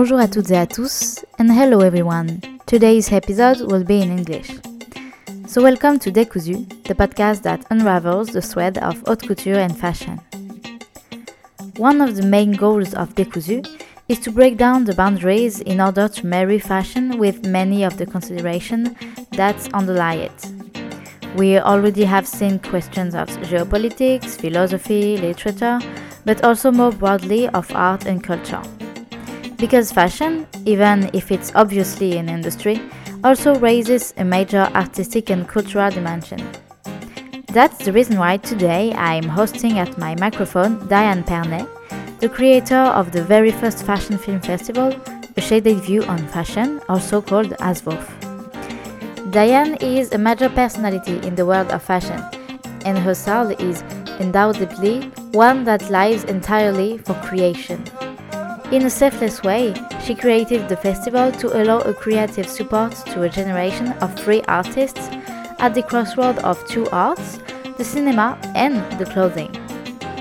Bonjour 0.00 0.20
à 0.20 0.28
toutes 0.28 0.52
et 0.52 0.56
à 0.56 0.64
tous, 0.64 1.24
and 1.40 1.50
hello 1.50 1.80
everyone. 1.80 2.38
Today's 2.66 3.10
episode 3.10 3.62
will 3.62 3.82
be 3.82 4.00
in 4.00 4.16
English. 4.16 4.48
So, 5.48 5.60
welcome 5.60 5.98
to 5.98 6.12
Décousu, 6.12 6.68
the 6.84 6.94
podcast 6.94 7.42
that 7.42 7.66
unravels 7.70 8.28
the 8.28 8.40
thread 8.40 8.78
of 8.78 9.02
haute 9.08 9.26
couture 9.26 9.58
and 9.58 9.76
fashion. 9.76 10.20
One 11.78 12.00
of 12.00 12.14
the 12.14 12.22
main 12.22 12.52
goals 12.52 12.94
of 12.94 13.16
Décousu 13.16 13.66
is 14.08 14.20
to 14.20 14.30
break 14.30 14.56
down 14.56 14.84
the 14.84 14.94
boundaries 14.94 15.58
in 15.62 15.80
order 15.80 16.06
to 16.06 16.26
marry 16.26 16.60
fashion 16.60 17.18
with 17.18 17.44
many 17.44 17.82
of 17.82 17.96
the 17.96 18.06
considerations 18.06 18.90
that 19.32 19.56
underlie 19.74 20.28
it. 20.28 20.46
We 21.34 21.58
already 21.58 22.04
have 22.04 22.28
seen 22.28 22.60
questions 22.60 23.16
of 23.16 23.26
geopolitics, 23.50 24.40
philosophy, 24.40 25.16
literature, 25.16 25.80
but 26.24 26.44
also 26.44 26.70
more 26.70 26.92
broadly 26.92 27.48
of 27.48 27.68
art 27.74 28.06
and 28.06 28.22
culture. 28.22 28.62
Because 29.58 29.90
fashion, 29.90 30.46
even 30.66 31.10
if 31.12 31.32
it's 31.32 31.50
obviously 31.56 32.16
an 32.16 32.28
industry, 32.28 32.80
also 33.24 33.56
raises 33.56 34.14
a 34.16 34.24
major 34.24 34.70
artistic 34.72 35.30
and 35.30 35.48
cultural 35.48 35.90
dimension. 35.90 36.40
That's 37.48 37.84
the 37.84 37.92
reason 37.92 38.18
why 38.18 38.36
today 38.36 38.92
I'm 38.92 39.24
hosting 39.24 39.80
at 39.80 39.98
my 39.98 40.14
microphone 40.14 40.86
Diane 40.86 41.24
Pernet, 41.24 41.66
the 42.20 42.28
creator 42.28 42.76
of 42.76 43.10
the 43.10 43.24
very 43.24 43.50
first 43.50 43.84
fashion 43.84 44.16
film 44.16 44.40
festival, 44.40 44.94
A 45.36 45.40
Shaded 45.40 45.80
View 45.80 46.04
on 46.04 46.18
Fashion, 46.28 46.80
also 46.88 47.20
called 47.20 47.50
ASVOF. 47.58 49.32
Diane 49.32 49.74
is 49.80 50.12
a 50.12 50.18
major 50.18 50.48
personality 50.48 51.18
in 51.26 51.34
the 51.34 51.44
world 51.44 51.72
of 51.72 51.82
fashion, 51.82 52.22
and 52.84 52.96
her 52.96 53.14
style 53.14 53.50
is 53.50 53.82
undoubtedly 54.20 55.00
one 55.32 55.64
that 55.64 55.90
lives 55.90 56.22
entirely 56.24 56.98
for 56.98 57.14
creation. 57.14 57.82
In 58.70 58.84
a 58.84 58.90
selfless 58.90 59.42
way, 59.42 59.72
she 60.04 60.14
created 60.14 60.68
the 60.68 60.76
festival 60.76 61.32
to 61.32 61.62
allow 61.62 61.78
a 61.78 61.94
creative 61.94 62.46
support 62.46 62.92
to 63.06 63.22
a 63.22 63.28
generation 63.28 63.92
of 64.02 64.20
free 64.20 64.42
artists 64.42 65.08
at 65.58 65.72
the 65.74 65.82
crossroad 65.82 66.36
of 66.40 66.62
two 66.68 66.86
arts, 66.90 67.38
the 67.78 67.84
cinema 67.84 68.38
and 68.54 68.76
the 68.98 69.06
clothing. 69.06 69.50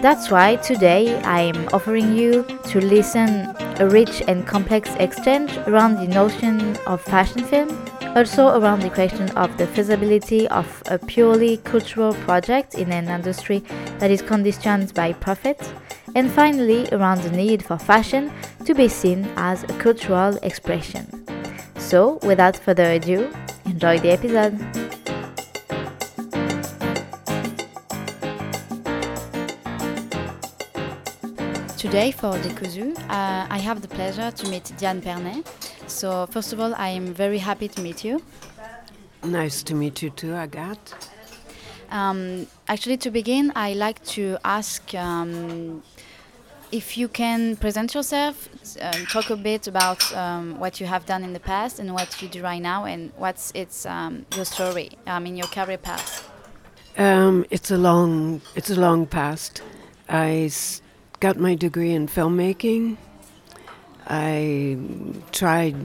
That's 0.02 0.32
why 0.32 0.56
today 0.56 1.20
I 1.24 1.42
am 1.42 1.68
offering 1.74 2.16
you 2.16 2.46
to 2.70 2.80
listen 2.80 3.54
a 3.80 3.90
rich 3.90 4.24
and 4.30 4.48
complex 4.48 4.96
exchange 4.96 5.58
around 5.68 5.96
the 5.96 6.08
notion 6.08 6.78
of 6.88 7.02
fashion 7.02 7.44
film, 7.44 7.70
also 8.16 8.58
around 8.58 8.80
the 8.80 8.90
question 8.90 9.30
of 9.32 9.58
the 9.58 9.68
feasibility 9.68 10.48
of 10.48 10.82
a 10.86 10.98
purely 10.98 11.58
cultural 11.58 12.14
project 12.14 12.76
in 12.76 12.94
an 12.94 13.10
industry 13.10 13.60
that 14.00 14.10
is 14.10 14.22
conditioned 14.22 14.94
by 14.94 15.12
profit, 15.12 15.60
and 16.18 16.32
finally 16.32 16.90
around 16.94 17.22
the 17.22 17.30
need 17.30 17.64
for 17.64 17.78
fashion 17.78 18.32
to 18.66 18.74
be 18.74 18.88
seen 18.88 19.24
as 19.38 19.62
a 19.66 19.74
cultural 19.78 20.36
expression. 20.42 21.06
So, 21.78 22.18
without 22.24 22.58
further 22.58 22.90
ado, 22.98 23.32
enjoy 23.66 24.00
the 24.00 24.10
episode. 24.18 24.58
Today 31.78 32.10
for 32.12 32.34
Décousu, 32.40 32.98
uh, 32.98 33.46
I 33.58 33.60
have 33.60 33.84
the 33.84 33.88
pleasure 33.88 34.32
to 34.32 34.50
meet 34.50 34.74
Diane 34.80 35.02
Pernet. 35.02 35.46
So, 35.88 36.26
first 36.26 36.52
of 36.52 36.60
all, 36.60 36.74
I 36.74 36.90
am 36.90 37.14
very 37.14 37.38
happy 37.38 37.68
to 37.68 37.80
meet 37.82 38.04
you. 38.04 38.24
Nice 39.24 39.62
to 39.62 39.76
meet 39.76 40.02
you 40.02 40.10
too, 40.10 40.34
Agathe. 40.34 40.94
Um, 41.92 42.48
actually, 42.68 42.98
to 42.98 43.12
begin, 43.12 43.52
I 43.56 43.74
like 43.74 44.04
to 44.18 44.38
ask 44.44 44.94
um, 44.96 45.84
if 46.72 46.98
you 46.98 47.08
can 47.08 47.56
present 47.56 47.94
yourself, 47.94 48.50
um, 48.82 49.06
talk 49.06 49.30
a 49.30 49.36
bit 49.36 49.68
about 49.68 50.14
um, 50.14 50.60
what 50.60 50.80
you 50.80 50.86
have 50.86 51.06
done 51.06 51.24
in 51.24 51.34
the 51.34 51.40
past 51.40 51.80
and 51.80 51.94
what 51.94 52.22
you 52.22 52.28
do 52.28 52.42
right 52.44 52.62
now, 52.62 52.86
and 52.86 53.12
what's 53.18 53.52
its 53.56 53.86
um, 53.86 54.26
your 54.36 54.46
story. 54.46 54.92
I 55.06 55.20
mean, 55.20 55.38
your 55.38 55.48
career 55.48 55.78
path. 55.78 56.30
Um, 56.98 57.46
it's 57.50 57.72
a 57.72 57.78
long, 57.78 58.42
it's 58.56 58.70
a 58.70 58.80
long 58.80 59.06
past. 59.06 59.62
I 60.10 60.50
got 61.20 61.38
my 61.38 61.56
degree 61.56 61.94
in 61.94 62.08
filmmaking. 62.08 62.98
I 64.08 64.78
tried 65.32 65.76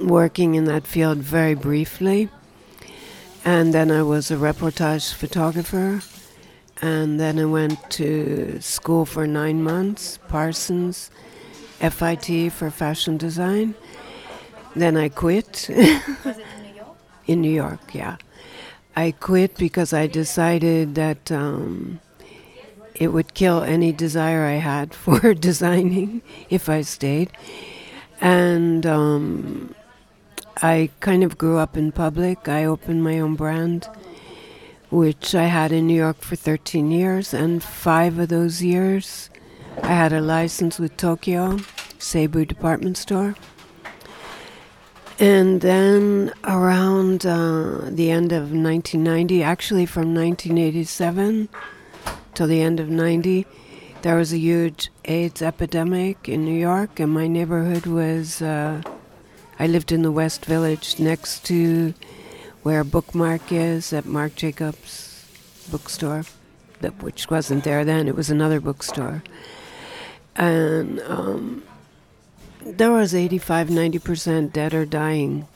working 0.00 0.54
in 0.54 0.64
that 0.64 0.86
field 0.86 1.18
very 1.18 1.54
briefly, 1.54 2.28
and 3.44 3.72
then 3.72 3.90
I 3.90 4.02
was 4.02 4.30
a 4.30 4.36
reportage 4.36 5.14
photographer. 5.14 6.02
And 6.82 7.18
then 7.18 7.38
I 7.38 7.46
went 7.46 7.90
to 7.92 8.60
school 8.60 9.06
for 9.06 9.26
nine 9.26 9.62
months, 9.62 10.18
Parsons, 10.28 11.10
FIT 11.80 12.52
for 12.52 12.70
fashion 12.70 13.16
design. 13.16 13.74
Then 14.74 14.96
I 14.96 15.08
quit. 15.08 15.70
in 17.26 17.40
New 17.40 17.50
York, 17.50 17.94
yeah. 17.94 18.16
I 18.94 19.12
quit 19.12 19.56
because 19.56 19.92
I 19.92 20.06
decided 20.06 20.94
that 20.94 21.32
um, 21.32 22.00
it 22.94 23.08
would 23.08 23.34
kill 23.34 23.62
any 23.62 23.92
desire 23.92 24.44
I 24.44 24.56
had 24.56 24.94
for 25.04 25.34
designing 25.34 26.22
if 26.50 26.68
I 26.68 26.82
stayed. 26.82 27.30
And 28.20 28.86
um, 28.86 29.74
I 30.62 30.90
kind 31.00 31.22
of 31.22 31.36
grew 31.36 31.58
up 31.58 31.76
in 31.76 31.92
public. 31.92 32.48
I 32.48 32.64
opened 32.64 33.02
my 33.04 33.18
own 33.20 33.34
brand 33.34 33.88
which 34.90 35.34
I 35.34 35.44
had 35.44 35.72
in 35.72 35.86
New 35.86 35.94
York 35.96 36.20
for 36.20 36.36
13 36.36 36.90
years, 36.90 37.34
and 37.34 37.62
five 37.62 38.18
of 38.18 38.28
those 38.28 38.62
years 38.62 39.30
I 39.82 39.88
had 39.88 40.12
a 40.12 40.20
license 40.20 40.78
with 40.78 40.96
Tokyo, 40.96 41.58
Seibu 41.98 42.46
department 42.46 42.96
store. 42.96 43.34
And 45.18 45.60
then 45.60 46.32
around 46.44 47.24
uh, 47.24 47.80
the 47.88 48.10
end 48.10 48.32
of 48.32 48.52
1990, 48.52 49.42
actually 49.42 49.86
from 49.86 50.14
1987 50.14 51.48
till 52.34 52.46
the 52.46 52.60
end 52.60 52.80
of 52.80 52.88
90, 52.88 53.46
there 54.02 54.16
was 54.16 54.32
a 54.32 54.38
huge 54.38 54.90
AIDS 55.06 55.40
epidemic 55.40 56.28
in 56.28 56.44
New 56.44 56.58
York, 56.58 57.00
and 57.00 57.12
my 57.12 57.26
neighborhood 57.26 57.86
was. 57.86 58.42
Uh, 58.42 58.82
I 59.58 59.66
lived 59.66 59.90
in 59.90 60.02
the 60.02 60.12
West 60.12 60.44
Village 60.44 60.98
next 60.98 61.44
to 61.46 61.94
where 62.66 62.82
Bookmarc 62.82 63.52
is 63.52 63.92
at 63.92 64.04
Marc 64.04 64.34
Jacobs 64.34 65.24
bookstore, 65.70 66.24
that, 66.80 67.00
which 67.00 67.30
wasn't 67.30 67.62
there 67.62 67.84
then, 67.84 68.08
it 68.08 68.16
was 68.16 68.28
another 68.28 68.58
bookstore. 68.58 69.22
And 70.34 70.98
um, 71.02 71.62
there 72.64 72.90
was 72.90 73.14
85, 73.14 73.68
90% 73.68 74.52
dead 74.52 74.74
or 74.74 74.84
dying, 74.84 75.46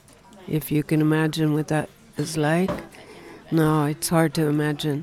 if 0.47 0.71
you 0.71 0.85
can 0.85 1.01
imagine 1.01 1.53
what 1.53 1.67
that 1.67 1.89
is 2.17 2.37
like. 2.37 2.71
No, 3.51 3.87
it's 3.87 4.09
hard 4.09 4.33
to 4.35 4.47
imagine. 4.47 5.03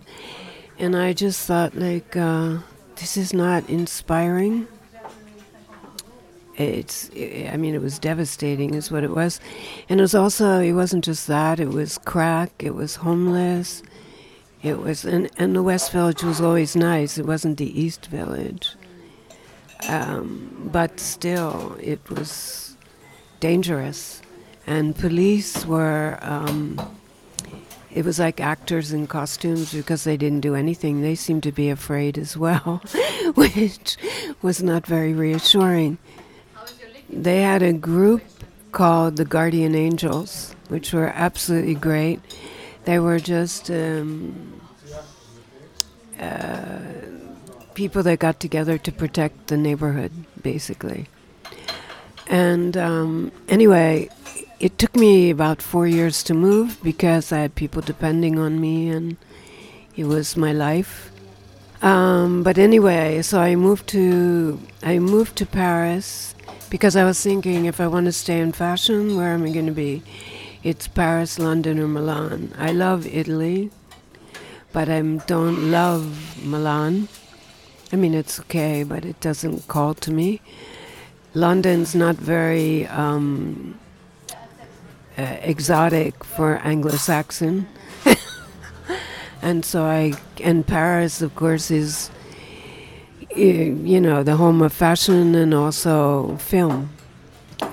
And 0.79 0.96
I 0.96 1.12
just 1.12 1.46
thought, 1.46 1.75
like, 1.75 2.16
uh, 2.16 2.59
this 2.96 3.17
is 3.17 3.34
not 3.34 3.69
inspiring 3.69 4.69
it's 6.57 7.09
i 7.51 7.56
mean 7.56 7.75
it 7.75 7.81
was 7.81 8.00
devastating 8.00 8.73
is 8.73 8.91
what 8.91 9.03
it 9.03 9.12
was. 9.12 9.40
And 9.90 10.00
it 10.00 10.03
was 10.03 10.16
also 10.16 10.59
it 10.59 10.73
wasn't 10.73 11.06
just 11.06 11.28
that 11.28 11.59
it 11.59 11.69
was 11.69 11.97
crack 12.00 12.51
it 12.59 12.75
was 12.75 12.95
homeless 12.95 13.84
it 14.63 14.79
was 14.79 15.06
and, 15.06 15.29
and 15.38 15.56
the 15.56 15.63
west 15.63 15.91
village 15.91 16.23
was 16.23 16.41
always 16.41 16.75
nice. 16.75 17.17
It 17.17 17.25
wasn't 17.25 17.57
the 17.57 17.79
east 17.79 18.07
village. 18.07 18.75
Um, 19.88 20.69
but 20.72 21.00
still 21.00 21.78
it 21.79 22.09
was 22.09 22.75
dangerous. 23.40 24.22
And 24.66 24.96
police 24.96 25.66
were 25.66 26.17
um, 26.22 26.81
it 27.91 28.03
was 28.03 28.20
like 28.20 28.41
actors 28.41 28.91
in 28.91 29.08
costumes 29.08 29.73
because 29.73 30.03
they 30.03 30.17
didn't 30.17 30.41
do 30.41 30.55
anything. 30.55 31.02
They 31.02 31.16
seemed 31.16 31.43
to 31.43 31.52
be 31.52 31.70
afraid 31.70 32.17
as 32.17 32.35
well 32.35 32.81
which 33.35 33.97
was 34.41 34.64
not 34.64 34.85
very 34.87 35.14
reassuring 35.14 35.99
they 37.09 37.41
had 37.41 37.61
a 37.61 37.73
group 37.73 38.23
called 38.71 39.17
the 39.17 39.25
Guardian 39.25 39.75
Angels, 39.75 40.55
which 40.69 40.93
were 40.93 41.07
absolutely 41.07 41.75
great. 41.75 42.19
They 42.85 42.99
were 42.99 43.19
just 43.19 43.69
um, 43.71 44.61
uh, 46.19 46.79
people 47.73 48.03
that 48.03 48.19
got 48.19 48.39
together 48.39 48.77
to 48.77 48.91
protect 48.91 49.47
the 49.47 49.57
neighborhood, 49.57 50.11
basically. 50.41 51.07
And 52.27 52.75
um, 52.75 53.31
anyway, 53.47 54.09
it 54.59 54.77
took 54.77 54.95
me 54.95 55.29
about 55.29 55.61
four 55.61 55.87
years 55.87 56.23
to 56.23 56.33
move 56.33 56.77
because 56.83 57.31
I 57.31 57.39
had 57.39 57.55
people 57.55 57.81
depending 57.81 58.37
on 58.39 58.59
me, 58.59 58.89
and 58.89 59.17
it 59.95 60.05
was 60.05 60.35
my 60.35 60.51
life. 60.51 61.11
Um, 61.81 62.43
but 62.43 62.57
anyway, 62.57 63.21
so 63.21 63.39
I 63.39 63.55
moved 63.55 63.87
to 63.89 64.59
I 64.81 64.97
moved 64.99 65.35
to 65.37 65.45
Paris 65.45 66.33
because 66.69 66.96
I 66.96 67.03
was 67.03 67.22
thinking 67.22 67.66
if 67.66 67.79
I 67.79 67.87
want 67.87 68.05
to 68.05 68.11
stay 68.11 68.40
in 68.40 68.52
fashion, 68.52 69.16
where 69.16 69.34
am 69.34 69.43
I 69.43 69.52
going 69.52 69.67
to 69.67 69.72
be? 69.72 70.03
It's 70.64 70.87
Paris, 70.87 71.40
London, 71.40 71.79
or 71.79 71.87
Milan. 71.87 72.53
I 72.58 72.72
love 72.72 73.08
Italy, 73.08 73.72
but 74.73 74.90
I 74.90 75.02
don't 75.02 75.72
love 75.72 76.43
Milan. 76.43 77.08
I 77.93 77.96
mean, 77.96 78.14
it's 78.14 78.40
okay, 78.41 78.84
but 78.84 79.05
it 79.05 79.19
doesn't 79.22 79.67
call 79.67 79.93
to 79.96 80.11
me. 80.11 80.41
London's 81.34 81.96
not 81.96 82.16
very 82.16 82.85
um, 82.87 83.79
uh, 85.17 85.37
exotic 85.41 86.23
for 86.23 86.58
Anglo-Saxon, 86.64 87.67
and 89.41 89.64
so 89.64 89.84
I 89.84 90.14
and 90.43 90.66
Paris, 90.67 91.22
of 91.22 91.35
course, 91.35 91.72
is 91.72 92.09
you 93.37 94.01
know 94.01 94.23
the 94.23 94.35
home 94.35 94.61
of 94.61 94.73
fashion 94.73 95.35
and 95.35 95.53
also 95.53 96.37
film, 96.37 96.89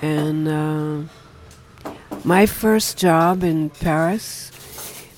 and 0.02 0.48
uh, 0.48 1.90
my 2.24 2.46
first 2.46 2.98
job 2.98 3.42
in 3.42 3.70
Paris 3.70 4.50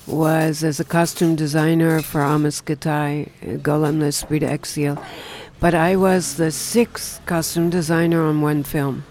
was 0.07 0.63
as 0.63 0.79
a 0.79 0.85
costume 0.85 1.35
designer 1.35 2.01
for 2.01 2.21
Amos 2.21 2.61
Gitaï, 2.61 3.29
Golem 3.61 3.99
l'Esprit 3.99 4.39
d'Exil. 4.39 4.97
But 5.59 5.73
I 5.73 5.95
was 5.95 6.37
the 6.37 6.51
sixth 6.51 7.25
costume 7.25 7.69
designer 7.69 8.23
on 8.23 8.41
one 8.41 8.63
film. 8.63 9.03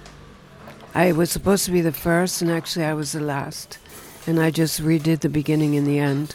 I 0.95 1.13
was 1.13 1.31
supposed 1.31 1.67
to 1.67 1.73
be 1.73 1.83
the 1.83 1.93
first, 1.93 2.41
and 2.41 2.51
actually 2.51 2.85
I 2.87 2.95
was 2.95 3.13
the 3.13 3.21
last. 3.21 3.79
And 4.27 4.41
I 4.41 4.51
just 4.51 4.81
redid 4.81 5.21
the 5.21 5.29
beginning 5.29 5.77
and 5.77 5.87
the 5.87 5.99
end. 5.99 6.35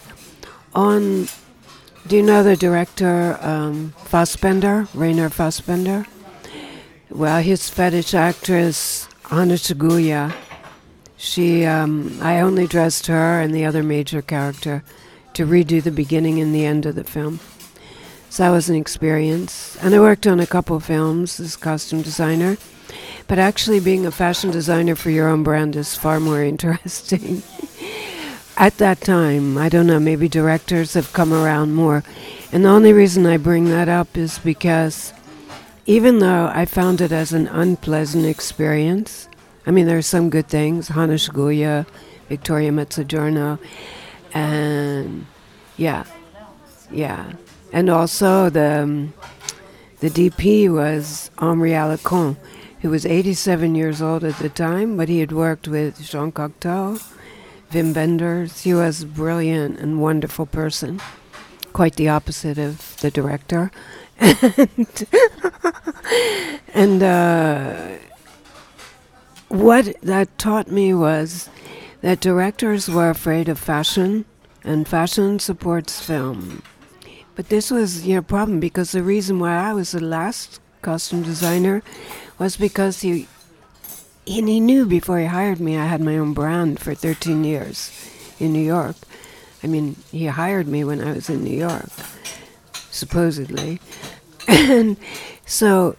On, 0.75 1.27
do 2.07 2.15
you 2.15 2.23
know 2.23 2.43
the 2.43 2.55
director 2.55 3.37
um, 3.41 3.93
Fassbinder, 4.05 4.87
Rainer 4.93 5.29
Fassbinder? 5.29 6.07
Well, 7.09 7.41
his 7.41 7.69
fetish 7.69 8.13
actress, 8.13 9.07
Hanna 9.29 9.55
Schygulla, 9.55 10.33
she, 11.17 11.65
um, 11.65 12.17
I 12.21 12.39
only 12.39 12.65
dressed 12.65 13.05
her 13.05 13.39
and 13.39 13.53
the 13.53 13.65
other 13.65 13.83
major 13.83 14.21
character 14.21 14.83
to 15.33 15.45
redo 15.45 15.81
the 15.81 15.91
beginning 15.91 16.39
and 16.39 16.53
the 16.53 16.65
end 16.65 16.85
of 16.85 16.95
the 16.95 17.03
film. 17.03 17.39
So 18.31 18.43
that 18.43 18.49
was 18.49 18.69
an 18.69 18.75
experience. 18.75 19.77
And 19.81 19.93
I 19.93 19.99
worked 19.99 20.25
on 20.25 20.39
a 20.39 20.47
couple 20.47 20.79
films 20.79 21.39
as 21.39 21.55
costume 21.55 22.01
designer. 22.01 22.57
But 23.27 23.39
actually, 23.39 23.79
being 23.79 24.05
a 24.05 24.11
fashion 24.11 24.51
designer 24.51 24.95
for 24.95 25.09
your 25.09 25.29
own 25.29 25.43
brand 25.43 25.75
is 25.75 25.95
far 25.95 26.19
more 26.19 26.41
interesting. 26.53 27.43
At 28.61 28.77
that 28.77 29.01
time, 29.01 29.57
I 29.57 29.69
don't 29.69 29.87
know, 29.87 29.99
maybe 29.99 30.29
directors 30.29 30.93
have 30.93 31.13
come 31.13 31.33
around 31.33 31.73
more. 31.73 32.03
And 32.51 32.63
the 32.63 32.69
only 32.69 32.93
reason 32.93 33.25
I 33.25 33.37
bring 33.37 33.65
that 33.71 33.89
up 33.89 34.15
is 34.15 34.37
because 34.37 35.13
even 35.87 36.19
though 36.19 36.51
I 36.53 36.65
found 36.65 37.01
it 37.01 37.11
as 37.11 37.33
an 37.33 37.47
unpleasant 37.47 38.27
experience, 38.27 39.27
I 39.65 39.71
mean, 39.71 39.87
there 39.87 39.97
are 39.97 40.03
some 40.03 40.29
good 40.29 40.47
things. 40.47 40.89
Hanna 40.89 41.15
Schygulla, 41.15 41.87
Victoria 42.29 42.69
Mezzogiorno, 42.69 43.57
and 44.31 45.25
yeah, 45.75 46.03
yeah. 46.91 47.33
And 47.73 47.89
also 47.89 48.51
the 48.51 48.83
um, 48.83 49.13
the 50.01 50.11
DP 50.11 50.71
was 50.71 51.31
Henri 51.39 51.71
Alekan, 51.71 52.37
who 52.81 52.91
was 52.91 53.07
87 53.07 53.73
years 53.73 54.03
old 54.03 54.23
at 54.23 54.37
the 54.37 54.49
time, 54.49 54.97
but 54.97 55.09
he 55.09 55.17
had 55.17 55.31
worked 55.31 55.67
with 55.67 55.99
Jean 56.03 56.31
Cocteau, 56.31 57.01
Wim 57.71 57.95
Wenders. 57.95 58.61
He 58.61 58.73
was 58.73 59.01
a 59.01 59.05
brilliant 59.05 59.79
and 59.79 60.01
wonderful 60.01 60.45
person, 60.45 61.01
quite 61.73 61.95
the 61.95 62.09
opposite 62.09 62.57
of 62.57 62.97
the 63.01 63.09
director. 63.09 63.71
and, 64.19 65.05
and 66.73 67.03
uh, 67.03 67.97
what 69.47 69.95
that 70.01 70.37
taught 70.37 70.69
me 70.69 70.93
was 70.93 71.49
that 72.01 72.19
directors 72.19 72.89
were 72.89 73.09
afraid 73.09 73.47
of 73.47 73.59
fashion, 73.59 74.25
and 74.63 74.87
fashion 74.87 75.39
supports 75.39 75.99
film. 75.99 76.63
But 77.35 77.49
this 77.49 77.71
was 77.71 78.05
your 78.05 78.21
know, 78.21 78.25
problem 78.25 78.59
because 78.59 78.91
the 78.91 79.03
reason 79.03 79.39
why 79.39 79.55
I 79.55 79.73
was 79.73 79.91
the 79.91 80.03
last 80.03 80.59
costume 80.81 81.23
designer 81.23 81.81
was 82.37 82.57
because 82.57 83.01
he 83.01 83.27
and 84.27 84.47
he 84.47 84.59
knew 84.59 84.85
before 84.85 85.19
he 85.19 85.25
hired 85.25 85.59
me 85.59 85.77
I 85.77 85.85
had 85.85 86.01
my 86.01 86.17
own 86.17 86.33
brand 86.33 86.79
for 86.79 86.93
13 86.93 87.43
years 87.43 87.91
in 88.39 88.53
New 88.53 88.61
York. 88.61 88.95
I 89.63 89.67
mean, 89.67 89.95
he 90.11 90.25
hired 90.25 90.67
me 90.67 90.83
when 90.83 91.01
I 91.01 91.13
was 91.13 91.29
in 91.29 91.43
New 91.43 91.57
York, 91.57 91.89
supposedly. 92.89 93.79
And 94.47 94.97
so 95.45 95.95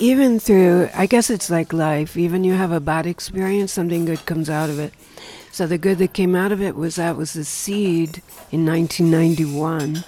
even 0.00 0.40
through, 0.40 0.88
I 0.94 1.06
guess 1.06 1.30
it's 1.30 1.50
like 1.50 1.72
life, 1.72 2.16
even 2.16 2.42
you 2.42 2.54
have 2.54 2.72
a 2.72 2.80
bad 2.80 3.06
experience, 3.06 3.72
something 3.72 4.04
good 4.06 4.24
comes 4.26 4.50
out 4.50 4.70
of 4.70 4.78
it. 4.78 4.92
So 5.52 5.66
the 5.66 5.78
good 5.78 5.98
that 5.98 6.12
came 6.12 6.34
out 6.34 6.50
of 6.50 6.60
it 6.60 6.74
was 6.74 6.96
that 6.96 7.16
was 7.16 7.34
the 7.34 7.44
seed 7.44 8.22
in 8.50 8.66
1991 8.66 10.02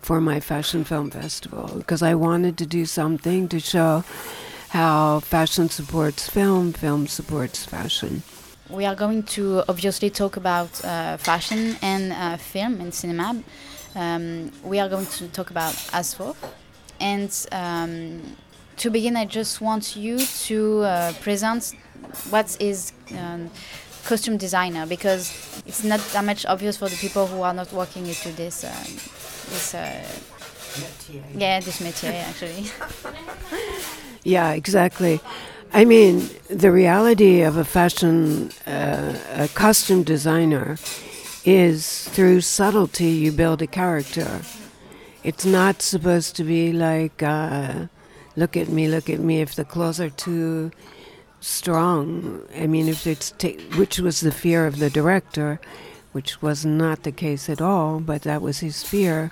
for 0.00 0.20
my 0.20 0.40
Fashion 0.40 0.84
Film 0.84 1.10
Festival 1.10 1.70
because 1.76 2.02
I 2.02 2.14
wanted 2.14 2.58
to 2.58 2.66
do 2.66 2.84
something 2.84 3.48
to 3.48 3.58
show 3.58 4.04
how 4.70 5.20
fashion 5.20 5.68
supports 5.68 6.28
film, 6.28 6.72
film 6.72 7.06
supports 7.06 7.64
fashion. 7.64 8.22
We 8.68 8.84
are 8.84 8.96
going 8.96 9.22
to 9.34 9.62
obviously 9.68 10.10
talk 10.10 10.36
about 10.36 10.84
uh, 10.84 11.16
fashion 11.18 11.76
and 11.82 12.12
uh, 12.12 12.36
film 12.36 12.80
and 12.80 12.92
cinema. 12.92 13.42
Um, 13.94 14.50
we 14.64 14.80
are 14.80 14.88
going 14.88 15.06
to 15.06 15.28
talk 15.28 15.50
about 15.50 15.74
ASVOF 15.92 16.36
and 17.00 17.46
um, 17.52 18.36
to 18.78 18.90
begin, 18.90 19.16
I 19.16 19.24
just 19.24 19.60
want 19.60 19.96
you 19.96 20.18
to 20.18 20.82
uh, 20.82 21.12
present 21.20 21.74
what 22.30 22.56
is 22.60 22.92
um, 23.16 23.50
costume 24.04 24.36
designer 24.36 24.86
because 24.86 25.32
it's 25.66 25.82
not 25.82 26.00
that 26.12 26.24
much 26.24 26.46
obvious 26.46 26.76
for 26.76 26.88
the 26.88 26.96
people 26.96 27.26
who 27.26 27.42
are 27.42 27.54
not 27.54 27.72
working 27.72 28.06
into 28.06 28.30
this 28.32 28.64
uh, 28.64 28.70
this 29.50 29.74
uh, 29.74 30.02
yeah 31.34 31.60
this 31.60 31.80
métier 31.80 32.12
actually. 32.12 32.66
yeah, 34.26 34.52
exactly. 34.52 35.20
I 35.72 35.84
mean, 35.84 36.28
the 36.48 36.72
reality 36.72 37.42
of 37.42 37.56
a 37.56 37.64
fashion, 37.64 38.50
uh, 38.66 39.16
a 39.34 39.48
costume 39.48 40.02
designer, 40.02 40.78
is 41.44 42.08
through 42.08 42.40
subtlety 42.40 43.10
you 43.10 43.30
build 43.30 43.62
a 43.62 43.68
character. 43.68 44.42
It's 45.22 45.46
not 45.46 45.80
supposed 45.80 46.34
to 46.36 46.44
be 46.44 46.72
like 46.72 47.22
uh, 47.22 47.86
look 48.34 48.56
at 48.56 48.68
me, 48.68 48.88
look 48.88 49.08
at 49.08 49.20
me. 49.20 49.40
If 49.40 49.54
the 49.54 49.64
clothes 49.64 50.00
are 50.00 50.10
too 50.10 50.72
strong, 51.40 52.42
I 52.56 52.66
mean, 52.66 52.88
if 52.88 53.06
it's 53.06 53.30
ta- 53.30 53.62
which 53.76 54.00
was 54.00 54.20
the 54.20 54.32
fear 54.32 54.66
of 54.66 54.80
the 54.80 54.90
director, 54.90 55.60
which 56.16 56.40
was 56.40 56.64
not 56.64 57.02
the 57.02 57.12
case 57.12 57.50
at 57.50 57.60
all, 57.60 58.00
but 58.00 58.22
that 58.22 58.40
was 58.40 58.60
his 58.60 58.82
fear, 58.82 59.30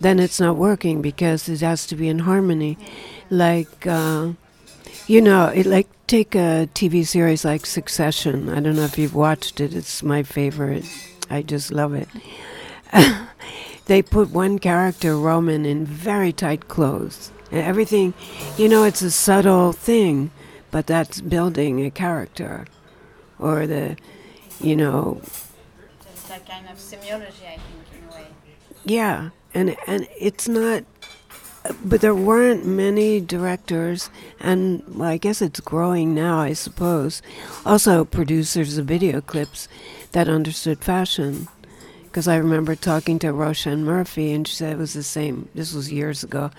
then 0.00 0.18
it's 0.18 0.40
not 0.40 0.56
working 0.56 1.00
because 1.00 1.48
it 1.48 1.60
has 1.60 1.86
to 1.86 1.94
be 1.94 2.08
in 2.08 2.18
harmony. 2.30 2.76
Like, 3.30 3.86
uh, 3.86 4.32
you 5.06 5.20
know, 5.20 5.46
it 5.46 5.64
like 5.64 5.88
take 6.08 6.34
a 6.34 6.68
TV 6.74 7.06
series 7.06 7.44
like 7.44 7.64
Succession. 7.64 8.48
I 8.48 8.58
don't 8.58 8.74
know 8.74 8.90
if 8.90 8.98
you've 8.98 9.14
watched 9.14 9.60
it. 9.60 9.72
It's 9.72 10.02
my 10.02 10.24
favorite. 10.24 10.84
I 11.30 11.42
just 11.42 11.70
love 11.70 11.94
it. 11.94 12.08
they 13.86 14.02
put 14.02 14.30
one 14.30 14.58
character, 14.58 15.16
Roman, 15.16 15.64
in 15.64 15.86
very 15.86 16.32
tight 16.32 16.66
clothes 16.66 17.30
everything, 17.52 18.14
you 18.56 18.68
know, 18.68 18.84
it's 18.84 19.02
a 19.02 19.10
subtle 19.10 19.72
thing, 19.72 20.30
but 20.70 20.86
that's 20.86 21.20
building 21.20 21.84
a 21.84 21.90
character, 21.90 22.66
or 23.38 23.66
the, 23.66 23.96
you 24.60 24.76
know. 24.76 25.22
Kind 26.46 26.68
of 26.68 26.76
semiology, 26.76 27.44
I 27.46 27.58
think, 27.58 28.02
in 28.02 28.08
a 28.10 28.14
way. 28.14 28.26
Yeah, 28.84 29.30
and 29.54 29.76
and 29.86 30.08
it's 30.18 30.48
not, 30.48 30.84
but 31.84 32.00
there 32.00 32.14
weren't 32.14 32.64
many 32.64 33.20
directors, 33.20 34.10
and 34.40 34.82
well, 34.88 35.08
I 35.08 35.16
guess 35.18 35.42
it's 35.42 35.60
growing 35.60 36.14
now, 36.14 36.38
I 36.38 36.52
suppose. 36.52 37.22
Also, 37.66 38.04
producers 38.04 38.78
of 38.78 38.86
video 38.86 39.20
clips 39.20 39.68
that 40.12 40.28
understood 40.28 40.78
fashion 40.80 41.48
because 42.04 42.26
I 42.26 42.36
remember 42.36 42.74
talking 42.74 43.18
to 43.20 43.28
Roisin 43.28 43.80
Murphy, 43.80 44.32
and 44.32 44.48
she 44.48 44.54
said 44.54 44.72
it 44.72 44.78
was 44.78 44.94
the 44.94 45.02
same. 45.02 45.48
This 45.54 45.74
was 45.74 45.92
years 45.92 46.24
ago. 46.24 46.50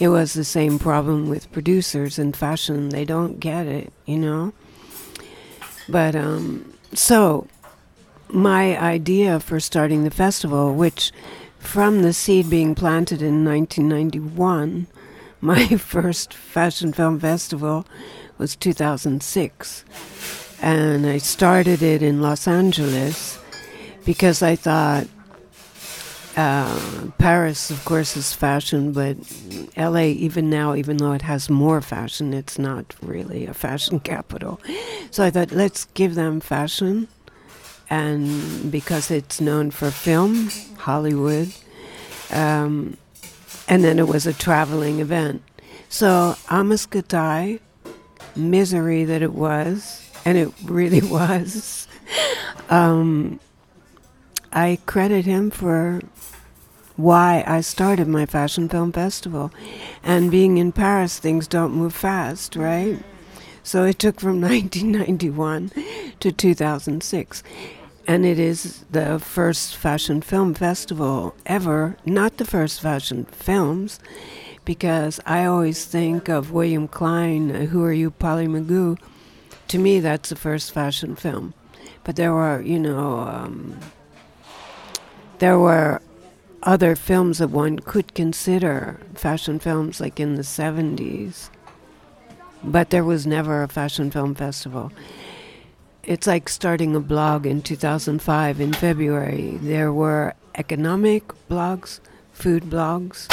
It 0.00 0.08
was 0.08 0.32
the 0.32 0.44
same 0.44 0.78
problem 0.78 1.28
with 1.28 1.50
producers 1.52 2.18
in 2.18 2.32
fashion. 2.32 2.90
They 2.90 3.04
don't 3.04 3.40
get 3.40 3.66
it, 3.66 3.92
you 4.06 4.18
know. 4.18 4.52
But 5.88 6.14
um, 6.14 6.72
so, 6.94 7.48
my 8.34 8.78
idea 8.78 9.38
for 9.40 9.60
starting 9.60 10.04
the 10.04 10.10
festival, 10.10 10.74
which 10.74 11.12
from 11.58 12.02
the 12.02 12.12
seed 12.12 12.50
being 12.50 12.74
planted 12.74 13.22
in 13.22 13.44
1991, 13.44 14.86
my 15.40 15.66
first 15.76 16.34
fashion 16.34 16.92
film 16.92 17.20
festival 17.20 17.86
was 18.38 18.56
2006, 18.56 19.84
and 20.60 21.06
I 21.06 21.18
started 21.18 21.82
it 21.82 22.02
in 22.02 22.20
Los 22.20 22.48
Angeles 22.48 23.38
because 24.04 24.42
I 24.42 24.56
thought 24.56 25.06
uh, 26.36 27.10
Paris, 27.18 27.70
of 27.70 27.84
course, 27.84 28.16
is 28.16 28.32
fashion, 28.32 28.92
but 28.92 29.16
LA, 29.76 30.06
even 30.06 30.50
now, 30.50 30.74
even 30.74 30.96
though 30.96 31.12
it 31.12 31.22
has 31.22 31.48
more 31.48 31.80
fashion, 31.80 32.34
it's 32.34 32.58
not 32.58 32.94
really 33.00 33.46
a 33.46 33.54
fashion 33.54 34.00
capital. 34.12 34.60
So 35.10 35.24
I 35.24 35.30
thought, 35.30 35.52
let's 35.52 35.84
give 35.94 36.16
them 36.16 36.40
fashion. 36.40 37.06
And 37.94 38.72
because 38.72 39.08
it's 39.12 39.40
known 39.40 39.70
for 39.70 39.88
film, 39.92 40.50
Hollywood, 40.78 41.54
um, 42.32 42.96
and 43.68 43.84
then 43.84 44.00
it 44.00 44.08
was 44.08 44.26
a 44.26 44.32
traveling 44.32 44.98
event. 44.98 45.44
So 45.88 46.34
Amos 46.50 46.88
Gitaï 46.88 47.60
misery 48.34 49.04
that 49.04 49.22
it 49.22 49.32
was, 49.32 50.10
and 50.24 50.36
it 50.36 50.52
really 50.64 51.02
was, 51.18 51.86
um, 52.68 53.38
I 54.52 54.80
credit 54.86 55.24
him 55.24 55.52
for 55.52 56.00
why 56.96 57.44
I 57.46 57.60
started 57.60 58.08
my 58.08 58.26
fashion 58.26 58.68
film 58.68 58.90
festival. 58.90 59.52
And 60.02 60.32
being 60.32 60.58
in 60.58 60.72
Paris, 60.72 61.20
things 61.20 61.46
don't 61.46 61.72
move 61.72 61.94
fast, 61.94 62.56
right? 62.56 62.98
So 63.62 63.84
it 63.84 64.00
took 64.00 64.18
from 64.18 64.40
1991 64.40 65.70
to 66.18 66.32
2006. 66.32 67.42
And 68.06 68.26
it 68.26 68.38
is 68.38 68.84
the 68.90 69.18
first 69.18 69.76
fashion 69.76 70.20
film 70.20 70.52
festival 70.52 71.34
ever, 71.46 71.96
not 72.04 72.36
the 72.36 72.44
first 72.44 72.82
fashion 72.82 73.24
films, 73.24 73.98
because 74.64 75.20
I 75.24 75.46
always 75.46 75.86
think 75.86 76.28
of 76.28 76.52
William 76.52 76.86
Klein, 76.86 77.48
Who 77.48 77.82
Are 77.82 77.92
You, 77.92 78.10
Polly 78.10 78.46
Maggoo. 78.46 78.98
To 79.68 79.78
me, 79.78 80.00
that's 80.00 80.28
the 80.28 80.36
first 80.36 80.72
fashion 80.72 81.16
film. 81.16 81.54
But 82.04 82.16
there 82.16 82.34
were, 82.34 82.60
you 82.60 82.78
know, 82.78 83.20
um, 83.20 83.78
there 85.38 85.58
were 85.58 86.02
other 86.62 86.96
films 86.96 87.38
that 87.38 87.48
one 87.48 87.78
could 87.78 88.14
consider 88.14 89.00
fashion 89.14 89.58
films, 89.58 90.00
like 90.00 90.20
in 90.20 90.34
the 90.34 90.42
70s. 90.42 91.48
But 92.62 92.90
there 92.90 93.04
was 93.04 93.26
never 93.26 93.62
a 93.62 93.68
fashion 93.68 94.10
film 94.10 94.34
festival. 94.34 94.92
It's 96.06 96.26
like 96.26 96.50
starting 96.50 96.94
a 96.94 97.00
blog 97.00 97.46
in 97.46 97.62
2005 97.62 98.60
in 98.60 98.74
February. 98.74 99.58
There 99.62 99.90
were 99.90 100.34
economic 100.54 101.28
blogs, 101.48 102.00
food 102.32 102.64
blogs, 102.64 103.26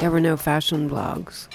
there 0.00 0.10
were 0.10 0.20
no 0.20 0.38
fashion 0.38 0.88
blogs. 0.88 1.48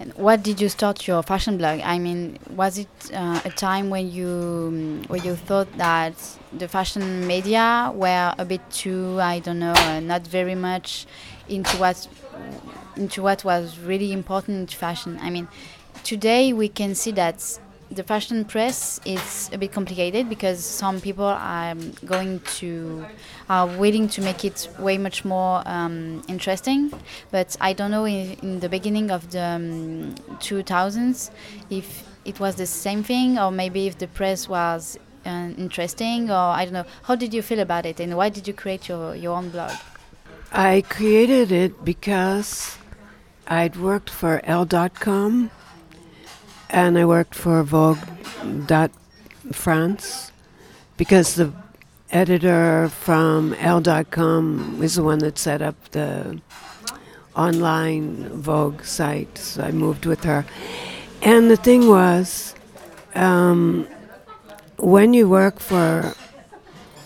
And 0.00 0.14
what 0.14 0.42
did 0.42 0.62
you 0.62 0.70
start 0.70 1.06
your 1.06 1.22
fashion 1.22 1.58
blog? 1.58 1.80
I 1.84 1.98
mean, 1.98 2.38
was 2.48 2.78
it 2.78 2.88
uh, 3.12 3.42
a 3.44 3.50
time 3.50 3.90
when 3.90 4.10
you 4.10 4.28
um, 4.68 5.02
when 5.08 5.22
you 5.24 5.36
thought 5.36 5.70
that 5.76 6.14
the 6.56 6.68
fashion 6.68 7.26
media 7.26 7.92
were 7.94 8.34
a 8.38 8.44
bit 8.46 8.62
too, 8.70 9.20
I 9.20 9.40
don't 9.40 9.58
know, 9.58 9.74
uh, 9.74 10.00
not 10.00 10.26
very 10.26 10.54
much 10.54 11.06
into 11.48 11.76
what 11.76 12.08
into 12.96 13.22
what 13.22 13.44
was 13.44 13.78
really 13.78 14.10
important 14.10 14.72
fashion? 14.72 15.18
I 15.20 15.28
mean, 15.28 15.48
today 16.02 16.54
we 16.54 16.70
can 16.70 16.94
see 16.94 17.12
that 17.12 17.58
the 17.90 18.02
fashion 18.02 18.44
press 18.44 19.00
is 19.04 19.50
a 19.52 19.58
bit 19.58 19.72
complicated 19.72 20.28
because 20.28 20.64
some 20.64 21.00
people 21.00 21.24
are 21.24 21.74
going 22.04 22.40
to 22.58 23.04
are 23.48 23.66
willing 23.66 24.08
to 24.08 24.22
make 24.22 24.44
it 24.44 24.68
way 24.78 24.98
much 24.98 25.24
more 25.24 25.62
um, 25.66 26.22
interesting. 26.28 26.92
But 27.30 27.56
I 27.60 27.72
don't 27.72 27.90
know 27.90 28.06
in, 28.06 28.32
in 28.42 28.60
the 28.60 28.68
beginning 28.68 29.10
of 29.10 29.30
the 29.30 29.42
um, 29.42 30.14
2000s 30.40 31.30
if 31.70 32.04
it 32.24 32.40
was 32.40 32.56
the 32.56 32.66
same 32.66 33.02
thing 33.02 33.38
or 33.38 33.50
maybe 33.50 33.86
if 33.86 33.98
the 33.98 34.08
press 34.08 34.48
was 34.48 34.98
uh, 35.26 35.50
interesting 35.56 36.30
or 36.30 36.34
I 36.34 36.64
don't 36.64 36.74
know. 36.74 36.86
How 37.04 37.14
did 37.14 37.34
you 37.34 37.42
feel 37.42 37.60
about 37.60 37.86
it 37.86 38.00
and 38.00 38.16
why 38.16 38.28
did 38.28 38.48
you 38.48 38.54
create 38.54 38.88
your, 38.88 39.14
your 39.14 39.36
own 39.36 39.50
blog? 39.50 39.72
I 40.52 40.82
created 40.88 41.50
it 41.52 41.84
because 41.84 42.78
I'd 43.46 43.76
worked 43.76 44.10
for 44.10 44.40
Elle.com 44.44 45.50
and 46.70 46.98
I 46.98 47.04
worked 47.04 47.34
for 47.34 47.62
Vogue 47.62 47.98
dot 48.66 48.90
France 49.52 50.32
because 50.96 51.34
the 51.34 51.52
editor 52.10 52.88
from 52.88 53.54
Elle.com 53.54 54.80
is 54.82 54.94
the 54.94 55.02
one 55.02 55.18
that 55.18 55.38
set 55.38 55.60
up 55.60 55.76
the 55.90 56.40
online 57.36 58.28
Vogue 58.28 58.84
site. 58.84 59.36
So 59.38 59.62
I 59.62 59.72
moved 59.72 60.06
with 60.06 60.24
her. 60.24 60.44
And 61.22 61.50
the 61.50 61.56
thing 61.56 61.88
was, 61.88 62.54
um, 63.14 63.88
when 64.78 65.14
you 65.14 65.28
work 65.28 65.58
for 65.58 66.14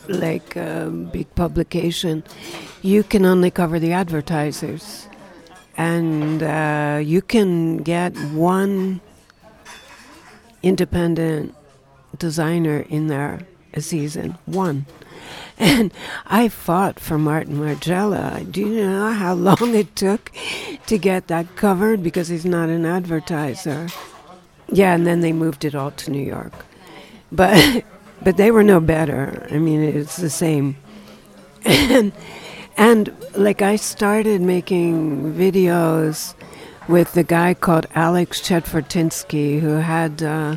like 0.09 0.57
a 0.57 0.91
big 0.91 1.35
publication, 1.35 2.25
you 2.83 3.03
can 3.03 3.25
only 3.25 3.50
cover 3.50 3.79
the 3.79 3.93
advertisers. 3.93 5.09
And 5.77 6.43
uh, 6.43 7.00
you 7.03 7.23
can 7.23 7.79
get 7.79 8.17
one 8.33 9.00
independent 10.62 11.55
designer 12.17 12.81
in 12.88 13.09
there 13.09 13.41
a 13.75 13.81
season 13.81 14.37
one. 14.47 14.87
And 15.59 15.93
I 16.27 16.49
fought 16.49 17.00
for 17.00 17.19
Martin 17.19 17.57
Margiela. 17.57 18.50
Do 18.50 18.61
you 18.61 18.87
know 18.87 19.12
how 19.12 19.35
long 19.35 19.75
it 19.75 19.95
took 19.97 20.33
to 20.87 20.99
get 20.99 21.27
that 21.29 21.57
covered 21.57 22.03
because 22.03 22.29
he's 22.29 22.45
not 22.45 22.69
an 22.69 22.87
advertiser? 22.87 23.88
Yeah, 24.71 24.95
and 24.95 25.07
then 25.07 25.21
they 25.21 25.33
moved 25.33 25.65
it 25.65 25.75
all 25.75 25.91
to 25.91 26.11
New 26.11 26.23
York. 26.25 26.53
But 27.33 27.85
but 28.23 28.37
they 28.37 28.50
were 28.50 28.62
no 28.62 28.81
better. 28.81 29.47
I 29.50 29.59
mean, 29.59 29.83
it's 29.83 30.17
the 30.17 30.31
same. 30.31 30.77
And 31.65 32.12
and 32.77 33.12
like 33.35 33.61
I 33.61 33.75
started 33.75 34.41
making 34.41 35.35
videos 35.35 36.35
with 36.88 37.12
the 37.12 37.23
guy 37.23 37.52
called 37.52 37.87
Alex 37.95 38.40
Chetvertinsky, 38.40 39.61
who 39.61 39.75
had 39.75 40.23
uh, 40.23 40.57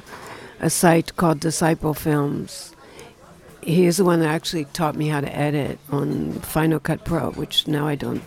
a 0.61 0.69
site 0.69 1.15
called 1.17 1.41
Disciple 1.41 1.93
Films. 1.93 2.73
He 3.61 3.85
is 3.85 3.97
the 3.97 4.05
one 4.05 4.21
that 4.21 4.29
actually 4.29 4.65
taught 4.65 4.95
me 4.95 5.09
how 5.09 5.21
to 5.21 5.35
edit 5.35 5.77
on 5.91 6.33
Final 6.39 6.79
Cut 6.79 7.03
Pro, 7.03 7.31
which 7.31 7.67
now 7.67 7.85
I 7.85 7.95
don't 7.95 8.23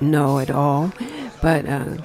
know 0.00 0.38
at 0.38 0.50
all. 0.50 0.92
But 1.42 1.66
uh, 1.66 1.96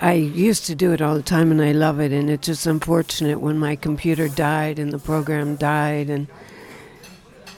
I 0.00 0.12
used 0.12 0.66
to 0.66 0.74
do 0.74 0.92
it 0.92 1.00
all 1.00 1.14
the 1.14 1.22
time, 1.22 1.50
and 1.50 1.62
I 1.62 1.72
love 1.72 2.00
it. 2.00 2.12
And 2.12 2.28
it's 2.30 2.46
just 2.46 2.66
unfortunate 2.66 3.40
when 3.40 3.58
my 3.58 3.76
computer 3.76 4.28
died 4.28 4.78
and 4.78 4.92
the 4.92 4.98
program 4.98 5.56
died, 5.56 6.10
and 6.10 6.28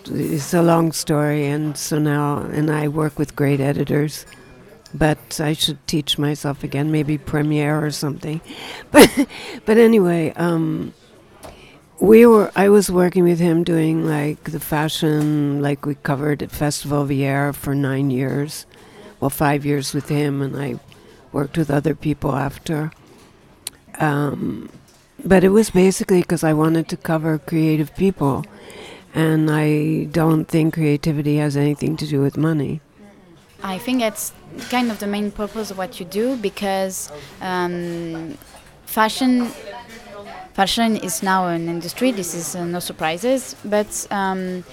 it's 0.06 0.54
a 0.54 0.62
long 0.62 0.92
story. 0.92 1.46
And 1.46 1.76
so 1.76 1.98
now, 1.98 2.38
and 2.38 2.70
I 2.70 2.88
work 2.88 3.18
with 3.18 3.36
great 3.36 3.60
editors 3.60 4.24
but 4.94 5.40
I 5.40 5.52
should 5.52 5.84
teach 5.88 6.18
myself 6.18 6.62
again, 6.62 6.92
maybe 6.92 7.18
Premiere 7.18 7.84
or 7.84 7.90
something. 7.90 8.40
But 8.92 9.10
but 9.66 9.76
anyway, 9.76 10.32
um, 10.36 10.94
we 12.00 12.24
were. 12.26 12.52
I 12.54 12.68
was 12.68 12.90
working 12.90 13.24
with 13.24 13.40
him 13.40 13.64
doing 13.64 14.06
like 14.06 14.44
the 14.44 14.60
fashion, 14.60 15.60
like 15.60 15.84
we 15.84 15.96
covered 15.96 16.42
at 16.42 16.52
Festival 16.52 17.06
d'Hyères 17.06 17.56
for 17.56 17.74
nine 17.74 18.10
years, 18.10 18.66
well, 19.18 19.30
five 19.30 19.66
years 19.66 19.92
with 19.92 20.08
him, 20.08 20.40
and 20.40 20.56
I 20.56 20.78
worked 21.32 21.58
with 21.58 21.70
other 21.70 21.94
people 21.94 22.32
after. 22.32 22.92
Um, 23.98 24.70
but 25.24 25.42
it 25.42 25.50
was 25.50 25.70
basically 25.70 26.20
because 26.20 26.44
I 26.44 26.52
wanted 26.52 26.88
to 26.88 26.96
cover 26.96 27.38
creative 27.38 27.94
people, 27.96 28.44
and 29.12 29.50
I 29.50 30.04
don't 30.04 30.46
think 30.46 30.74
creativity 30.74 31.38
has 31.38 31.56
anything 31.56 31.96
to 31.96 32.06
do 32.06 32.20
with 32.20 32.36
money. 32.36 32.80
I 33.64 33.78
think 33.78 34.00
that's 34.00 34.32
kind 34.68 34.90
of 34.90 34.98
the 34.98 35.06
main 35.06 35.30
purpose 35.32 35.70
of 35.70 35.78
what 35.78 35.98
you 35.98 36.04
do 36.06 36.36
because 36.36 37.10
um, 37.40 38.36
fashion 38.84 39.50
fashion 40.52 40.96
is 40.96 41.22
now 41.22 41.48
an 41.48 41.68
industry. 41.68 42.12
This 42.12 42.34
is 42.34 42.54
uh, 42.54 42.64
no 42.64 42.78
surprises, 42.78 43.56
but 43.64 44.06
um, 44.10 44.64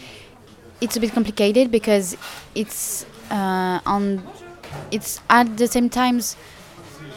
it's 0.82 0.98
a 0.98 1.00
bit 1.00 1.14
complicated 1.14 1.72
because 1.72 2.18
it's 2.56 3.06
uh, 3.32 3.80
on 3.86 4.24
it's 4.92 5.22
at 5.30 5.58
the 5.58 5.68
same 5.68 5.90
time 5.90 6.22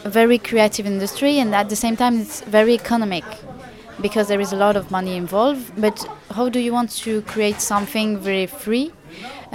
a 0.03 0.09
very 0.09 0.37
creative 0.37 0.85
industry 0.85 1.39
and 1.39 1.55
at 1.55 1.69
the 1.69 1.75
same 1.75 1.97
time 1.97 2.19
it's 2.21 2.41
very 2.41 2.73
economic 2.73 3.25
because 4.01 4.27
there 4.27 4.41
is 4.41 4.53
a 4.53 4.57
lot 4.57 4.75
of 4.77 4.91
money 4.91 5.15
involved. 5.17 5.71
But 5.81 6.05
how 6.31 6.49
do 6.49 6.59
you 6.59 6.73
want 6.73 6.91
to 7.05 7.21
create 7.23 7.61
something 7.61 8.19
very 8.19 8.47
free? 8.47 8.93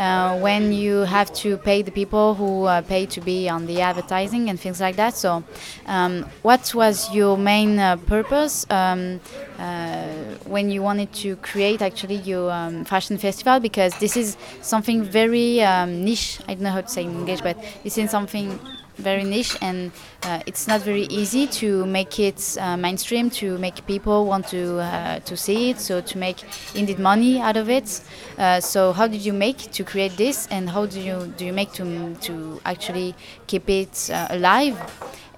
Uh, 0.00 0.38
when 0.40 0.72
you 0.72 1.00
have 1.00 1.30
to 1.32 1.58
pay 1.58 1.82
the 1.82 1.90
people 1.90 2.34
who 2.34 2.64
uh, 2.64 2.80
pay 2.82 3.04
to 3.06 3.20
be 3.20 3.48
on 3.48 3.66
the 3.66 3.80
advertising 3.82 4.48
and 4.48 4.58
things 4.58 4.80
like 4.80 4.96
that. 4.96 5.14
So, 5.14 5.44
um, 5.86 6.24
what 6.42 6.74
was 6.74 7.14
your 7.14 7.36
main 7.36 7.78
uh, 7.78 7.96
purpose 7.96 8.66
um, 8.70 9.20
uh, 9.58 10.06
when 10.46 10.70
you 10.70 10.82
wanted 10.82 11.12
to 11.24 11.36
create 11.36 11.82
actually 11.82 12.16
your 12.16 12.50
um, 12.50 12.84
fashion 12.84 13.18
festival? 13.18 13.60
Because 13.60 13.92
this 13.98 14.16
is 14.16 14.36
something 14.62 15.02
very 15.04 15.62
um, 15.62 16.02
niche. 16.04 16.40
I 16.48 16.54
don't 16.54 16.62
know 16.62 16.70
how 16.70 16.80
to 16.80 16.88
say 16.88 17.04
in 17.04 17.10
English, 17.10 17.42
but 17.42 17.56
this 17.84 17.98
is 17.98 18.10
something 18.10 18.58
very 19.00 19.24
niche 19.24 19.56
and 19.60 19.92
uh, 20.22 20.40
it's 20.46 20.66
not 20.66 20.80
very 20.82 21.04
easy 21.04 21.46
to 21.46 21.86
make 21.86 22.18
it 22.18 22.56
uh, 22.60 22.76
mainstream 22.76 23.30
to 23.30 23.58
make 23.58 23.86
people 23.86 24.26
want 24.26 24.46
to 24.48 24.78
uh, 24.78 25.18
to 25.20 25.36
see 25.36 25.70
it 25.70 25.80
so 25.80 26.00
to 26.00 26.18
make 26.18 26.44
indeed 26.74 26.98
money 26.98 27.40
out 27.40 27.56
of 27.56 27.68
it. 27.68 28.00
Uh, 28.38 28.60
so 28.60 28.92
how 28.92 29.06
did 29.06 29.24
you 29.24 29.32
make 29.32 29.58
to 29.72 29.84
create 29.84 30.16
this 30.16 30.46
and 30.50 30.68
how 30.70 30.86
do 30.86 31.00
you 31.00 31.32
do 31.36 31.44
you 31.44 31.52
make 31.52 31.72
to 31.72 32.14
to 32.20 32.60
actually 32.64 33.14
keep 33.46 33.68
it 33.68 34.10
uh, 34.12 34.26
alive? 34.30 34.76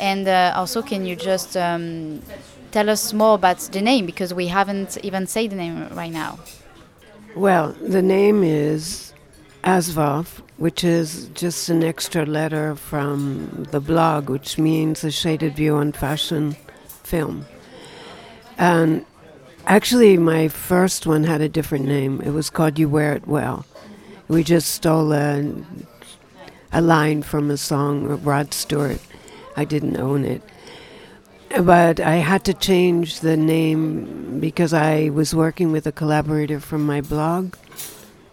And 0.01 0.27
uh, 0.27 0.55
also 0.57 0.83
can 0.83 1.07
you 1.07 1.17
just 1.17 1.57
um, 1.57 2.23
tell 2.71 2.91
us 2.91 3.13
more 3.13 3.35
about 3.35 3.59
the 3.73 3.81
name 3.81 4.07
because 4.07 4.35
we 4.35 4.49
haven't 4.49 4.99
even 5.05 5.27
said 5.27 5.51
the 5.51 5.57
name 5.57 5.89
right 5.95 6.13
now. 6.13 6.39
Well 7.35 7.75
the 7.81 8.03
name 8.03 8.43
is 8.43 9.12
ASVOF, 9.65 10.41
which 10.57 10.83
is 10.83 11.29
just 11.35 11.69
an 11.69 11.85
extra 11.85 12.27
letter 12.27 12.75
from 12.75 13.67
the 13.71 13.81
blog, 13.81 14.29
which 14.29 14.59
means 14.59 15.05
a 15.05 15.11
shaded 15.11 15.55
view 15.55 15.77
on 15.77 15.93
fashion 15.93 16.57
film. 17.05 17.47
And 18.59 19.07
actually, 19.67 20.17
my 20.19 20.49
first 20.49 21.07
one 21.07 21.25
had 21.25 21.41
a 21.41 21.49
different 21.49 21.85
name. 21.87 22.21
It 22.23 22.31
was 22.31 22.51
called 22.51 22.79
You 22.79 22.89
Wear 22.89 23.15
It 23.15 23.29
Well. 23.29 23.65
We 24.27 24.43
just 24.43 24.75
stole 24.75 25.13
a, 25.13 25.55
a 26.73 26.81
line 26.81 27.23
from 27.23 27.51
a 27.51 27.57
song 27.57 28.11
of 28.11 28.27
Rod 28.27 28.53
Stewart. 28.53 29.01
I 29.57 29.65
didn't 29.65 29.97
own 29.97 30.25
it. 30.25 30.43
But 31.61 32.01
I 32.01 32.17
had 32.17 32.45
to 32.47 32.55
change 32.55 33.21
the 33.21 33.37
name 33.37 34.41
because 34.41 34.73
I 34.73 35.11
was 35.11 35.35
working 35.35 35.71
with 35.71 35.87
a 35.87 35.93
collaborator 35.93 36.59
from 36.59 36.85
my 36.85 37.01
blog 37.01 37.55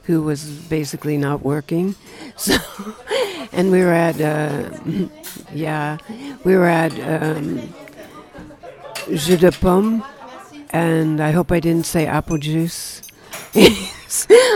who 0.10 0.24
was 0.24 0.44
basically 0.70 1.18
not 1.18 1.44
working. 1.44 1.96
So, 2.36 2.56
and 3.51 3.70
we 3.70 3.82
were 3.84 3.92
at, 3.92 4.16
uh, 4.22 4.70
yeah, 5.54 5.98
we 6.46 6.56
were 6.56 6.72
at 6.72 6.94
um, 7.01 7.74
Jus 9.10 9.42
de 9.42 9.51
Pomme, 9.51 10.01
and 10.70 11.20
I 11.20 11.32
hope 11.32 11.51
I 11.51 11.60
didn't 11.60 11.86
say 11.86 12.06
apple 12.06 12.38
juice. 12.38 13.01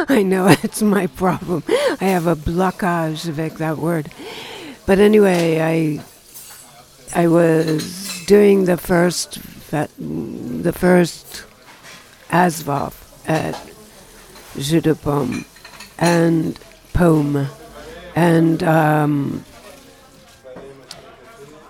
I 0.07 0.23
know 0.23 0.47
it's 0.63 0.81
my 0.81 1.07
problem. 1.07 1.63
I 1.99 2.05
have 2.15 2.25
a 2.25 2.37
blocage 2.37 3.25
with 3.25 3.57
that 3.57 3.77
word. 3.77 4.09
But 4.85 4.99
anyway, 4.99 5.59
I 5.59 5.99
I 7.13 7.27
was 7.27 7.83
doing 8.25 8.63
the 8.63 8.77
first 8.77 9.39
the 9.71 10.73
first 10.73 11.43
ASVOF 12.31 12.93
at 13.27 13.72
Jus 14.57 14.81
de 14.81 14.95
Pomme 14.95 15.45
and 15.97 16.59
Pomme, 16.93 17.47
and 18.15 18.63
um, 18.63 19.43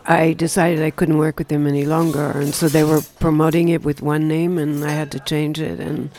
I 0.05 0.33
decided 0.33 0.83
I 0.83 0.91
couldn't 0.91 1.17
work 1.17 1.37
with 1.39 1.47
them 1.47 1.65
any 1.65 1.85
longer, 1.85 2.31
and 2.31 2.53
so 2.53 2.67
they 2.67 2.83
were 2.83 3.01
promoting 3.19 3.69
it 3.69 3.83
with 3.83 4.01
one 4.01 4.27
name, 4.27 4.57
and 4.57 4.83
I 4.83 4.91
had 4.91 5.11
to 5.11 5.19
change 5.19 5.59
it, 5.59 5.79
and 5.79 6.09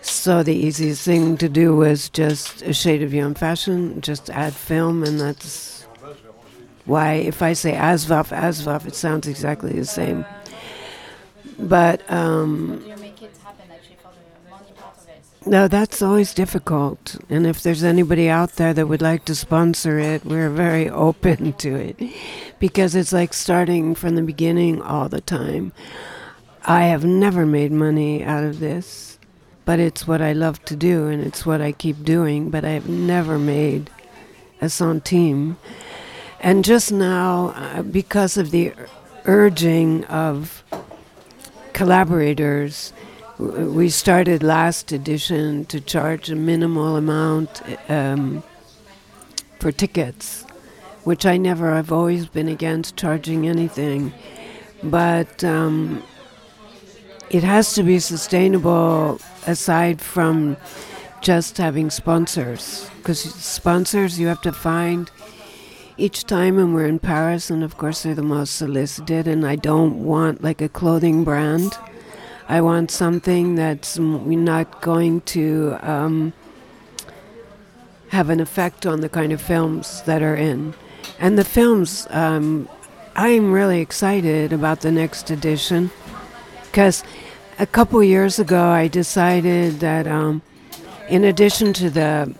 so 0.00 0.42
the 0.42 0.54
easiest 0.54 1.04
thing 1.04 1.36
to 1.38 1.48
do 1.48 1.74
was 1.74 2.08
just 2.08 2.62
a 2.62 2.72
shade 2.72 3.02
of 3.02 3.12
young 3.12 3.34
fashion, 3.34 4.00
just 4.00 4.30
add 4.30 4.54
film, 4.54 5.02
and 5.02 5.20
that's 5.20 5.86
why 6.84 7.14
if 7.14 7.42
I 7.42 7.54
say 7.54 7.72
ASVOF, 7.72 8.36
ASVOF, 8.36 8.86
it 8.86 8.94
sounds 8.94 9.26
exactly 9.26 9.72
the 9.72 9.86
same. 9.86 10.24
But 11.58 12.08
um, 12.12 12.84
no, 15.46 15.68
that's 15.68 16.00
always 16.00 16.32
difficult. 16.32 17.16
And 17.28 17.46
if 17.46 17.62
there's 17.62 17.84
anybody 17.84 18.28
out 18.28 18.52
there 18.52 18.72
that 18.72 18.88
would 18.88 19.02
like 19.02 19.24
to 19.26 19.34
sponsor 19.34 19.98
it, 19.98 20.24
we're 20.24 20.50
very 20.50 20.88
open 21.08 21.52
to 21.54 21.74
it 21.74 22.00
because 22.58 22.94
it's 22.94 23.12
like 23.12 23.34
starting 23.34 23.94
from 23.94 24.14
the 24.14 24.22
beginning 24.22 24.80
all 24.80 25.08
the 25.08 25.20
time. 25.20 25.72
I 26.64 26.84
have 26.84 27.04
never 27.04 27.44
made 27.44 27.72
money 27.72 28.24
out 28.24 28.42
of 28.44 28.58
this, 28.58 29.18
but 29.66 29.78
it's 29.78 30.06
what 30.06 30.22
I 30.22 30.32
love 30.32 30.64
to 30.64 30.76
do 30.76 31.08
and 31.08 31.22
it's 31.22 31.44
what 31.44 31.60
I 31.60 31.72
keep 31.72 32.02
doing, 32.04 32.48
but 32.48 32.64
I 32.64 32.70
have 32.70 32.88
never 32.88 33.38
made 33.38 33.90
a 34.62 34.66
centime. 34.66 35.56
And 36.40 36.64
just 36.64 36.90
now, 36.90 37.48
uh, 37.56 37.82
because 37.82 38.36
of 38.38 38.50
the 38.50 38.72
urging 39.26 40.04
of 40.04 40.64
collaborators, 41.74 42.92
we 43.38 43.88
started 43.88 44.42
last 44.42 44.92
edition 44.92 45.64
to 45.66 45.80
charge 45.80 46.30
a 46.30 46.36
minimal 46.36 46.96
amount 46.96 47.62
um, 47.88 48.44
for 49.58 49.72
tickets, 49.72 50.44
which 51.02 51.26
I 51.26 51.36
never, 51.36 51.72
I've 51.72 51.90
always 51.90 52.26
been 52.26 52.48
against 52.48 52.96
charging 52.96 53.48
anything. 53.48 54.12
But 54.84 55.42
um, 55.42 56.02
it 57.28 57.42
has 57.42 57.74
to 57.74 57.82
be 57.82 57.98
sustainable 57.98 59.20
aside 59.46 60.00
from 60.00 60.56
just 61.20 61.56
having 61.58 61.90
sponsors. 61.90 62.88
Because 62.98 63.20
sponsors 63.20 64.18
you 64.20 64.28
have 64.28 64.42
to 64.42 64.52
find 64.52 65.10
each 65.96 66.24
time, 66.24 66.58
and 66.58 66.72
we're 66.72 66.86
in 66.86 67.00
Paris, 67.00 67.50
and 67.50 67.64
of 67.64 67.76
course 67.78 68.04
they're 68.04 68.14
the 68.14 68.22
most 68.22 68.54
solicited, 68.54 69.26
and 69.26 69.44
I 69.44 69.56
don't 69.56 70.04
want 70.04 70.42
like 70.42 70.60
a 70.60 70.68
clothing 70.68 71.24
brand 71.24 71.76
I 72.48 72.60
want 72.60 72.90
something 72.90 73.54
that's 73.54 73.98
not 73.98 74.82
going 74.82 75.22
to 75.22 75.76
um, 75.80 76.32
have 78.08 78.30
an 78.30 78.40
effect 78.40 78.86
on 78.86 79.00
the 79.00 79.08
kind 79.08 79.32
of 79.32 79.40
films 79.40 80.02
that 80.02 80.22
are 80.22 80.36
in. 80.36 80.74
And 81.18 81.38
the 81.38 81.44
films, 81.44 82.06
um, 82.10 82.68
I'm 83.16 83.52
really 83.52 83.80
excited 83.80 84.52
about 84.52 84.80
the 84.80 84.92
next 84.92 85.30
edition 85.30 85.90
because 86.64 87.02
a 87.58 87.66
couple 87.66 88.02
years 88.02 88.38
ago 88.38 88.68
I 88.68 88.88
decided 88.88 89.80
that 89.80 90.06
um, 90.06 90.42
in 91.08 91.24
addition 91.24 91.72
to 91.74 91.88
the 91.88 92.34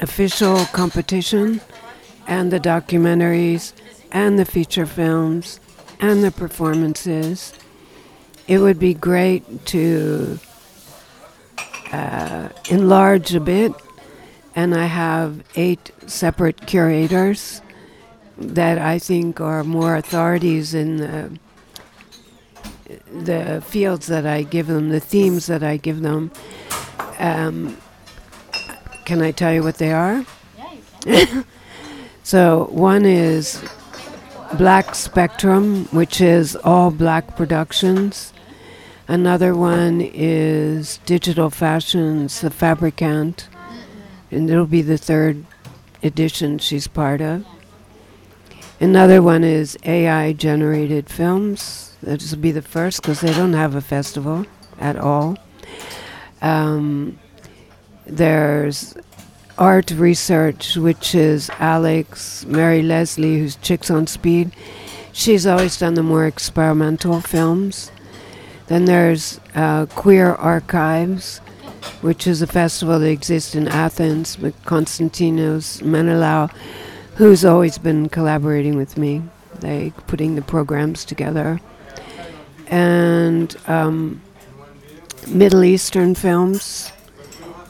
official 0.00 0.64
competition 0.66 1.60
and 2.26 2.52
the 2.52 2.60
documentaries 2.60 3.72
and 4.12 4.38
the 4.38 4.44
feature 4.44 4.86
films 4.86 5.60
and 5.98 6.22
the 6.24 6.30
performances, 6.30 7.52
it 8.50 8.58
would 8.58 8.80
be 8.80 8.94
great 8.94 9.64
to 9.66 10.36
uh, 11.92 12.48
enlarge 12.68 13.32
a 13.32 13.38
bit, 13.38 13.72
and 14.56 14.74
I 14.74 14.86
have 14.86 15.44
eight 15.54 15.92
separate 16.08 16.66
curators 16.66 17.62
that 18.36 18.76
I 18.76 18.98
think 18.98 19.40
are 19.40 19.62
more 19.62 19.94
authorities 19.94 20.74
in 20.74 20.96
the 20.96 21.38
the 23.22 23.62
fields 23.64 24.08
that 24.08 24.26
I 24.26 24.42
give 24.42 24.66
them, 24.66 24.88
the 24.88 24.98
themes 24.98 25.46
that 25.46 25.62
I 25.62 25.76
give 25.76 26.00
them. 26.00 26.32
Um, 27.20 27.76
can 29.04 29.22
I 29.22 29.30
tell 29.30 29.52
you 29.52 29.62
what 29.62 29.76
they 29.76 29.92
are? 29.92 30.26
Yeah, 30.58 30.72
you 30.72 30.82
can. 31.26 31.44
so 32.24 32.64
one 32.72 33.06
is 33.06 33.62
Black 34.58 34.96
Spectrum, 34.96 35.84
which 35.92 36.20
is 36.20 36.56
all 36.56 36.90
black 36.90 37.36
productions. 37.36 38.29
Another 39.10 39.56
one 39.56 40.00
is 40.00 40.98
Digital 41.04 41.50
Fashions, 41.50 42.42
the 42.42 42.48
Fabricant, 42.48 43.48
and 44.30 44.48
it'll 44.48 44.66
be 44.66 44.82
the 44.82 44.96
third 44.96 45.44
edition 46.00 46.60
she's 46.60 46.86
part 46.86 47.20
of. 47.20 47.44
Another 48.78 49.20
one 49.20 49.42
is 49.42 49.76
AI 49.82 50.32
generated 50.32 51.08
films. 51.08 51.96
This 52.00 52.30
will 52.30 52.38
be 52.38 52.52
the 52.52 52.62
first 52.62 53.02
because 53.02 53.20
they 53.20 53.34
don't 53.34 53.54
have 53.54 53.74
a 53.74 53.80
festival 53.80 54.46
at 54.78 54.94
all. 54.94 55.36
Um, 56.40 57.18
there's 58.06 58.94
art 59.58 59.90
research, 59.90 60.76
which 60.76 61.16
is 61.16 61.50
Alex, 61.58 62.46
Murray-Leslie, 62.46 63.40
who's 63.40 63.56
Chicks 63.56 63.90
on 63.90 64.06
Speed. 64.06 64.52
She's 65.10 65.48
always 65.48 65.76
done 65.80 65.94
the 65.94 66.04
more 66.04 66.26
experimental 66.26 67.20
films. 67.20 67.90
Then 68.70 68.84
there's 68.84 69.40
uh, 69.56 69.86
Queer 69.86 70.34
Archives, 70.34 71.38
which 72.02 72.28
is 72.28 72.40
a 72.40 72.46
festival 72.46 73.00
that 73.00 73.10
exists 73.10 73.56
in 73.56 73.66
Athens 73.66 74.38
with 74.38 74.54
Konstantinos 74.64 75.82
Menelaou, 75.82 76.48
who's 77.16 77.44
always 77.44 77.78
been 77.78 78.08
collaborating 78.08 78.76
with 78.76 78.96
me, 78.96 79.22
like 79.60 80.06
putting 80.06 80.36
the 80.36 80.42
programs 80.42 81.04
together. 81.04 81.60
And 82.68 83.56
um, 83.66 84.22
Middle 85.26 85.64
Eastern 85.64 86.14
films, 86.14 86.92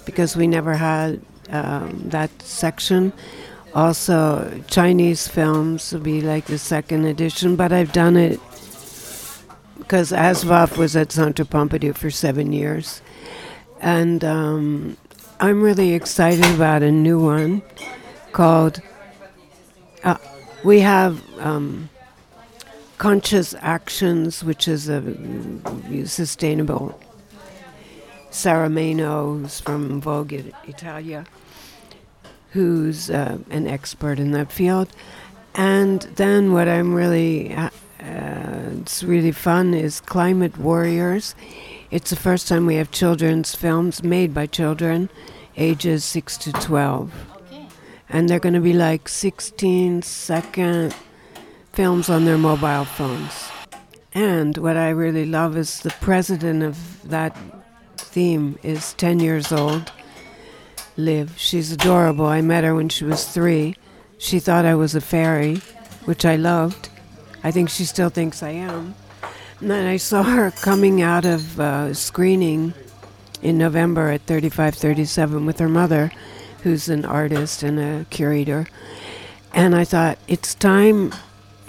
because 0.05 0.37
we 0.37 0.47
never 0.47 0.75
had 0.75 1.23
um, 1.49 2.11
that 2.11 2.31
section. 2.43 3.15
Also, 3.75 4.63
Chinese 4.67 5.27
films 5.29 5.95
will 5.95 6.01
be 6.01 6.21
like 6.21 6.45
the 6.45 6.59
second 6.59 7.07
edition, 7.07 7.57
but 7.57 7.73
I've 7.73 7.93
done 7.93 8.19
it 8.19 8.39
because 9.81 10.13
ASVOF 10.13 10.77
was 10.77 10.95
at 10.95 11.11
Centre 11.11 11.45
Pompidou 11.45 11.97
for 11.97 12.11
seven 12.11 12.53
years. 12.53 13.03
And 13.81 14.23
um, 14.25 14.97
I'm 15.41 15.63
really 15.63 15.95
excited 15.95 16.47
about 16.55 16.83
a 16.83 16.93
new 16.93 17.19
one 17.19 17.63
called, 18.33 18.81
uh, 20.05 20.19
we 20.63 20.81
have 20.81 21.23
um, 21.41 21.89
Conscious 22.99 23.55
Actions, 23.61 24.45
which 24.45 24.69
is 24.69 24.89
a 24.89 25.03
sustainable. 26.07 27.01
Sarah 28.31 28.69
from 29.61 30.01
Vogue 30.01 30.33
Italia, 30.69 31.25
who's 32.53 33.11
uh, 33.11 33.39
an 33.51 33.67
expert 33.67 34.19
in 34.21 34.31
that 34.33 34.53
field. 34.53 34.89
And 35.55 36.03
then 36.15 36.53
what 36.53 36.69
I'm 36.69 36.95
really 36.95 37.49
ha- 37.49 37.73
uh, 38.03 38.81
it's 38.81 39.03
really 39.03 39.33
fun 39.33 39.75
is 39.75 40.01
Climate 40.01 40.57
Warriors. 40.57 41.35
It's 41.91 42.11
the 42.11 42.17
first 42.17 42.49
time 42.49 42.67
we 42.67 42.77
have 42.77 42.91
children's 42.91 43.55
films 43.55 44.03
made 44.03 44.33
by 44.33 44.47
children 44.47 45.11
ages 45.57 46.05
6 46.05 46.39
to 46.39 46.53
12. 46.53 47.13
And 48.09 48.29
they're 48.29 48.41
going 48.41 48.55
to 48.55 48.61
be 48.61 48.73
like 48.73 49.09
16 49.09 50.03
second 50.03 50.95
films 51.73 52.09
on 52.09 52.25
their 52.25 52.39
mobile 52.39 52.85
phones. 52.85 53.51
And 54.15 54.57
what 54.59 54.77
I 54.77 54.91
really 54.91 55.27
love 55.27 55.57
is 55.57 55.81
the 55.81 55.95
president 56.01 56.63
of 56.63 57.09
that 57.09 57.37
theme 57.97 58.59
is 58.63 58.95
10 58.95 59.21
years 59.21 59.53
old, 59.53 59.93
Liv. 60.97 61.35
She's 61.37 61.71
adorable. 61.71 62.27
I 62.27 62.41
met 62.41 62.65
her 62.65 62.75
when 62.75 62.89
she 62.89 63.05
was 63.05 63.25
three. 63.27 63.77
She 64.19 64.41
thought 64.41 64.65
I 64.65 64.75
was 64.75 64.95
a 64.95 65.01
fairy, 65.01 65.57
which 66.05 66.25
I 66.25 66.37
loved. 66.37 66.89
I 67.43 67.51
think 67.51 67.71
she 67.71 67.85
still 67.85 68.11
thinks 68.11 68.43
I 68.43 68.51
am. 68.51 68.95
And 69.61 69.71
then 69.71 69.87
I 69.87 69.97
saw 69.97 70.23
her 70.23 70.51
coming 70.51 71.03
out 71.03 71.25
of 71.25 71.61
uh, 71.61 71.95
screening 71.95 72.75
in 73.43 73.59
November 73.59 74.11
at 74.11 74.23
3537 74.23 75.47
with 75.47 75.59
her 75.59 75.69
mother, 75.69 76.13
who's 76.63 76.89
an 76.89 77.05
artist 77.05 77.63
and 77.63 77.79
a 77.79 78.07
curator. 78.11 78.67
And 79.53 79.75
I 79.75 79.85
thought, 79.85 80.19
it's 80.29 80.55
time 80.55 81.13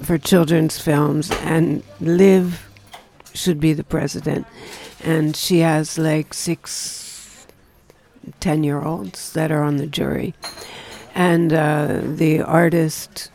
for 0.02 0.18
children's 0.18 0.80
films, 0.80 1.32
and 1.42 1.84
Liv 2.00 2.68
should 3.34 3.60
be 3.60 3.74
the 3.74 3.84
president. 3.84 4.46
And 5.04 5.36
she 5.36 5.60
has 5.60 5.98
like 5.98 6.34
six 6.34 7.02
10 8.40 8.64
year 8.64 8.82
olds 8.82 9.34
that 9.34 9.52
are 9.52 9.64
on 9.64 9.78
the 9.78 9.88
jury. 9.88 10.34
And 11.14 11.52
uh, 11.52 12.02
the 12.04 12.42
artist, 12.42 13.30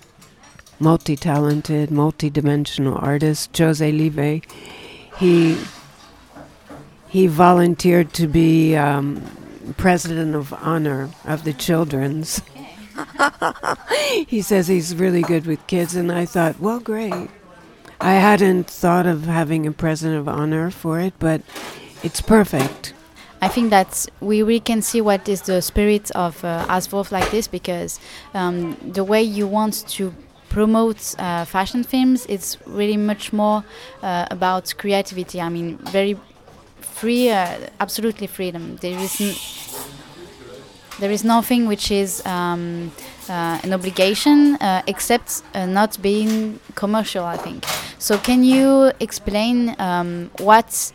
multi 0.78 1.16
talented, 1.16 1.90
multi 1.90 2.30
dimensional 2.30 2.96
artist, 2.96 3.52
José 3.52 3.92
Lévy, 3.92 4.44
he, 5.18 5.56
he 7.08 7.26
volunteered 7.26 8.12
to 8.14 8.26
be 8.26 8.76
um, 8.76 9.22
president 9.76 10.34
of 10.34 10.52
honor 10.54 11.10
of 11.24 11.44
the 11.44 11.52
children's. 11.52 12.42
he 14.26 14.42
says 14.42 14.68
he's 14.68 14.94
really 14.94 15.22
good 15.22 15.46
with 15.46 15.66
kids, 15.66 15.94
and 15.94 16.12
I 16.12 16.24
thought, 16.24 16.60
well, 16.60 16.80
great. 16.80 17.30
I 18.00 18.14
hadn't 18.14 18.68
thought 18.68 19.06
of 19.06 19.24
having 19.24 19.66
a 19.66 19.72
president 19.72 20.18
of 20.18 20.28
honor 20.28 20.70
for 20.70 21.00
it, 21.00 21.14
but 21.18 21.42
it's 22.02 22.20
perfect. 22.20 22.92
I 23.40 23.48
think 23.48 23.70
that 23.70 24.06
we 24.20 24.42
really 24.42 24.60
can 24.60 24.82
see 24.82 25.00
what 25.00 25.28
is 25.28 25.42
the 25.42 25.60
spirit 25.60 26.10
of 26.12 26.42
uh, 26.44 26.66
ASVOF 26.68 27.12
like 27.12 27.30
this 27.30 27.46
because 27.46 28.00
um, 28.34 28.76
the 28.82 29.04
way 29.04 29.22
you 29.22 29.46
want 29.46 29.86
to 29.88 30.14
promote 30.56 31.14
uh, 31.18 31.44
fashion 31.44 31.84
films, 31.84 32.24
it's 32.30 32.56
really 32.64 32.96
much 32.96 33.30
more 33.30 33.62
uh, 34.02 34.24
about 34.30 34.64
creativity. 34.78 35.38
I 35.38 35.50
mean, 35.50 35.76
very 35.92 36.16
free, 36.80 37.28
uh, 37.28 37.58
absolutely 37.78 38.26
freedom. 38.26 38.76
There 38.80 38.98
is 38.98 39.14
there 40.98 41.10
is 41.10 41.24
nothing 41.24 41.66
which 41.66 41.90
is 41.90 42.24
um, 42.24 42.90
uh, 43.28 43.60
an 43.64 43.74
obligation 43.74 44.56
uh, 44.56 44.82
except 44.86 45.42
uh, 45.54 45.66
not 45.66 46.00
being 46.00 46.58
commercial, 46.74 47.24
I 47.24 47.36
think. 47.36 47.64
So, 47.98 48.16
can 48.16 48.42
you 48.42 48.92
explain 48.98 49.76
um, 49.78 50.30
what 50.38 50.92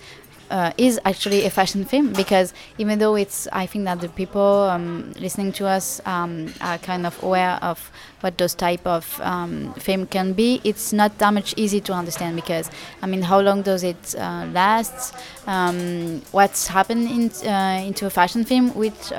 uh, 0.51 0.71
is 0.77 0.99
actually 1.05 1.45
a 1.45 1.49
fashion 1.49 1.85
film? 1.85 2.13
Because 2.13 2.53
even 2.77 2.99
though 2.99 3.15
it's, 3.15 3.47
I 3.51 3.65
think 3.65 3.85
that 3.85 4.01
the 4.01 4.09
people 4.09 4.69
um, 4.69 5.13
listening 5.19 5.51
to 5.53 5.65
us 5.67 6.01
um, 6.05 6.53
are 6.61 6.77
kind 6.77 7.07
of 7.07 7.21
aware 7.23 7.57
of 7.61 7.91
what 8.19 8.37
those 8.37 8.53
type 8.53 8.85
of 8.85 9.19
um, 9.21 9.73
film 9.75 10.05
can 10.05 10.33
be, 10.33 10.61
it's 10.63 10.93
not 10.93 11.17
that 11.17 11.33
much 11.33 11.53
easy 11.57 11.81
to 11.81 11.93
understand 11.93 12.35
because, 12.35 12.69
I 13.01 13.07
mean, 13.07 13.23
how 13.23 13.39
long 13.39 13.63
does 13.63 13.83
it 13.83 14.15
uh, 14.15 14.45
last? 14.51 15.15
Um, 15.47 16.21
what's 16.31 16.67
happened 16.67 17.09
in, 17.09 17.49
uh, 17.49 17.81
into 17.83 18.05
a 18.05 18.09
fashion 18.09 18.43
film? 18.43 18.75
Which 18.75 19.11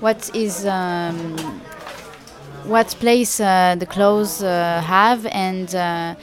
what 0.00 0.34
is 0.34 0.66
um, 0.66 1.36
what 2.64 2.88
place 3.00 3.40
uh, 3.40 3.76
the 3.78 3.86
clothes 3.86 4.42
uh, 4.42 4.80
have 4.84 5.26
and 5.26 5.74
uh, 5.74 6.14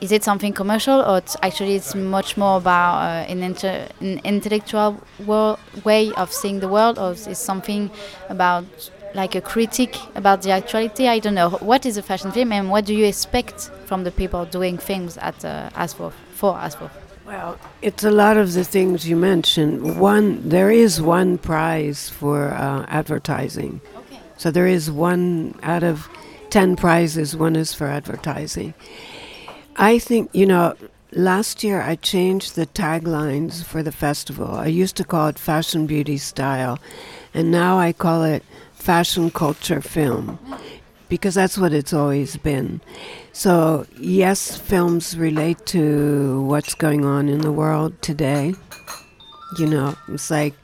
is 0.00 0.12
it 0.12 0.22
something 0.22 0.52
commercial 0.52 1.00
or 1.02 1.18
it's 1.18 1.36
actually 1.42 1.74
it's 1.74 1.94
much 1.94 2.36
more 2.36 2.56
about 2.58 2.98
uh, 2.98 3.32
an, 3.32 3.42
inter 3.42 3.88
an 4.00 4.20
intellectual 4.24 5.00
way 5.84 6.12
of 6.12 6.32
seeing 6.32 6.60
the 6.60 6.68
world 6.68 6.98
or 6.98 7.12
is 7.12 7.26
it 7.26 7.36
something 7.36 7.90
about 8.28 8.64
like 9.14 9.34
a 9.34 9.40
critique 9.40 9.96
about 10.14 10.42
the 10.42 10.50
actuality 10.50 11.08
i 11.08 11.18
don't 11.18 11.34
know 11.34 11.50
what 11.50 11.86
is 11.86 11.96
a 11.96 12.02
fashion 12.02 12.30
film 12.30 12.52
and 12.52 12.70
what 12.70 12.84
do 12.84 12.94
you 12.94 13.04
expect 13.04 13.70
from 13.86 14.04
the 14.04 14.10
people 14.10 14.44
doing 14.44 14.76
things 14.76 15.16
at 15.18 15.44
uh, 15.44 15.70
for 16.34 16.54
ASVOF 16.54 16.90
well, 17.26 17.58
it's 17.82 18.04
a 18.04 18.10
lot 18.12 18.36
of 18.36 18.52
the 18.52 18.62
things 18.62 19.08
you 19.08 19.16
mentioned. 19.16 19.98
One, 19.98 20.48
there 20.48 20.70
is 20.70 21.02
one 21.02 21.38
prize 21.38 22.08
for 22.08 22.50
uh, 22.50 22.86
advertising. 22.86 23.80
Okay. 23.96 24.20
So 24.36 24.52
there 24.52 24.68
is 24.68 24.92
one 24.92 25.58
out 25.64 25.82
of 25.82 26.08
10 26.50 26.76
prizes, 26.76 27.36
one 27.36 27.56
is 27.56 27.74
for 27.74 27.88
advertising. 27.88 28.74
I 29.78 29.98
think, 29.98 30.30
you 30.32 30.46
know, 30.46 30.74
last 31.12 31.62
year 31.62 31.82
I 31.82 31.96
changed 31.96 32.56
the 32.56 32.66
taglines 32.66 33.62
for 33.62 33.82
the 33.82 33.92
festival. 33.92 34.54
I 34.54 34.66
used 34.66 34.96
to 34.96 35.04
call 35.04 35.28
it 35.28 35.38
Fashion 35.38 35.86
Beauty 35.86 36.16
Style, 36.16 36.78
and 37.34 37.50
now 37.50 37.78
I 37.78 37.92
call 37.92 38.24
it 38.24 38.42
Fashion 38.72 39.30
Culture 39.30 39.82
Film 39.82 40.38
because 41.08 41.34
that's 41.34 41.58
what 41.58 41.74
it's 41.74 41.92
always 41.92 42.36
been. 42.38 42.80
So, 43.32 43.86
yes, 43.98 44.56
films 44.56 45.16
relate 45.16 45.64
to 45.66 46.40
what's 46.42 46.74
going 46.74 47.04
on 47.04 47.28
in 47.28 47.42
the 47.42 47.52
world 47.52 48.00
today. 48.00 48.54
You 49.58 49.66
know, 49.66 49.94
it's 50.08 50.30
like 50.30 50.54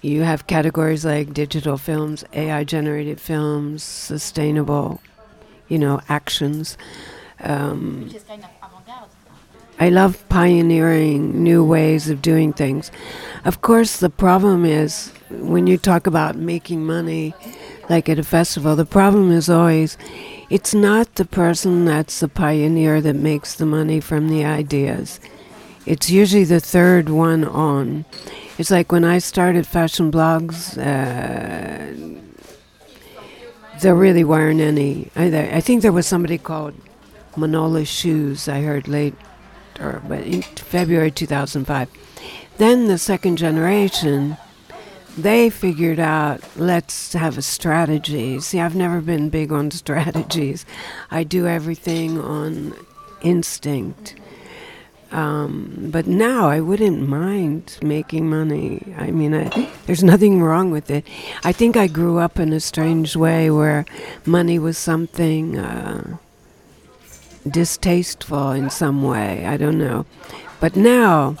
you 0.00 0.22
have 0.22 0.46
categories 0.46 1.04
like 1.04 1.34
digital 1.34 1.76
films, 1.76 2.24
AI 2.32 2.62
generated 2.62 3.20
films, 3.20 3.82
sustainable, 3.82 5.00
you 5.68 5.78
know, 5.78 6.00
actions. 6.08 6.78
Um, 7.44 8.10
I 9.78 9.88
love 9.88 10.26
pioneering 10.28 11.42
new 11.42 11.64
ways 11.64 12.08
of 12.08 12.22
doing 12.22 12.52
things. 12.52 12.90
Of 13.44 13.60
course, 13.60 13.98
the 13.98 14.08
problem 14.08 14.64
is 14.64 15.12
when 15.30 15.66
you 15.66 15.78
talk 15.78 16.06
about 16.06 16.36
making 16.36 16.86
money, 16.86 17.34
like 17.90 18.08
at 18.08 18.18
a 18.18 18.22
festival, 18.22 18.76
the 18.76 18.86
problem 18.86 19.30
is 19.30 19.50
always 19.50 19.98
it's 20.48 20.74
not 20.74 21.16
the 21.16 21.24
person 21.24 21.84
that's 21.84 22.20
the 22.20 22.28
pioneer 22.28 23.00
that 23.00 23.16
makes 23.16 23.54
the 23.54 23.66
money 23.66 24.00
from 24.00 24.28
the 24.28 24.44
ideas. 24.44 25.20
It's 25.86 26.08
usually 26.08 26.44
the 26.44 26.60
third 26.60 27.08
one 27.08 27.44
on. 27.44 28.04
It's 28.56 28.70
like 28.70 28.92
when 28.92 29.04
I 29.04 29.18
started 29.18 29.66
fashion 29.66 30.12
blogs, 30.12 30.78
uh, 30.78 32.20
there 33.80 33.94
really 33.94 34.24
weren't 34.24 34.60
any. 34.60 35.10
I, 35.16 35.56
I 35.56 35.60
think 35.60 35.82
there 35.82 35.92
was 35.92 36.06
somebody 36.06 36.38
called 36.38 36.74
Manolo 37.36 37.84
Shoes, 37.84 38.48
I 38.48 38.62
heard 38.62 38.88
late, 38.88 39.14
or 39.80 40.02
in 40.12 40.42
February 40.42 41.10
2005. 41.10 41.88
Then 42.58 42.86
the 42.86 42.98
second 42.98 43.36
generation 43.36 44.36
they 45.16 45.48
figured 45.48 46.00
out 46.00 46.40
let's 46.56 47.12
have 47.12 47.38
a 47.38 47.42
strategy. 47.42 48.40
See, 48.40 48.60
I've 48.60 48.74
never 48.74 49.00
been 49.00 49.28
big 49.30 49.52
on 49.52 49.70
strategies. 49.82 50.66
I 51.10 51.24
do 51.24 51.46
everything 51.46 52.18
on 52.18 52.74
instinct. 53.22 54.16
Um, 55.12 55.90
but 55.92 56.08
now 56.08 56.48
I 56.48 56.58
wouldn't 56.58 57.08
mind 57.08 57.78
making 57.80 58.28
money. 58.28 58.94
I 58.98 59.12
mean, 59.12 59.32
I, 59.32 59.70
there's 59.86 60.02
nothing 60.02 60.42
wrong 60.42 60.72
with 60.72 60.90
it. 60.90 61.06
I 61.44 61.52
think 61.52 61.76
I 61.76 61.86
grew 61.86 62.18
up 62.18 62.40
in 62.40 62.52
a 62.52 62.58
strange 62.58 63.14
way 63.14 63.48
where 63.48 63.84
money 64.26 64.58
was 64.58 64.76
something 64.76 65.56
uh, 65.56 66.16
distasteful 67.48 68.50
in 68.52 68.70
some 68.70 69.02
way. 69.02 69.46
I 69.46 69.56
don't 69.56 69.78
know. 69.78 70.06
But 70.60 70.76
now, 70.76 71.36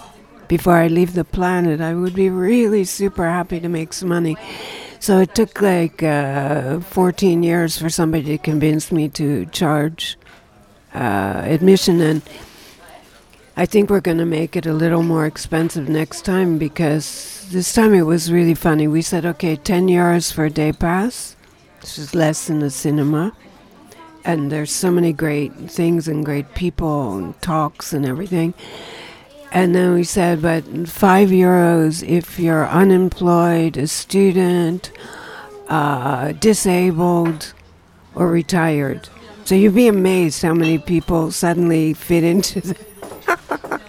before 0.48 0.76
I 0.76 0.88
leave 0.88 1.14
the 1.14 1.24
planet, 1.24 1.80
I 1.80 1.94
would 1.94 2.14
be 2.14 2.30
really 2.30 2.84
super 2.84 3.26
happy 3.26 3.60
to 3.60 3.68
make 3.68 3.92
some 3.92 4.08
money. 4.08 4.36
So 5.00 5.18
it 5.20 5.34
took 5.34 5.60
like 5.60 6.02
uh, 6.02 6.80
14 6.80 7.42
years 7.42 7.78
for 7.78 7.90
somebody 7.90 8.24
to 8.24 8.38
convince 8.38 8.90
me 8.90 9.08
to 9.10 9.46
charge 9.46 10.16
uh, 10.94 11.42
admission, 11.44 12.00
and 12.00 12.22
I 13.56 13.66
think 13.66 13.88
we're 13.90 14.00
going 14.00 14.18
to 14.18 14.24
make 14.24 14.56
it 14.56 14.66
a 14.66 14.72
little 14.72 15.02
more 15.02 15.26
expensive 15.26 15.88
next 15.88 16.22
time 16.24 16.58
because 16.58 17.46
this 17.52 17.72
time 17.72 17.94
it 17.94 18.02
was 18.02 18.32
really 18.32 18.54
funny. 18.54 18.88
We 18.88 19.02
said, 19.02 19.24
okay, 19.26 19.56
10 19.56 19.88
euros 19.88 20.32
for 20.32 20.46
a 20.46 20.50
day 20.50 20.72
pass, 20.72 21.36
which 21.80 21.98
is 21.98 22.14
less 22.14 22.46
than 22.46 22.62
a 22.62 22.70
cinema. 22.70 23.32
And 24.24 24.50
there's 24.50 24.70
so 24.70 24.90
many 24.90 25.12
great 25.12 25.52
things 25.70 26.08
and 26.08 26.24
great 26.24 26.54
people 26.54 27.16
and 27.16 27.40
talks 27.42 27.92
and 27.92 28.06
everything. 28.06 28.54
And 29.52 29.74
then 29.74 29.94
we 29.94 30.02
said, 30.02 30.42
but 30.42 30.64
five 30.88 31.28
euros 31.28 32.06
if 32.06 32.38
you're 32.38 32.66
unemployed, 32.66 33.76
a 33.76 33.86
student, 33.86 34.90
uh, 35.68 36.32
disabled, 36.32 37.52
or 38.14 38.28
retired. 38.28 39.08
So 39.44 39.54
you'd 39.54 39.74
be 39.74 39.88
amazed 39.88 40.42
how 40.42 40.54
many 40.54 40.78
people 40.78 41.30
suddenly 41.30 41.92
fit 41.92 42.24
into 42.24 42.60
that. 42.62 42.94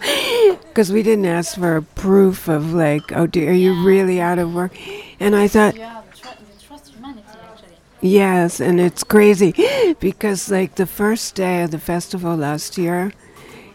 because 0.76 0.92
we 0.92 1.02
didn't 1.02 1.26
ask 1.26 1.58
for 1.58 1.82
proof 1.82 2.50
of 2.50 2.74
like, 2.74 3.14
oh, 3.14 3.26
dear, 3.26 3.52
are 3.52 3.54
you 3.54 3.86
really 3.86 4.20
out 4.20 4.38
of 4.38 4.54
work? 4.54 4.74
And 5.22 5.34
I 5.34 5.48
thought, 5.48 5.76
You 5.76 5.82
have 5.84 6.14
tr- 6.14 6.28
you 6.28 6.68
trust 6.68 6.90
humanity, 6.94 7.24
actually. 7.30 7.78
Yes, 8.06 8.60
and 8.60 8.80
it's 8.80 9.04
crazy 9.04 9.54
because 10.00 10.52
like 10.52 10.76
the 10.76 10.86
first 10.86 11.36
day 11.36 11.64
of 11.64 11.72
the 11.72 11.80
festival 11.80 12.36
last 12.36 12.78
year, 12.78 13.12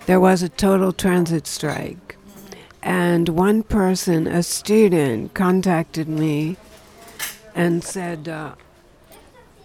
there 0.07 0.21
was 0.21 0.43
a 0.43 0.49
total 0.49 0.93
transit 0.93 1.47
strike, 1.47 2.17
and 2.83 3.29
one 3.29 3.63
person, 3.63 4.27
a 4.27 4.43
student, 4.43 5.35
contacted 5.35 6.09
me 6.09 6.57
and 7.55 7.85
said. 7.85 8.29
Uh, 8.29 8.55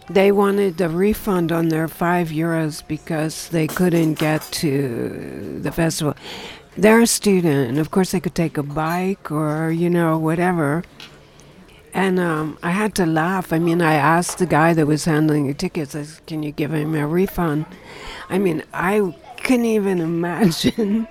they 0.07 0.31
wanted 0.31 0.79
a 0.81 0.89
refund 0.89 1.51
on 1.51 1.69
their 1.69 1.87
five 1.87 2.29
euros 2.29 2.87
because 2.87 3.49
they 3.49 3.65
couldn't 3.65 4.19
get 4.19 4.41
to 4.51 5.59
the 5.61 5.71
festival. 5.71 6.15
They're 6.77 7.01
a 7.01 7.07
student, 7.07 7.69
and 7.69 7.79
of 7.79 7.89
course 7.89 8.11
they 8.11 8.19
could 8.19 8.35
take 8.35 8.57
a 8.57 8.63
bike 8.63 9.31
or 9.31 9.71
you 9.71 9.89
know 9.89 10.17
whatever. 10.19 10.83
And 11.95 12.19
um, 12.19 12.57
I 12.61 12.71
had 12.71 12.93
to 12.95 13.05
laugh. 13.05 13.53
I 13.53 13.57
mean, 13.57 13.81
I 13.81 13.93
asked 13.93 14.39
the 14.39 14.45
guy 14.45 14.73
that 14.73 14.85
was 14.85 15.05
handling 15.05 15.47
the 15.47 15.53
tickets, 15.53 15.95
I 15.95 16.03
said, 16.03 16.27
"Can 16.27 16.43
you 16.43 16.51
give 16.51 16.73
him 16.73 16.93
a 16.93 17.07
refund?" 17.07 17.65
I 18.29 18.37
mean, 18.37 18.63
I 18.73 19.15
couldn't 19.41 19.65
even 19.65 20.01
imagine, 20.11 21.07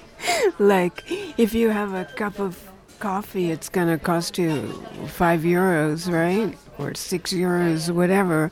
like, 0.58 1.02
if 1.38 1.54
you 1.54 1.70
have 1.70 1.94
a 1.94 2.04
cup 2.04 2.38
of 2.38 2.70
coffee, 3.00 3.50
it's 3.50 3.70
gonna 3.70 3.98
cost 3.98 4.36
you 4.36 4.60
five 5.08 5.40
euros, 5.40 6.12
right, 6.12 6.54
or 6.76 6.94
six 6.94 7.32
euros, 7.32 7.90
whatever. 7.90 8.50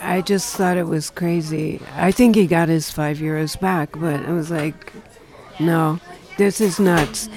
I 0.00 0.22
just 0.22 0.56
thought 0.56 0.76
it 0.76 0.88
was 0.88 1.08
crazy. 1.08 1.80
I 1.94 2.10
think 2.10 2.34
he 2.34 2.48
got 2.48 2.68
his 2.68 2.90
five 2.90 3.18
euros 3.18 3.58
back, 3.60 3.90
but 3.92 4.26
I 4.26 4.32
was 4.32 4.50
like, 4.50 4.92
no, 5.60 6.00
this 6.36 6.60
is 6.60 6.80
nuts. 6.80 7.28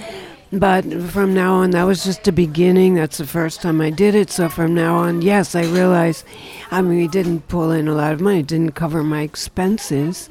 But 0.59 0.85
from 1.11 1.33
now 1.33 1.55
on, 1.55 1.71
that 1.71 1.83
was 1.83 2.05
just 2.05 2.27
a 2.27 2.31
beginning. 2.31 2.95
That's 2.95 3.17
the 3.17 3.25
first 3.25 3.61
time 3.61 3.81
I 3.81 3.89
did 3.89 4.15
it. 4.15 4.29
So 4.29 4.47
from 4.47 4.73
now 4.73 4.95
on, 4.95 5.21
yes, 5.21 5.53
I 5.53 5.63
realized, 5.63 6.25
I 6.71 6.81
mean, 6.81 6.97
we 6.97 7.07
didn't 7.09 7.47
pull 7.49 7.71
in 7.71 7.89
a 7.89 7.93
lot 7.93 8.13
of 8.13 8.21
money, 8.21 8.39
it 8.39 8.47
didn't 8.47 8.71
cover 8.71 9.03
my 9.03 9.21
expenses. 9.21 10.29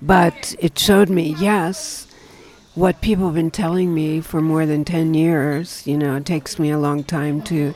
But 0.00 0.54
it 0.60 0.78
showed 0.78 1.10
me, 1.10 1.34
yes, 1.38 2.06
what 2.74 3.00
people 3.00 3.26
have 3.26 3.34
been 3.34 3.50
telling 3.50 3.92
me 3.92 4.20
for 4.20 4.40
more 4.40 4.64
than 4.64 4.84
10 4.84 5.14
years. 5.14 5.86
You 5.86 5.98
know, 5.98 6.16
it 6.16 6.26
takes 6.26 6.58
me 6.58 6.70
a 6.70 6.78
long 6.78 7.02
time 7.02 7.42
to 7.42 7.74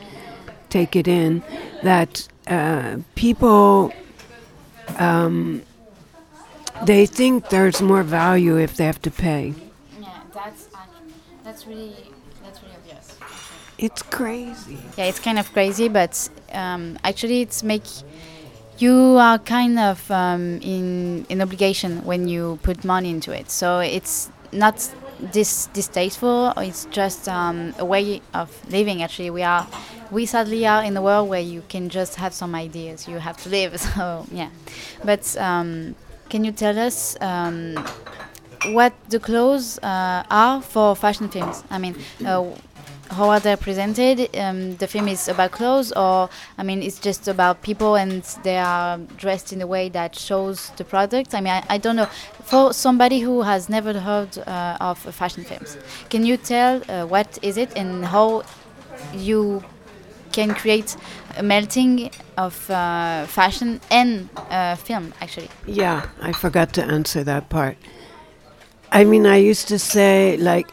take 0.68 0.94
it 0.94 1.09
in 1.09 1.42
that 1.83 2.29
uh, 2.46 2.98
people 3.14 3.92
um, 4.98 5.62
they 6.85 7.07
think 7.07 7.48
there's 7.48 7.81
more 7.81 8.02
value 8.02 8.57
if 8.59 8.76
they 8.76 8.85
have 8.85 9.00
to 9.02 9.11
pay. 9.11 9.55
Yeah, 11.47 11.53
that's 11.53 11.63
that's 11.63 11.67
really 11.67 11.95
that's 12.43 12.63
really 12.63 12.75
obvious. 12.77 13.19
It's 13.79 14.03
crazy. 14.03 14.79
Yeah, 14.97 15.05
it's 15.07 15.21
kind 15.21 15.39
of 15.39 15.53
crazy, 15.53 15.89
but 15.89 16.29
um, 16.53 16.99
actually, 17.05 17.43
it's 17.43 17.63
make 17.63 17.85
you 18.79 19.17
are 19.19 19.39
kind 19.39 19.79
of 19.79 20.11
um, 20.11 20.59
in 20.63 21.27
in 21.29 21.41
obligation 21.43 22.05
when 22.05 22.29
you 22.29 22.59
put 22.63 22.85
money 22.85 23.11
into 23.11 23.33
it. 23.33 23.51
So 23.51 23.81
it's 23.81 24.31
not 24.53 24.89
dis 25.33 25.69
distasteful. 25.73 26.53
It's 26.59 26.87
just 26.91 27.29
um, 27.29 27.75
a 27.79 27.85
way 27.85 28.21
of 28.35 28.51
living. 28.71 29.03
Actually, 29.03 29.31
we 29.31 29.43
are 29.43 29.67
we 30.11 30.27
sadly 30.27 30.67
are 30.67 30.85
in 30.85 30.97
a 30.97 31.03
world 31.03 31.29
where 31.29 31.41
you 31.41 31.63
can 31.69 31.89
just 31.89 32.17
have 32.17 32.35
some 32.35 32.55
ideas. 32.55 33.09
You 33.09 33.19
have 33.19 33.37
to 33.45 33.49
live. 33.49 33.81
So 33.97 34.27
yeah, 34.33 34.51
but 35.05 35.37
um, 35.39 35.95
can 36.29 36.45
you 36.45 36.53
tell 36.53 36.79
us? 36.79 37.17
What 38.64 38.92
the 39.09 39.21
clothes 39.21 39.79
uh, 39.79 40.23
are 40.31 40.61
for 40.62 40.97
fashion 40.97 41.29
films? 41.29 41.62
I 41.71 41.79
mean, 41.79 41.95
uh, 42.25 42.45
how 43.11 43.29
are 43.31 43.40
they 43.40 43.55
presented? 43.57 44.29
Um, 44.37 44.77
the 44.77 44.87
film 44.87 45.09
is 45.09 45.29
about 45.29 45.53
clothes, 45.53 45.92
or 45.92 46.29
I 46.59 46.62
mean, 46.62 46.83
it's 46.83 46.99
just 46.99 47.29
about 47.29 47.62
people 47.62 47.95
and 47.95 48.23
they 48.42 48.59
are 48.59 48.99
dressed 49.16 49.53
in 49.53 49.62
a 49.62 49.66
way 49.66 49.88
that 49.90 50.16
shows 50.16 50.71
the 50.77 50.85
product. 50.85 51.35
I 51.35 51.40
mean, 51.40 51.53
I, 51.53 51.62
I 51.69 51.79
don't 51.79 51.97
know. 51.97 52.07
For 52.45 52.73
somebody 52.73 53.21
who 53.21 53.42
has 53.42 53.69
never 53.69 53.92
heard 53.92 54.37
uh, 54.38 54.77
of 54.81 54.99
fashion 54.99 55.45
films, 55.45 55.77
can 56.11 56.25
you 56.25 56.37
tell 56.37 56.83
uh, 56.88 57.07
what 57.07 57.38
is 57.42 57.57
it 57.57 57.71
and 57.77 58.05
how 58.05 58.42
you 59.12 59.62
can 60.33 60.55
create 60.55 60.97
a 61.37 61.42
melting 61.42 62.11
of 62.37 62.69
uh, 62.71 63.27
fashion 63.27 63.81
and 63.90 64.29
uh, 64.51 64.75
film? 64.77 65.12
Actually, 65.21 65.49
Yeah, 65.66 66.07
I 66.21 66.33
forgot 66.33 66.73
to 66.75 66.85
answer 66.85 67.23
that 67.25 67.49
part. 67.49 67.77
I 68.97 69.05
mean, 69.05 69.27
I 69.27 69.37
used 69.37 69.69
to 69.69 69.79
say, 69.79 70.39
like, 70.39 70.71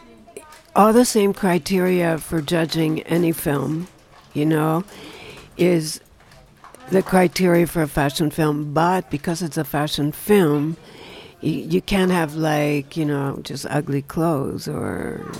all 0.74 0.94
the 0.94 1.04
same 1.04 1.34
criteria 1.34 2.16
for 2.16 2.40
judging 2.40 3.02
any 3.02 3.32
film, 3.32 3.86
you 4.32 4.46
know, 4.46 4.82
is 5.58 6.00
the 6.88 7.02
criteria 7.02 7.66
for 7.66 7.82
a 7.82 7.86
fashion 7.86 8.30
film, 8.30 8.72
but 8.72 9.10
because 9.10 9.42
it's 9.42 9.58
a 9.58 9.64
fashion 9.64 10.10
film, 10.10 10.78
you, 11.42 11.52
you 11.52 11.82
can't 11.82 12.10
have, 12.10 12.34
like, 12.34 12.96
you 12.96 13.04
know, 13.04 13.40
just 13.42 13.66
ugly 13.68 14.00
clothes 14.00 14.66
or. 14.66 15.30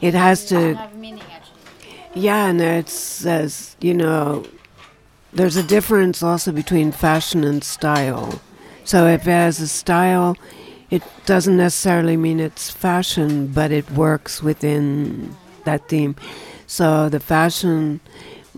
It 0.00 0.14
has 0.14 0.46
to. 0.46 0.80
meaning. 0.94 1.22
Yeah, 2.14 2.46
and 2.46 2.58
it 2.58 2.88
says, 2.88 3.76
you 3.82 3.92
know, 3.92 4.46
there's 5.34 5.56
a 5.56 5.62
difference 5.62 6.22
also 6.22 6.52
between 6.52 6.90
fashion 6.90 7.44
and 7.44 7.62
style. 7.62 8.40
So 8.84 9.06
if 9.06 9.28
it 9.28 9.30
has 9.30 9.60
a 9.60 9.68
style, 9.68 10.34
it 10.90 11.02
doesn't 11.26 11.56
necessarily 11.56 12.16
mean 12.16 12.40
it's 12.40 12.70
fashion, 12.70 13.48
but 13.48 13.70
it 13.70 13.90
works 13.90 14.42
within 14.42 15.36
that 15.64 15.88
theme. 15.88 16.16
So 16.66 17.08
the 17.08 17.20
fashion, 17.20 18.00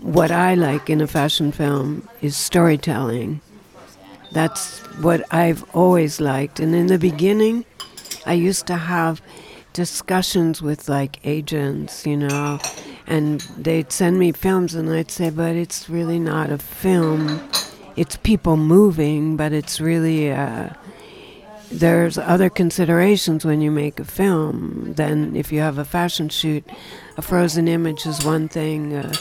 what 0.01 0.31
I 0.31 0.55
like 0.55 0.89
in 0.89 1.01
a 1.01 1.07
fashion 1.07 1.51
film 1.51 2.07
is 2.21 2.37
storytelling. 2.37 3.41
That's 4.31 4.79
what 5.01 5.25
I've 5.33 5.63
always 5.75 6.21
liked. 6.21 6.59
And 6.59 6.73
in 6.73 6.87
the 6.87 6.97
beginning, 6.97 7.65
I 8.25 8.33
used 8.33 8.65
to 8.67 8.75
have 8.75 9.21
discussions 9.73 10.61
with 10.61 10.87
like 10.87 11.19
agents, 11.25 12.05
you 12.05 12.17
know, 12.17 12.59
and 13.07 13.41
they'd 13.57 13.91
send 13.91 14.19
me 14.19 14.31
films 14.31 14.73
and 14.73 14.89
I'd 14.89 15.11
say, 15.11 15.29
but 15.29 15.55
it's 15.55 15.89
really 15.89 16.19
not 16.19 16.49
a 16.49 16.57
film. 16.57 17.41
It's 17.97 18.15
people 18.17 18.55
moving, 18.55 19.35
but 19.35 19.51
it's 19.51 19.81
really, 19.81 20.31
uh, 20.31 20.69
there's 21.71 22.17
other 22.17 22.49
considerations 22.49 23.45
when 23.45 23.61
you 23.61 23.71
make 23.71 23.99
a 23.99 24.05
film 24.05 24.93
than 24.95 25.35
if 25.35 25.51
you 25.51 25.59
have 25.59 25.77
a 25.77 25.85
fashion 25.85 26.29
shoot. 26.29 26.63
A 27.17 27.21
frozen 27.21 27.67
image 27.67 28.05
is 28.05 28.23
one 28.25 28.47
thing. 28.49 28.93
Uh, 28.93 29.13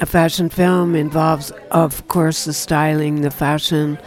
a 0.00 0.06
fashion 0.06 0.48
film 0.48 0.94
involves, 0.94 1.52
of 1.70 2.06
course, 2.08 2.44
the 2.44 2.52
styling, 2.52 3.22
the 3.22 3.30
fashion, 3.30 3.98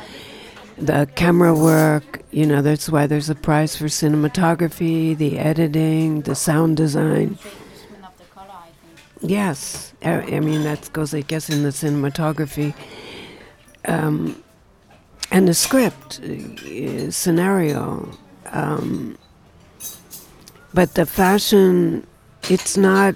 the 0.78 1.08
camera 1.16 1.56
work. 1.56 2.22
You 2.32 2.46
know, 2.46 2.62
that's 2.62 2.90
why 2.90 3.08
there's 3.08 3.30
a 3.30 3.36
prize 3.36 3.76
for 3.76 3.86
cinematography, 3.86 5.18
the 5.18 5.40
editing, 5.40 6.22
the 6.22 6.36
sound 6.36 6.78
design. 6.78 7.38
Yes, 9.22 9.94
I, 10.04 10.22
I 10.22 10.40
mean 10.42 10.64
that 10.64 10.92
goes, 10.94 11.14
I 11.14 11.22
guess, 11.22 11.50
in 11.50 11.64
the 11.64 11.70
cinematography, 11.70 12.76
um, 13.86 14.44
and 15.36 15.50
the 15.50 15.54
script 15.54 16.22
uh, 16.22 17.12
scenario. 17.12 18.10
Um, 18.52 19.18
but 20.74 20.94
the 20.94 21.06
fashion, 21.06 22.08
it's 22.50 22.78
not. 22.78 23.16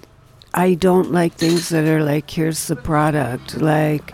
I 0.53 0.73
don't 0.73 1.13
like 1.13 1.35
things 1.35 1.69
that 1.69 1.85
are 1.85 2.03
like, 2.03 2.29
here's 2.29 2.67
the 2.67 2.75
product. 2.75 3.61
Like, 3.61 4.13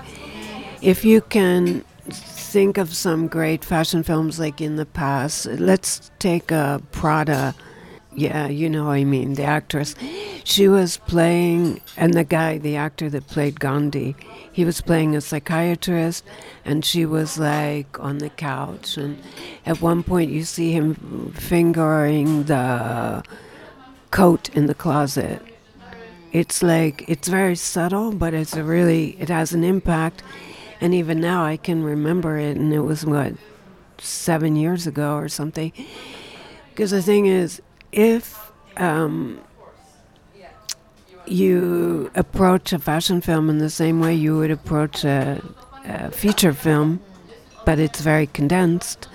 if 0.83 1.03
you 1.03 1.21
can 1.21 1.83
think 2.11 2.77
of 2.77 2.95
some 2.95 3.27
great 3.27 3.65
fashion 3.65 4.03
films 4.03 4.39
like 4.39 4.61
in 4.61 4.75
the 4.75 4.85
past, 4.85 5.47
let's 5.47 6.11
take 6.19 6.51
a 6.51 6.83
Prada. 6.91 7.55
Yeah, 8.13 8.47
you 8.47 8.69
know 8.69 8.91
I 8.91 9.03
mean, 9.03 9.33
the 9.33 9.45
actress. 9.45 9.95
She 10.47 10.67
was 10.67 10.97
playing, 10.97 11.81
and 11.97 12.13
the 12.13 12.23
guy, 12.23 12.59
the 12.59 12.75
actor 12.75 13.09
that 13.09 13.25
played 13.25 13.59
Gandhi, 13.59 14.15
he 14.51 14.63
was 14.63 14.79
playing 14.79 15.15
a 15.15 15.19
psychiatrist, 15.19 16.23
and 16.63 16.85
she 16.85 17.03
was 17.03 17.39
like 17.39 17.99
on 17.99 18.19
the 18.19 18.29
couch. 18.29 18.95
And 18.95 19.17
at 19.65 19.81
one 19.81 20.03
point, 20.03 20.29
you 20.29 20.43
see 20.43 20.71
him 20.71 21.33
fingering 21.33 22.43
the 22.43 23.23
coat 24.11 24.49
in 24.55 24.67
the 24.67 24.75
closet. 24.75 25.41
It's 26.31 26.61
like, 26.61 27.03
it's 27.09 27.27
very 27.27 27.55
subtle, 27.55 28.11
but 28.11 28.35
it's 28.35 28.55
a 28.55 28.63
really, 28.63 29.17
it 29.19 29.29
has 29.29 29.51
an 29.51 29.63
impact. 29.63 30.21
And 30.79 30.93
even 30.93 31.19
now, 31.19 31.43
I 31.43 31.57
can 31.57 31.81
remember 31.83 32.37
it, 32.37 32.55
and 32.55 32.71
it 32.71 32.81
was 32.81 33.03
what, 33.03 33.33
seven 33.97 34.55
years 34.55 34.85
ago 34.85 35.15
or 35.15 35.27
something. 35.27 35.73
Because 36.69 36.91
the 36.91 37.01
thing 37.01 37.25
is, 37.25 37.63
if 37.91 38.51
um, 38.77 39.39
you 41.27 42.11
approach 42.15 42.73
a 42.73 42.79
fashion 42.79 43.21
film 43.21 43.49
in 43.49 43.57
the 43.57 43.69
same 43.69 43.99
way 43.99 44.13
you 44.13 44.37
would 44.37 44.51
approach 44.51 45.03
a, 45.03 45.41
a 45.85 46.11
feature 46.11 46.53
film, 46.53 46.99
but 47.65 47.79
it's 47.79 48.01
very 48.01 48.27
condensed, 48.27 49.07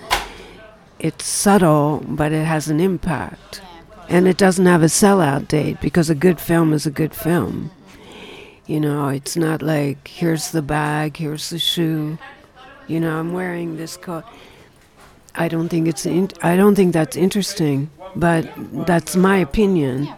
it's 0.98 1.24
subtle, 1.24 2.02
but 2.06 2.32
it 2.32 2.44
has 2.44 2.68
an 2.68 2.80
impact. 2.80 3.62
And 4.08 4.26
it 4.26 4.36
doesn't 4.36 4.66
have 4.66 4.82
a 4.82 4.86
sellout 4.86 5.46
date 5.46 5.80
because 5.80 6.10
a 6.10 6.16
good 6.16 6.40
film 6.40 6.72
is 6.72 6.84
a 6.84 6.90
good 6.90 7.14
film. 7.14 7.70
You 8.66 8.80
know, 8.80 9.08
it's 9.08 9.36
not 9.36 9.62
like 9.62 10.08
here's 10.08 10.50
the 10.50 10.62
bag, 10.62 11.16
here's 11.16 11.50
the 11.50 11.58
shoe. 11.58 12.18
You 12.88 13.00
know, 13.00 13.18
I'm 13.18 13.32
wearing 13.32 13.76
this 13.76 13.96
coat. 13.96 14.24
I 15.34 15.48
don't 15.48 15.68
think 15.68 15.86
it's 15.86 16.06
in, 16.06 16.28
I 16.42 16.56
don't 16.56 16.74
think 16.74 16.92
that's 16.92 17.16
interesting, 17.16 17.88
but 18.16 18.48
that's 18.84 19.14
my 19.14 19.36
opinion. 19.36 20.12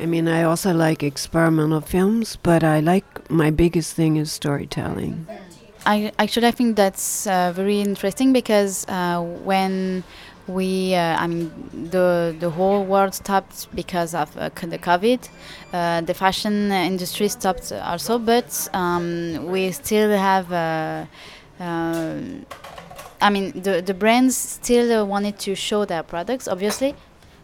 I 0.00 0.06
mean, 0.06 0.28
I 0.28 0.44
also 0.44 0.72
like 0.72 1.02
experimental 1.02 1.82
films, 1.82 2.36
but 2.42 2.64
I 2.64 2.80
like 2.80 3.30
my 3.30 3.50
biggest 3.50 3.94
thing 3.94 4.16
is 4.16 4.32
storytelling. 4.32 5.26
I 5.84 6.12
actually 6.18 6.46
I 6.46 6.52
think 6.52 6.76
that's 6.76 7.26
uh, 7.26 7.52
very 7.54 7.80
interesting 7.80 8.32
because 8.32 8.86
uh, 8.88 9.20
when 9.44 10.02
we 10.46 10.94
uh, 10.94 11.16
I 11.16 11.26
mean 11.26 11.50
the 11.90 12.34
the 12.38 12.50
whole 12.50 12.84
world 12.84 13.14
stopped 13.14 13.74
because 13.74 14.14
of 14.14 14.34
uh, 14.36 14.48
the 14.48 14.78
COVID. 14.78 15.28
Uh, 15.72 16.00
the 16.00 16.14
fashion 16.14 16.72
industry 16.72 17.28
stopped 17.28 17.70
also, 17.72 18.18
but 18.18 18.68
um, 18.72 19.46
we 19.46 19.70
still 19.70 20.10
have. 20.16 20.50
Uh, 20.50 21.04
I 23.22 23.28
mean, 23.28 23.52
the 23.60 23.82
the 23.82 23.92
brands 23.92 24.34
still 24.36 25.06
wanted 25.06 25.38
to 25.40 25.54
show 25.54 25.84
their 25.84 26.02
products, 26.02 26.48
obviously, 26.48 26.94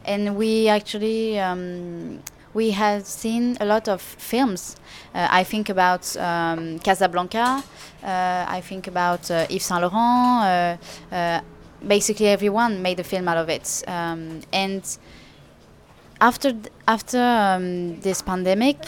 and 0.07 0.37
we 0.37 0.69
actually. 0.69 1.39
Um, 1.39 2.23
we 2.57 2.71
have 2.71 3.05
seen 3.05 3.57
a 3.61 3.67
lot 3.67 3.87
of 3.87 4.01
films. 4.01 4.77
Uh, 5.15 5.29
I 5.31 5.45
think 5.45 5.69
about 5.69 6.17
um, 6.17 6.79
Casablanca. 6.79 7.63
Uh, 8.03 8.45
I 8.49 8.63
think 8.63 8.87
about 8.87 9.31
uh, 9.31 9.47
Yves 9.51 9.67
Saint 9.67 9.83
Laurent 9.83 10.81
basically 11.87 12.29
everyone 12.29 12.83
made 12.83 12.99
a 13.01 13.05
film 13.05 13.29
out 13.29 13.37
of 13.37 13.49
it. 13.49 13.85
Um, 13.87 14.41
and 14.53 14.83
after 16.21 16.53
th- 16.53 16.73
after 16.89 17.21
um, 17.21 18.01
this 18.01 18.23
pandemic, 18.23 18.79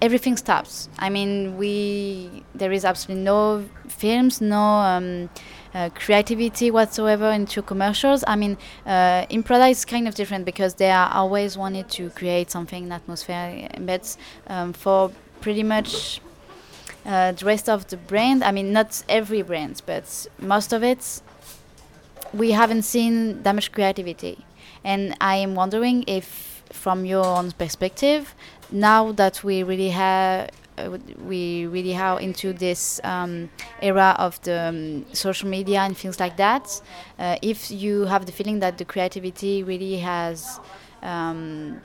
everything 0.00 0.36
stops. 0.36 0.88
I 0.98 1.10
mean, 1.10 1.56
we 1.56 2.44
there 2.54 2.72
is 2.72 2.84
absolutely 2.84 3.24
no 3.24 3.64
films, 3.88 4.40
no 4.40 4.62
um, 4.62 5.28
uh, 5.74 5.90
creativity 5.94 6.70
whatsoever 6.70 7.30
into 7.30 7.62
commercials. 7.62 8.24
I 8.26 8.36
mean, 8.36 8.56
uh, 8.86 9.26
in 9.28 9.42
Prada 9.42 9.66
is 9.66 9.84
kind 9.84 10.08
of 10.08 10.14
different 10.14 10.44
because 10.44 10.74
they 10.74 10.90
are 10.90 11.10
always 11.12 11.56
wanted 11.56 11.88
to 11.90 12.10
create 12.10 12.50
something, 12.50 12.84
an 12.84 12.92
atmosphere, 12.92 13.68
but 13.80 14.16
um, 14.46 14.72
for 14.72 15.10
pretty 15.40 15.62
much. 15.62 16.20
Uh, 17.04 17.30
the 17.30 17.44
rest 17.44 17.68
of 17.68 17.86
the 17.86 17.96
brand, 17.96 18.42
I 18.42 18.50
mean, 18.50 18.72
not 18.72 19.04
every 19.08 19.40
brand, 19.40 19.80
but 19.86 20.26
most 20.40 20.72
of 20.72 20.82
it, 20.82 21.22
we 22.34 22.50
haven't 22.50 22.82
seen 22.82 23.44
that 23.44 23.54
much 23.54 23.70
creativity. 23.70 24.44
And 24.82 25.14
I 25.20 25.36
am 25.36 25.54
wondering 25.54 26.02
if, 26.08 26.64
from 26.72 27.04
your 27.04 27.24
own 27.24 27.52
perspective, 27.52 28.34
now 28.72 29.12
that 29.12 29.44
we 29.44 29.62
really 29.62 29.90
have 29.90 30.50
we 31.26 31.66
really 31.66 31.96
are 31.96 32.20
into 32.20 32.52
this 32.52 33.00
um, 33.04 33.48
era 33.82 34.14
of 34.18 34.40
the 34.42 34.60
um, 34.68 35.04
social 35.14 35.48
media 35.48 35.80
and 35.80 35.96
things 35.96 36.20
like 36.20 36.36
that. 36.36 36.80
Uh, 37.18 37.36
if 37.42 37.70
you 37.70 38.04
have 38.04 38.26
the 38.26 38.32
feeling 38.32 38.60
that 38.60 38.78
the 38.78 38.84
creativity 38.84 39.62
really 39.62 39.98
has, 39.98 40.60
um, 41.02 41.80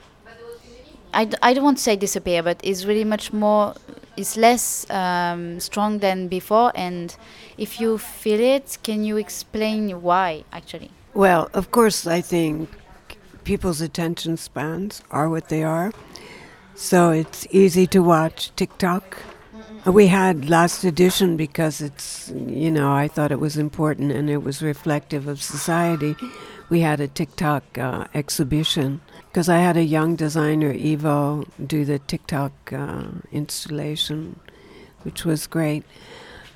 I 1.14 1.24
d- 1.26 1.36
I 1.42 1.52
don't 1.54 1.64
want 1.64 1.76
to 1.78 1.82
say 1.82 1.96
disappear, 1.96 2.42
but 2.42 2.58
it's 2.62 2.84
really 2.84 3.04
much 3.04 3.32
more, 3.32 3.74
it's 4.16 4.36
less 4.36 4.88
um, 4.90 5.60
strong 5.60 5.98
than 5.98 6.28
before, 6.28 6.72
and 6.74 7.14
if 7.58 7.80
you 7.80 7.98
feel 7.98 8.40
it, 8.40 8.78
can 8.82 9.04
you 9.04 9.16
explain 9.18 10.02
why 10.02 10.44
actually? 10.52 10.90
Well, 11.14 11.50
of 11.52 11.70
course, 11.70 12.06
I 12.06 12.22
think 12.22 12.70
people's 13.44 13.80
attention 13.82 14.36
spans 14.38 15.02
are 15.10 15.28
what 15.28 15.48
they 15.48 15.62
are. 15.62 15.92
So 16.74 17.10
it's 17.10 17.46
easy 17.50 17.86
to 17.88 18.00
watch 18.00 18.54
TikTok. 18.56 19.18
We 19.86 20.06
had 20.06 20.48
last 20.48 20.84
edition 20.84 21.36
because 21.36 21.80
it's, 21.80 22.32
you 22.34 22.70
know, 22.70 22.92
I 22.92 23.08
thought 23.08 23.32
it 23.32 23.40
was 23.40 23.56
important 23.56 24.12
and 24.12 24.30
it 24.30 24.42
was 24.42 24.62
reflective 24.62 25.26
of 25.26 25.42
society. 25.42 26.14
We 26.70 26.80
had 26.80 27.00
a 27.00 27.08
TikTok 27.08 27.78
uh, 27.78 28.06
exhibition 28.14 29.00
because 29.28 29.48
I 29.48 29.58
had 29.58 29.76
a 29.76 29.82
young 29.82 30.14
designer, 30.16 30.72
Evo, 30.72 31.46
do 31.66 31.84
the 31.84 31.98
TikTok 31.98 32.72
uh, 32.72 33.04
installation, 33.32 34.38
which 35.02 35.24
was 35.24 35.46
great 35.46 35.84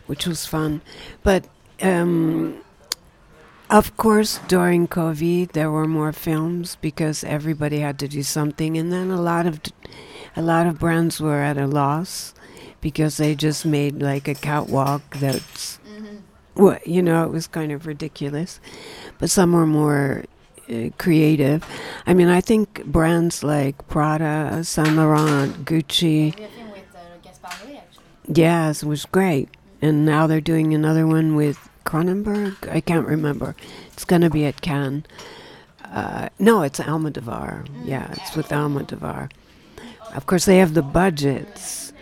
which 0.07 0.27
was 0.27 0.47
fun. 0.47 0.81
But 1.23 1.47
um, 1.83 2.61
of 3.71 3.97
course, 3.97 4.41
during 4.49 4.89
COVID, 4.89 5.53
there 5.53 5.71
were 5.71 5.87
more 5.87 6.13
films 6.13 6.77
because 6.81 7.25
everybody 7.25 7.81
had 7.81 7.99
to 8.01 8.09
do 8.09 8.23
something, 8.23 8.77
and 8.77 8.93
then 8.93 9.11
a 9.11 9.21
lot 9.21 9.47
of 9.47 9.61
a 10.35 10.43
lot 10.43 10.67
of 10.67 10.79
brands 10.79 11.21
were 11.21 11.43
at 11.43 11.57
a 11.57 11.67
loss 11.67 12.35
because 12.81 13.17
they 13.17 13.35
just 13.35 13.65
made 13.65 14.03
like 14.03 14.29
a 14.29 14.35
catwalk 14.35 15.17
that's 15.17 15.79
mm-hmm. 15.89 16.17
well, 16.55 16.79
you 16.85 17.03
know, 17.03 17.25
it 17.25 17.31
was 17.31 17.47
kind 17.47 17.73
of 17.73 17.87
ridiculous. 17.87 18.61
But 19.19 19.31
some 19.31 19.53
were 19.53 19.67
more 19.67 20.25
uh, 20.71 20.91
creative. 20.99 21.65
I 22.07 22.15
mean, 22.15 22.29
I 22.29 22.41
think 22.41 22.85
brands 22.85 23.43
like 23.43 23.89
Prada, 23.89 24.63
Saint 24.63 24.97
Laurent, 24.97 25.65
Gucci. 25.65 26.39
With, 26.39 26.51
uh, 26.95 27.49
yes, 28.29 28.83
it 28.83 28.87
was 28.87 29.07
great 29.07 29.49
and 29.83 30.05
now 30.05 30.27
they're 30.27 30.41
doing 30.41 30.75
another 30.75 31.07
one 31.07 31.35
with 31.35 31.69
Cronenberg. 31.87 32.68
I 32.70 32.81
can't 32.81 33.07
remember. 33.07 33.57
It's 33.92 34.05
going 34.05 34.22
to 34.22 34.31
be 34.31 34.44
at 34.44 34.61
Cannes. 34.61 35.07
Uh, 35.85 36.29
no, 36.38 36.62
it's 36.62 36.81
Almodovar. 36.81 37.66
Yeah, 37.85 38.12
it's 38.12 38.37
with 38.37 38.49
Almodovar. 38.49 39.31
Of 40.14 40.27
course, 40.27 40.44
they 40.44 40.59
have 40.59 40.75
the 40.75 40.83
budgets, 40.83 41.92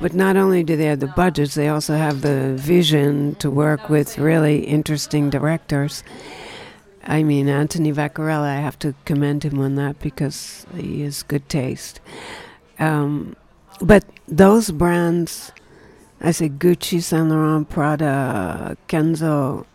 but 0.00 0.14
not 0.14 0.36
only 0.36 0.62
do 0.62 0.76
they 0.76 0.86
have 0.86 1.00
the 1.00 1.08
budgets, 1.08 1.54
they 1.54 1.68
also 1.68 1.94
have 1.96 2.22
the 2.22 2.54
vision 2.54 3.34
to 3.36 3.50
work 3.50 3.90
with 3.90 4.18
really 4.18 4.64
interesting 4.64 5.30
directors. 5.30 6.04
I 7.06 7.22
mean, 7.22 7.48
Anthony 7.48 7.92
Vaccarello, 7.92 8.42
I 8.42 8.60
have 8.60 8.78
to 8.80 8.94
commend 9.04 9.44
him 9.44 9.58
on 9.58 9.74
that 9.74 9.98
because 9.98 10.64
he 10.74 11.02
has 11.02 11.22
good 11.22 11.48
taste. 11.48 12.00
Um, 12.78 13.36
but 13.80 14.04
those 14.26 14.70
brands 14.70 15.52
I 16.24 16.30
say 16.30 16.48
Gucci, 16.48 17.02
Saint 17.02 17.28
Laurent, 17.28 17.68
Prada, 17.68 18.78
Kenzo. 18.88 19.66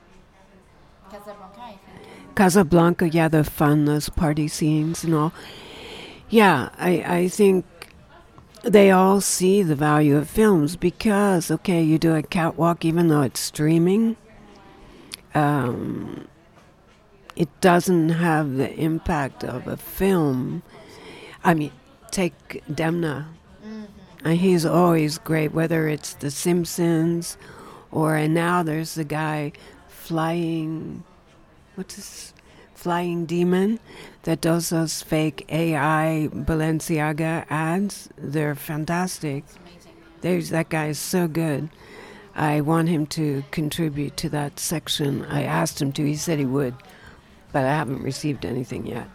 Casablanca, 1.11 1.61
I 1.61 1.71
think. 1.73 2.35
Casablanca, 2.35 3.09
yeah, 3.09 3.27
the 3.27 3.43
fun, 3.43 3.85
those 3.85 4.09
party 4.09 4.47
scenes 4.47 5.03
and 5.03 5.13
all. 5.13 5.31
Yeah, 6.27 6.69
I, 6.79 7.03
I 7.05 7.27
think 7.27 7.65
they 8.63 8.89
all 8.89 9.21
see 9.21 9.61
the 9.61 9.75
value 9.75 10.17
of 10.17 10.27
films 10.27 10.75
because, 10.75 11.51
okay, 11.51 11.83
you 11.83 11.99
do 11.99 12.15
a 12.15 12.23
catwalk 12.23 12.83
even 12.83 13.09
though 13.09 13.21
it's 13.21 13.39
streaming. 13.39 14.17
Um, 15.35 16.27
it 17.35 17.49
doesn't 17.61 18.09
have 18.09 18.55
the 18.55 18.73
impact 18.73 19.43
of 19.43 19.67
a 19.67 19.77
film. 19.77 20.63
I 21.43 21.53
mean, 21.53 21.71
take 22.09 22.63
Demna 22.67 23.27
and 24.23 24.37
he's 24.37 24.65
always 24.65 25.17
great, 25.17 25.53
whether 25.53 25.87
it's 25.87 26.13
The 26.13 26.31
Simpsons 26.31 27.37
or, 27.91 28.15
and 28.15 28.33
now 28.33 28.63
there's 28.63 28.95
the 28.95 29.03
guy 29.03 29.53
flying, 29.87 31.03
what's 31.75 31.95
this? 31.95 32.33
Flying 32.73 33.25
Demon 33.25 33.77
that 34.23 34.39
does 34.39 34.69
those 34.69 35.01
fake 35.01 35.45
AI 35.49 36.29
Balenciaga 36.31 37.45
ads. 37.49 38.07
They're 38.17 38.55
fantastic. 38.55 39.43
There's 40.21 40.49
that 40.51 40.69
guy 40.69 40.87
is 40.87 40.97
so 40.97 41.27
good. 41.27 41.69
I 42.35 42.61
want 42.61 42.87
him 42.87 43.05
to 43.07 43.43
contribute 43.51 44.15
to 44.17 44.29
that 44.29 44.61
section. 44.61 45.25
I 45.25 45.43
asked 45.43 45.81
him 45.81 45.91
to. 45.91 46.05
He 46.05 46.15
said 46.15 46.39
he 46.39 46.45
would, 46.45 46.73
but 47.51 47.65
I 47.65 47.75
haven't 47.75 48.01
received 48.01 48.45
anything 48.45 48.85
yet 48.85 49.09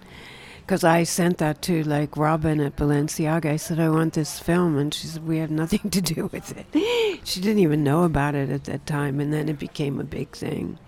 because 0.65 0.83
I 0.83 1.03
sent 1.03 1.39
that 1.39 1.61
to 1.63 1.83
like 1.85 2.17
Robin 2.17 2.59
at 2.61 2.77
Balenciaga. 2.77 3.47
I 3.47 3.57
said 3.57 3.79
I 3.79 3.91
want 3.91 4.15
this 4.15 4.39
film, 4.39 4.79
and 4.79 4.95
she 4.95 5.07
said 5.07 5.27
we 5.27 5.39
have 5.39 5.51
nothing 5.51 5.91
to 5.91 6.01
do 6.01 6.31
with 6.33 6.57
it. 6.57 7.21
she 7.25 7.41
didn't 7.41 7.59
even 7.59 7.85
know 7.85 8.05
about 8.05 8.35
it 8.35 8.49
at 8.49 8.65
that 8.65 8.87
time, 8.87 9.21
and 9.21 9.33
then 9.33 9.49
it 9.49 9.59
became 9.59 10.01
a 10.01 10.05
big 10.05 10.31
thing. 10.31 10.79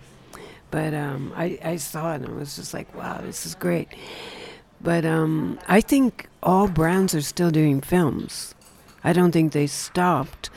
But 0.71 0.93
um, 0.93 1.31
I, 1.35 1.59
I 1.63 1.75
saw 1.77 2.13
it 2.13 2.21
and 2.21 2.27
I 2.27 2.31
was 2.33 2.55
just 2.55 2.73
like, 2.73 2.93
wow, 2.93 3.21
this 3.21 3.45
is 3.45 3.55
great. 3.55 3.87
But 4.81 5.05
um, 5.05 5.59
I 5.67 5.81
think 5.81 6.27
all 6.43 6.67
brands 6.67 7.15
are 7.15 7.21
still 7.21 7.51
doing 7.51 7.81
films. 7.81 8.53
I 9.03 9.13
don't 9.13 9.31
think 9.31 9.53
they 9.53 9.67
stopped. 9.67 10.49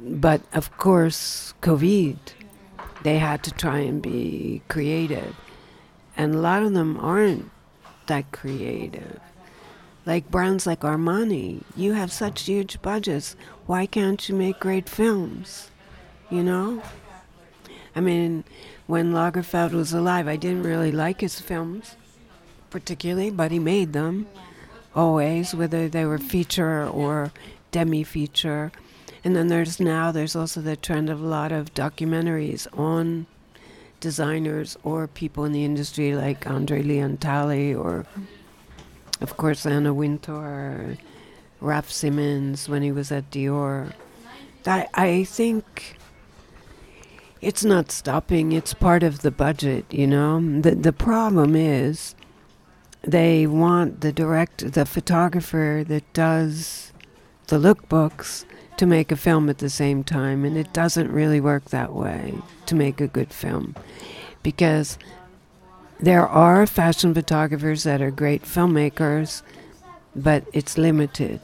But 0.00 0.40
of 0.54 0.76
course, 0.78 1.52
COVID, 1.60 2.16
they 3.02 3.18
had 3.18 3.42
to 3.44 3.50
try 3.50 3.78
and 3.78 4.00
be 4.00 4.62
creative. 4.68 5.36
And 6.16 6.34
a 6.34 6.38
lot 6.38 6.62
of 6.62 6.72
them 6.72 6.98
aren't 6.98 7.50
that 8.08 8.32
creative. 8.32 9.20
Like 10.04 10.30
brands 10.30 10.66
like 10.66 10.80
Armani, 10.80 11.62
you 11.76 11.92
have 11.92 12.10
such 12.10 12.42
huge 12.42 12.80
budgets. 12.82 13.36
Why 13.66 13.86
can't 13.86 14.28
you 14.28 14.34
make 14.34 14.58
great 14.58 14.88
films? 14.88 15.70
You 16.30 16.42
know? 16.42 16.82
I 17.94 18.00
mean, 18.00 18.44
when 18.86 19.12
Lagerfeld 19.12 19.72
was 19.72 19.92
alive, 19.92 20.28
I 20.28 20.36
didn't 20.36 20.62
really 20.62 20.92
like 20.92 21.20
his 21.20 21.40
films 21.40 21.96
particularly, 22.70 23.30
but 23.30 23.50
he 23.50 23.58
made 23.58 23.92
them 23.92 24.26
always, 24.94 25.54
whether 25.54 25.88
they 25.88 26.04
were 26.04 26.18
feature 26.18 26.86
or 26.86 27.32
demi 27.70 28.04
feature. 28.04 28.72
And 29.24 29.34
then 29.34 29.48
there's 29.48 29.80
now 29.80 30.12
there's 30.12 30.36
also 30.36 30.60
the 30.60 30.76
trend 30.76 31.10
of 31.10 31.20
a 31.20 31.26
lot 31.26 31.52
of 31.52 31.74
documentaries 31.74 32.66
on 32.78 33.26
designers 34.00 34.76
or 34.82 35.06
people 35.06 35.44
in 35.44 35.52
the 35.52 35.64
industry 35.64 36.14
like 36.14 36.48
Andre 36.48 36.82
Leon 36.82 37.18
Talley 37.18 37.74
or 37.74 38.06
of 39.20 39.36
course 39.36 39.66
Anna 39.66 39.92
Wintour, 39.92 40.96
Raf 41.60 41.90
Simons 41.90 42.68
when 42.68 42.82
he 42.82 42.92
was 42.92 43.10
at 43.10 43.30
Dior. 43.30 43.92
I 44.66 44.86
I 44.94 45.24
think 45.24 45.98
it's 47.40 47.64
not 47.64 47.90
stopping, 47.90 48.52
it's 48.52 48.74
part 48.74 49.02
of 49.02 49.22
the 49.22 49.30
budget, 49.30 49.86
you 49.90 50.06
know. 50.06 50.40
The 50.60 50.74
the 50.74 50.92
problem 50.92 51.56
is 51.56 52.14
they 53.02 53.46
want 53.46 54.00
the 54.00 54.12
direct 54.12 54.72
the 54.72 54.84
photographer 54.84 55.84
that 55.86 56.12
does 56.12 56.92
the 57.46 57.58
lookbooks 57.58 58.44
to 58.78 58.86
make 58.86 59.12
a 59.12 59.16
film 59.16 59.48
at 59.48 59.58
the 59.58 59.70
same 59.70 60.02
time 60.02 60.44
and 60.44 60.56
it 60.56 60.72
doesn't 60.72 61.10
really 61.10 61.40
work 61.40 61.64
that 61.66 61.92
way 61.92 62.34
to 62.66 62.74
make 62.74 63.00
a 63.00 63.06
good 63.06 63.32
film 63.32 63.74
because 64.42 64.98
there 66.00 66.26
are 66.26 66.66
fashion 66.66 67.12
photographers 67.12 67.82
that 67.82 68.00
are 68.00 68.10
great 68.10 68.42
filmmakers 68.42 69.42
but 70.14 70.44
it's 70.52 70.78
limited 70.78 71.40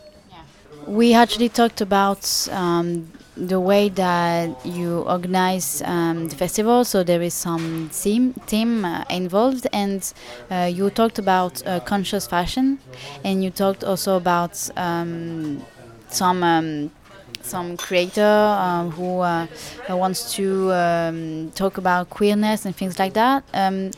we 0.87 1.15
actually 1.15 1.49
talked 1.49 1.81
about 1.81 2.49
um, 2.51 3.11
the 3.37 3.59
way 3.59 3.89
that 3.89 4.65
you 4.65 5.01
organize 5.01 5.83
um, 5.83 6.29
the 6.29 6.37
festival. 6.37 6.85
So 6.85 7.03
there 7.03 7.23
is 7.23 7.35
some 7.35 7.91
team 7.91 8.35
team 8.47 8.85
uh, 8.85 9.05
involved, 9.11 9.67
and 9.73 10.13
uh, 10.51 10.71
you 10.73 10.91
talked 10.91 11.19
about 11.19 11.67
uh, 11.67 11.81
conscious 11.81 12.27
fashion, 12.27 12.79
and 13.25 13.43
you 13.43 13.51
talked 13.51 13.85
also 13.85 14.17
about 14.17 14.71
um, 14.77 15.65
some. 16.09 16.91
Um, 17.45 17.51
some 17.51 17.77
creator 17.77 18.23
uh, 18.23 18.89
who 18.91 19.21
uh, 19.21 19.47
wants 19.89 20.35
to 20.35 20.73
um, 20.73 21.51
talk 21.55 21.79
about 21.79 22.11
queerness 22.11 22.65
and 22.65 22.75
things 22.75 22.99
like 22.99 23.15
that. 23.15 23.45
Um, 23.53 23.91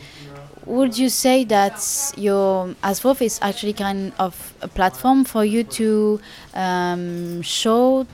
would 0.65 0.99
you 0.99 1.09
say 1.09 1.45
that 1.45 1.79
your 2.17 2.75
ASVOF 2.83 3.23
is 3.23 3.39
actually 3.41 3.73
kind 3.73 4.13
of 4.19 4.55
a 4.63 4.69
platform 4.69 5.25
for 5.25 5.45
you 5.45 5.63
to 5.63 6.21
um, 6.55 7.41
show 7.43 8.07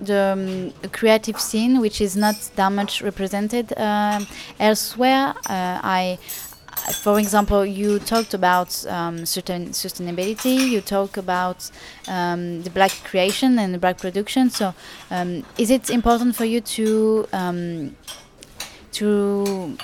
the 0.00 0.72
um, 0.82 0.90
creative 0.90 1.40
scene, 1.40 1.80
which 1.80 2.00
is 2.00 2.16
not 2.16 2.34
that 2.56 2.72
much 2.72 3.00
represented 3.00 3.72
uh, 3.76 4.20
elsewhere. 4.58 5.34
Uh, 5.48 5.78
I, 5.82 6.18
for 6.92 7.18
example, 7.18 7.64
you 7.64 7.98
talked 7.98 8.34
about 8.34 8.86
um, 8.86 9.24
certain 9.26 9.68
sustainability. 9.68 10.68
You 10.68 10.80
talk 10.80 11.16
about 11.16 11.70
um, 12.08 12.62
the 12.62 12.70
black 12.70 12.92
creation 13.04 13.58
and 13.58 13.74
the 13.74 13.78
black 13.78 13.98
production. 13.98 14.50
So, 14.50 14.74
um, 15.10 15.44
is 15.58 15.70
it 15.70 15.90
important 15.90 16.36
for 16.36 16.44
you 16.44 16.60
to 16.60 17.26
um, 17.32 17.96
to 18.92 19.76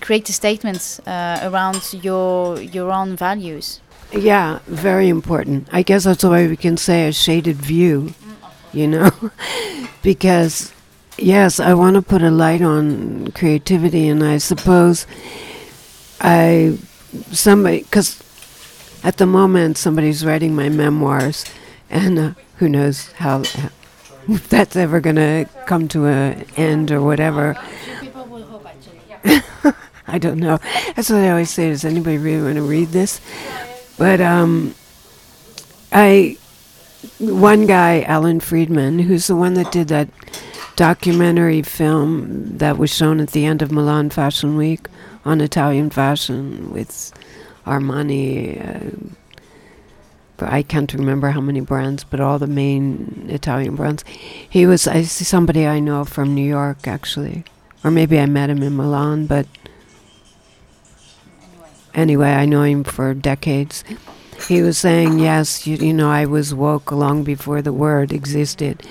create 0.00 0.28
statements 0.28 1.00
uh, 1.00 1.40
around 1.42 1.94
your 2.02 2.60
your 2.60 2.90
own 2.92 3.16
values? 3.16 3.80
Yeah, 4.12 4.60
very 4.66 5.08
important. 5.08 5.68
I 5.72 5.82
guess 5.82 6.04
that's 6.04 6.24
way 6.24 6.46
we 6.46 6.56
can 6.56 6.76
say 6.76 7.08
a 7.08 7.12
shaded 7.12 7.56
view 7.56 8.14
you 8.74 8.88
know? 8.88 9.10
because, 10.02 10.72
yes, 11.16 11.60
I 11.60 11.74
want 11.74 11.94
to 11.94 12.02
put 12.02 12.22
a 12.22 12.30
light 12.30 12.60
on 12.60 13.30
creativity, 13.32 14.08
and 14.08 14.22
I 14.22 14.38
suppose 14.38 15.06
I, 16.24 16.78
somebody, 17.32 17.82
because 17.82 18.22
at 19.04 19.18
the 19.18 19.26
moment 19.26 19.76
somebody's 19.76 20.24
writing 20.24 20.54
my 20.54 20.70
memoirs, 20.70 21.44
and 21.90 22.18
uh, 22.18 22.32
who 22.56 22.68
knows 22.70 23.12
how, 23.12 23.42
that's 24.28 24.74
ever 24.74 25.00
going 25.00 25.16
to 25.16 25.46
come 25.66 25.86
to 25.88 26.06
an 26.06 26.46
end 26.56 26.90
or 26.90 27.02
whatever. 27.02 27.56
I 30.06 30.18
don't 30.18 30.38
know. 30.38 30.58
That's 30.96 31.10
what 31.10 31.20
I 31.20 31.30
always 31.30 31.50
say. 31.50 31.68
Does 31.68 31.84
anybody 31.84 32.16
really 32.16 32.42
want 32.42 32.56
to 32.56 32.62
read 32.62 32.88
this? 32.88 33.20
But 33.98 34.20
um, 34.22 34.74
I 35.92 36.38
one 37.18 37.66
guy, 37.66 38.02
Alan 38.02 38.40
Friedman, 38.40 38.98
who's 39.00 39.26
the 39.26 39.36
one 39.36 39.54
that 39.54 39.70
did 39.70 39.88
that 39.88 40.08
documentary 40.76 41.62
film 41.62 42.56
that 42.58 42.78
was 42.78 42.94
shown 42.94 43.20
at 43.20 43.30
the 43.30 43.44
end 43.44 43.62
of 43.62 43.70
Milan 43.70 44.10
Fashion 44.10 44.56
Week 44.56 44.88
on 45.24 45.40
Italian 45.40 45.90
fashion 45.90 46.72
with 46.72 47.12
Armani. 47.66 48.60
Uh, 48.60 50.46
I 50.46 50.62
can't 50.62 50.92
remember 50.92 51.30
how 51.30 51.40
many 51.40 51.60
brands, 51.60 52.04
but 52.04 52.20
all 52.20 52.38
the 52.38 52.46
main 52.46 53.26
Italian 53.28 53.76
brands. 53.76 54.04
He 54.48 54.66
was 54.66 54.86
I 54.86 55.02
see 55.02 55.24
somebody 55.24 55.66
I 55.66 55.80
know 55.80 56.04
from 56.04 56.34
New 56.34 56.46
York 56.46 56.86
actually, 56.86 57.44
or 57.82 57.90
maybe 57.90 58.18
I 58.18 58.26
met 58.26 58.50
him 58.50 58.62
in 58.62 58.76
Milan. 58.76 59.26
But 59.26 59.46
anyway, 61.94 62.32
I 62.32 62.44
know 62.44 62.62
him 62.62 62.84
for 62.84 63.14
decades 63.14 63.84
he 64.48 64.62
was 64.62 64.78
saying, 64.78 65.18
yes, 65.18 65.66
you, 65.66 65.76
you 65.76 65.92
know, 65.92 66.10
I 66.10 66.26
was 66.26 66.54
woke 66.54 66.92
long 66.92 67.24
before 67.24 67.62
the 67.62 67.72
word 67.72 68.12
existed, 68.12 68.82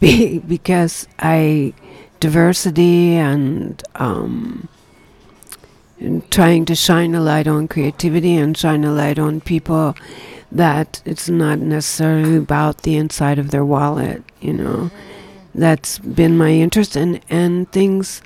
Be- 0.00 0.38
because 0.38 1.06
I 1.18 1.74
diversity 2.20 3.14
and 3.14 3.82
um, 3.94 4.68
and 4.68 4.79
trying 6.30 6.64
to 6.66 6.74
shine 6.74 7.14
a 7.14 7.20
light 7.20 7.46
on 7.46 7.68
creativity 7.68 8.36
and 8.36 8.56
shine 8.56 8.84
a 8.84 8.92
light 8.92 9.18
on 9.18 9.40
people 9.40 9.96
that 10.52 11.02
it's 11.04 11.28
not 11.28 11.58
necessarily 11.58 12.36
about 12.36 12.82
the 12.82 12.96
inside 12.96 13.38
of 13.38 13.50
their 13.50 13.64
wallet, 13.64 14.22
you 14.40 14.52
know. 14.52 14.90
That's 15.54 15.98
been 15.98 16.36
my 16.36 16.50
interest 16.50 16.96
and 16.96 17.20
and 17.28 17.70
things 17.72 18.22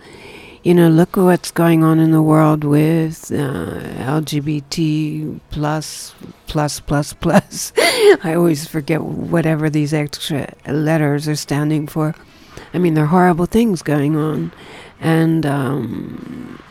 you 0.65 0.75
know, 0.75 0.89
look 0.89 1.19
at 1.19 1.23
what's 1.23 1.51
going 1.51 1.85
on 1.85 2.01
in 2.01 2.11
the 2.11 2.23
world 2.23 2.65
with 2.65 3.31
uh, 3.31 3.81
LGBT 4.17 5.39
plus, 5.51 6.15
plus, 6.47 6.81
plus, 6.81 7.13
plus. 7.13 7.73
I 8.25 8.33
always 8.35 8.67
forget 8.67 9.03
whatever 9.03 9.69
these 9.69 9.93
extra 9.93 10.55
letters 10.67 11.29
are 11.29 11.37
standing 11.37 11.87
for. 11.87 12.15
I 12.73 12.79
mean, 12.79 12.95
there 12.95 13.05
are 13.05 13.09
horrible 13.09 13.45
things 13.45 13.83
going 13.83 14.17
on. 14.17 14.53
And 15.01 15.45
um, 15.45 16.63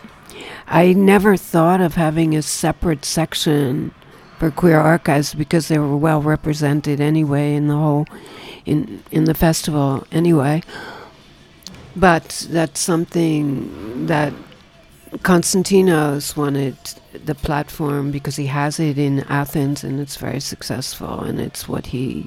I 0.74 0.94
never 0.94 1.38
thought 1.38 1.82
of 1.82 1.94
having 1.94 2.36
a 2.36 2.42
separate 2.42 3.06
section 3.06 3.94
for 4.40 4.50
queer 4.50 4.80
archives 4.80 5.36
because 5.36 5.68
they 5.68 5.78
were 5.78 5.96
well 5.96 6.20
represented 6.20 7.00
anyway 7.00 7.54
in 7.54 7.68
the 7.68 7.76
whole 7.76 8.08
in 8.66 9.04
in 9.12 9.26
the 9.26 9.36
festival 9.36 10.08
anyway. 10.12 10.64
But 11.96 12.48
that's 12.50 12.80
something 12.80 14.08
that 14.08 14.34
Konstantinos 15.20 16.36
wanted 16.36 16.76
the 17.24 17.36
platform 17.36 18.10
because 18.10 18.36
he 18.36 18.48
has 18.48 18.80
it 18.80 18.98
in 18.98 19.20
Athens 19.30 19.84
and 19.84 20.00
it's 20.00 20.18
very 20.18 20.40
successful 20.40 21.20
and 21.20 21.40
it's 21.40 21.70
what 21.70 21.86
he 21.86 22.26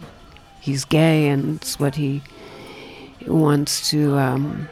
he's 0.60 0.84
gay 0.84 1.26
and 1.26 1.56
it's 1.56 1.80
what 1.80 1.96
he 1.96 2.22
wants 3.26 3.90
to 3.90 4.16
um, 4.16 4.68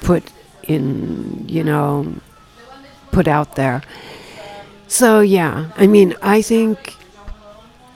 put 0.00 0.32
in 0.68 1.44
you 1.48 1.64
know 1.64 2.14
put 3.12 3.28
out 3.28 3.56
there. 3.56 3.82
So 4.88 5.20
yeah, 5.20 5.70
I 5.76 5.86
mean 5.86 6.14
I 6.22 6.42
think 6.42 6.96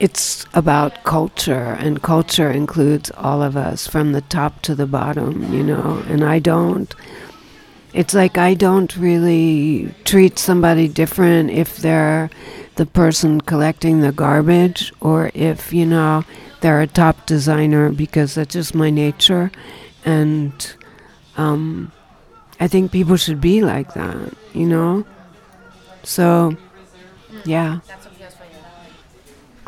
it's 0.01 0.47
about 0.55 1.03
culture, 1.03 1.77
and 1.79 2.01
culture 2.01 2.49
includes 2.49 3.11
all 3.11 3.43
of 3.43 3.55
us 3.55 3.85
from 3.85 4.13
the 4.13 4.21
top 4.21 4.63
to 4.63 4.73
the 4.73 4.87
bottom, 4.87 5.53
you 5.53 5.61
know. 5.63 6.03
And 6.07 6.23
I 6.23 6.39
don't, 6.39 6.91
it's 7.93 8.15
like 8.15 8.35
I 8.35 8.55
don't 8.55 8.97
really 8.97 9.93
treat 10.03 10.39
somebody 10.39 10.87
different 10.87 11.51
if 11.51 11.77
they're 11.77 12.31
the 12.77 12.87
person 12.87 13.41
collecting 13.41 14.01
the 14.01 14.11
garbage 14.11 14.91
or 15.01 15.29
if, 15.35 15.71
you 15.71 15.85
know, 15.85 16.25
they're 16.61 16.81
a 16.81 16.87
top 16.87 17.27
designer 17.27 17.91
because 17.91 18.33
that's 18.33 18.53
just 18.53 18.73
my 18.73 18.89
nature. 18.89 19.51
And 20.03 20.51
um, 21.37 21.91
I 22.61 22.67
think 22.67 22.91
people 22.91 23.17
should 23.17 23.41
be 23.41 23.61
like 23.61 23.95
that, 23.95 24.33
you 24.53 24.67
know? 24.67 25.03
So, 26.03 26.55
yeah. 27.43 27.79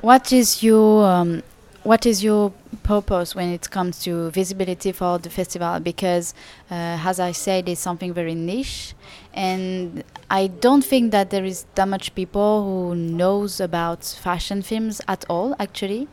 What 0.01 0.31
is 0.31 0.61
your 0.61 1.07
um, 1.07 1.41
what 1.83 2.05
is 2.05 2.23
your 2.23 2.53
purpose 2.83 3.35
when 3.35 3.49
it 3.49 3.69
comes 3.71 3.99
to 4.03 4.29
visibility 4.31 4.91
for 4.91 5.17
the 5.17 5.29
festival? 5.29 5.79
Because, 5.79 6.33
uh, 6.69 6.99
as 7.03 7.19
I 7.19 7.31
said, 7.31 7.67
it's 7.67 7.81
something 7.81 8.13
very 8.13 8.35
niche, 8.35 8.93
and 9.33 10.03
I 10.29 10.47
don't 10.47 10.85
think 10.85 11.11
that 11.11 11.31
there 11.31 11.45
is 11.45 11.65
that 11.75 11.87
much 11.87 12.13
people 12.15 12.63
who 12.63 12.95
knows 12.95 13.59
about 13.59 14.03
fashion 14.05 14.61
films 14.61 15.01
at 15.07 15.25
all, 15.29 15.55
actually. 15.59 16.07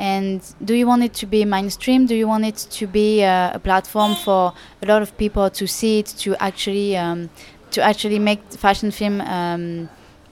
And 0.00 0.40
do 0.64 0.72
you 0.72 0.86
want 0.86 1.02
it 1.02 1.12
to 1.20 1.26
be 1.26 1.44
mainstream? 1.44 2.06
Do 2.06 2.14
you 2.14 2.26
want 2.26 2.46
it 2.46 2.56
to 2.78 2.86
be 2.86 3.22
uh, 3.22 3.52
a 3.52 3.58
platform 3.58 4.14
for 4.14 4.54
a 4.82 4.86
lot 4.86 5.02
of 5.02 5.14
people 5.18 5.50
to 5.50 5.66
see 5.66 5.98
it, 5.98 6.06
to 6.24 6.34
actually 6.42 6.96
um, 6.96 7.28
to 7.72 7.82
actually 7.82 8.18
make 8.18 8.40
fashion 8.50 8.90
film? 8.90 9.20
Um, 9.20 9.90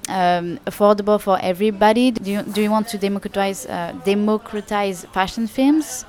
um, 0.08 0.58
affordable 0.66 1.20
for 1.20 1.38
everybody? 1.42 2.10
Do 2.10 2.30
you, 2.30 2.42
do 2.42 2.62
you 2.62 2.70
want 2.70 2.88
to 2.88 2.96
democratize 2.96 3.66
uh, 3.66 3.92
democratize 4.06 5.04
fashion 5.12 5.46
films? 5.46 6.06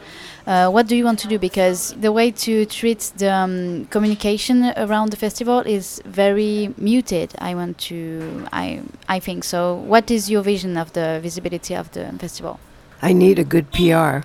Uh, 0.48 0.70
what 0.70 0.88
do 0.88 0.96
you 0.96 1.04
want 1.04 1.20
to 1.20 1.28
do? 1.28 1.38
Because 1.38 1.94
the 2.00 2.14
way 2.14 2.32
to 2.32 2.66
treat 2.66 3.12
the 3.18 3.30
um, 3.30 3.88
communication 3.88 4.72
around 4.78 5.12
the 5.12 5.18
festival 5.18 5.60
is 5.60 6.02
very 6.06 6.74
muted. 6.78 7.34
I 7.40 7.56
want 7.56 7.78
to, 7.90 8.48
I, 8.54 8.82
I 9.10 9.20
think 9.20 9.44
so. 9.44 9.76
What 9.76 10.10
is 10.10 10.32
your 10.32 10.44
vision 10.44 10.78
of 10.78 10.94
the 10.94 11.20
visibility 11.22 11.76
of 11.76 11.92
the 11.92 12.06
festival? 12.20 12.58
I 13.02 13.14
need 13.14 13.40
a 13.40 13.44
good 13.44 13.72
PR. 13.72 14.20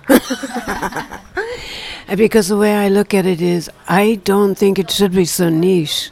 because 2.15 2.49
the 2.49 2.57
way 2.57 2.75
I 2.75 2.89
look 2.89 3.13
at 3.13 3.25
it 3.25 3.41
is, 3.41 3.69
I 3.87 4.15
don't 4.23 4.55
think 4.55 4.77
it 4.77 4.91
should 4.91 5.13
be 5.13 5.25
so 5.25 5.49
niche, 5.49 6.09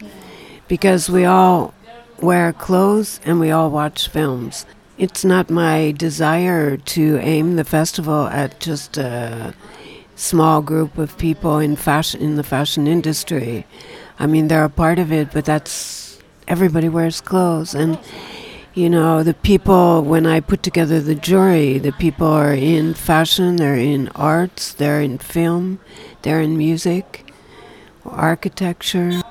because 0.68 1.10
we 1.10 1.24
all 1.24 1.74
wear 2.20 2.52
clothes 2.52 3.20
and 3.24 3.38
we 3.38 3.50
all 3.50 3.70
watch 3.70 4.08
films. 4.08 4.66
It's 4.96 5.24
not 5.24 5.50
my 5.50 5.92
desire 5.92 6.76
to 6.76 7.18
aim 7.18 7.56
the 7.56 7.64
festival 7.64 8.28
at 8.28 8.60
just 8.60 8.96
a 8.96 9.54
small 10.16 10.62
group 10.62 10.96
of 10.96 11.18
people 11.18 11.58
in 11.58 11.76
fashion 11.76 12.20
in 12.20 12.36
the 12.36 12.44
fashion 12.44 12.86
industry. 12.86 13.66
I 14.18 14.26
mean, 14.26 14.48
they're 14.48 14.64
a 14.64 14.70
part 14.70 14.98
of 14.98 15.12
it, 15.12 15.32
but 15.32 15.44
that's 15.44 16.18
everybody 16.46 16.88
wears 16.88 17.20
clothes 17.20 17.74
and 17.74 17.98
you 18.74 18.90
know, 18.90 19.22
the 19.22 19.34
people, 19.34 20.02
when 20.02 20.26
I 20.26 20.40
put 20.40 20.62
together 20.62 21.00
the 21.00 21.14
jury, 21.14 21.78
the 21.78 21.92
people 21.92 22.26
are 22.26 22.52
in 22.52 22.94
fashion, 22.94 23.56
they're 23.56 23.76
in 23.76 24.08
arts, 24.08 24.72
they're 24.74 25.00
in 25.00 25.18
film, 25.18 25.78
they're 26.22 26.40
in 26.40 26.58
music, 26.58 27.24
architecture. 28.04 29.22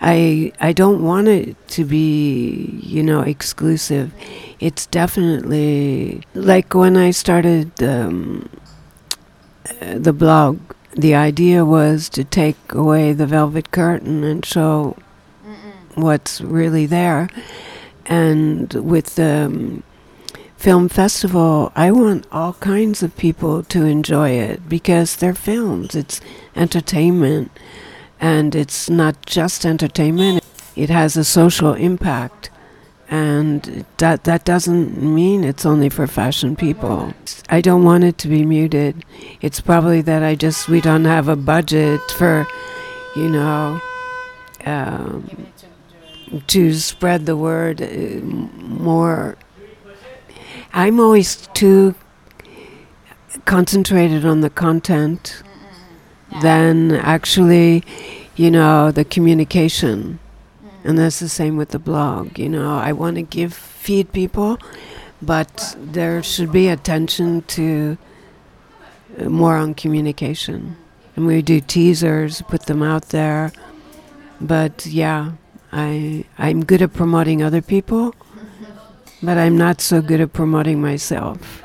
I 0.00 0.52
I 0.60 0.72
don't 0.72 1.04
want 1.04 1.28
it 1.28 1.56
to 1.68 1.84
be 1.84 2.80
you 2.82 3.02
know 3.02 3.20
exclusive. 3.20 4.12
It's 4.58 4.86
definitely 4.86 6.22
like 6.34 6.74
when 6.74 6.96
I 6.96 7.12
started 7.12 7.80
um, 7.82 8.48
the 9.80 10.12
blog. 10.12 10.60
The 10.94 11.14
idea 11.14 11.64
was 11.64 12.08
to 12.10 12.24
take 12.24 12.56
away 12.72 13.12
the 13.14 13.26
velvet 13.26 13.70
curtain 13.70 14.24
and 14.24 14.44
show 14.44 14.96
Mm-mm. 15.46 16.02
what's 16.02 16.40
really 16.40 16.84
there. 16.86 17.28
And 18.06 18.72
with 18.74 19.14
the 19.14 19.46
um, 19.46 19.82
film 20.56 20.88
festival, 20.88 21.72
I 21.74 21.90
want 21.90 22.26
all 22.30 22.54
kinds 22.54 23.02
of 23.02 23.16
people 23.16 23.62
to 23.64 23.84
enjoy 23.84 24.30
it 24.30 24.68
because 24.68 25.16
they're 25.16 25.34
films. 25.34 25.94
It's 25.94 26.20
entertainment 26.54 27.50
and 28.22 28.54
it's 28.54 28.88
not 28.88 29.26
just 29.26 29.66
entertainment, 29.66 30.44
it 30.76 30.88
has 30.88 31.16
a 31.16 31.24
social 31.24 31.74
impact. 31.74 32.50
And 33.10 33.84
that, 33.98 34.24
that 34.24 34.44
doesn't 34.44 35.02
mean 35.02 35.42
it's 35.44 35.66
only 35.66 35.90
for 35.90 36.06
fashion 36.06 36.54
people. 36.54 37.12
I 37.50 37.60
don't 37.60 37.84
want 37.84 38.04
it 38.04 38.16
to 38.18 38.28
be 38.28 38.46
muted. 38.46 39.04
It's 39.42 39.60
probably 39.60 40.00
that 40.02 40.22
I 40.22 40.36
just, 40.36 40.68
we 40.68 40.80
don't 40.80 41.04
have 41.04 41.28
a 41.28 41.36
budget 41.36 42.00
for, 42.12 42.46
you 43.16 43.28
know, 43.28 43.80
um, 44.64 45.51
to 46.40 46.74
spread 46.74 47.26
the 47.26 47.36
word 47.36 47.82
uh, 47.82 47.86
more. 48.24 49.36
I'm 50.72 50.98
always 51.00 51.48
too 51.48 51.94
concentrated 53.44 54.24
on 54.24 54.40
the 54.40 54.50
content 54.50 55.42
than 56.40 56.92
actually, 56.92 57.84
you 58.36 58.50
know, 58.50 58.90
the 58.90 59.04
communication. 59.04 60.18
Mm. 60.64 60.70
And 60.84 60.98
that's 60.98 61.20
the 61.20 61.28
same 61.28 61.56
with 61.56 61.70
the 61.70 61.78
blog. 61.78 62.38
You 62.38 62.48
know, 62.48 62.78
I 62.78 62.92
want 62.92 63.16
to 63.16 63.22
give, 63.22 63.52
feed 63.52 64.12
people, 64.12 64.58
but 65.20 65.76
there 65.78 66.22
should 66.22 66.52
be 66.52 66.68
attention 66.68 67.42
to 67.42 67.98
uh, 69.18 69.28
more 69.28 69.56
on 69.56 69.74
communication. 69.74 70.76
And 71.16 71.26
we 71.26 71.42
do 71.42 71.60
teasers, 71.60 72.40
put 72.42 72.66
them 72.66 72.82
out 72.82 73.10
there. 73.10 73.52
But 74.40 74.86
yeah, 74.86 75.32
I 75.72 76.24
I'm 76.38 76.64
good 76.64 76.82
at 76.82 76.92
promoting 76.92 77.42
other 77.42 77.62
people, 77.62 78.14
but 79.22 79.38
I'm 79.38 79.56
not 79.56 79.80
so 79.80 80.02
good 80.02 80.20
at 80.20 80.32
promoting 80.32 80.80
myself. 80.80 81.62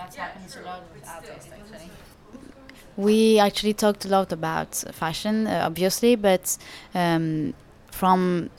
We 2.95 3.37
actually 3.39 3.73
talked 3.73 4.05
a 4.05 4.07
lot 4.07 4.31
about 4.31 4.73
fashion, 4.91 5.45
uh, 5.45 5.61
obviously, 5.65 6.15
but 6.15 6.57
um, 6.95 7.53
from 7.91 8.49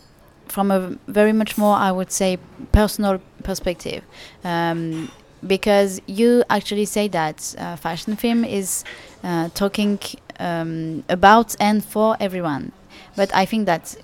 from 0.47 0.71
a 0.71 0.97
very 1.09 1.33
much 1.33 1.59
more, 1.59 1.77
I 1.77 1.93
would 1.93 2.11
say, 2.11 2.39
personal 2.73 3.21
perspective. 3.43 4.03
Um, 4.45 5.11
because 5.47 6.01
you 6.07 6.43
actually 6.51 6.85
say 6.87 7.07
that 7.09 7.55
uh, 7.59 7.77
fashion 7.77 8.17
film 8.17 8.45
is 8.45 8.83
uh, 9.23 9.49
talking 9.55 9.99
um, 10.41 11.05
about 11.09 11.55
and 11.61 11.85
for 11.85 12.17
everyone. 12.19 12.73
But 13.17 13.35
I 13.35 13.45
think 13.45 13.67
that 13.67 13.95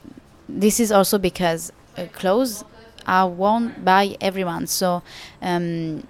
this 0.48 0.80
is 0.80 0.92
also 0.92 1.18
because 1.18 1.72
uh, 1.96 2.06
clothes 2.12 2.64
are 3.06 3.28
worn 3.28 3.74
by 3.82 4.16
everyone. 4.20 4.66
So 4.66 5.02
um, 5.42 6.06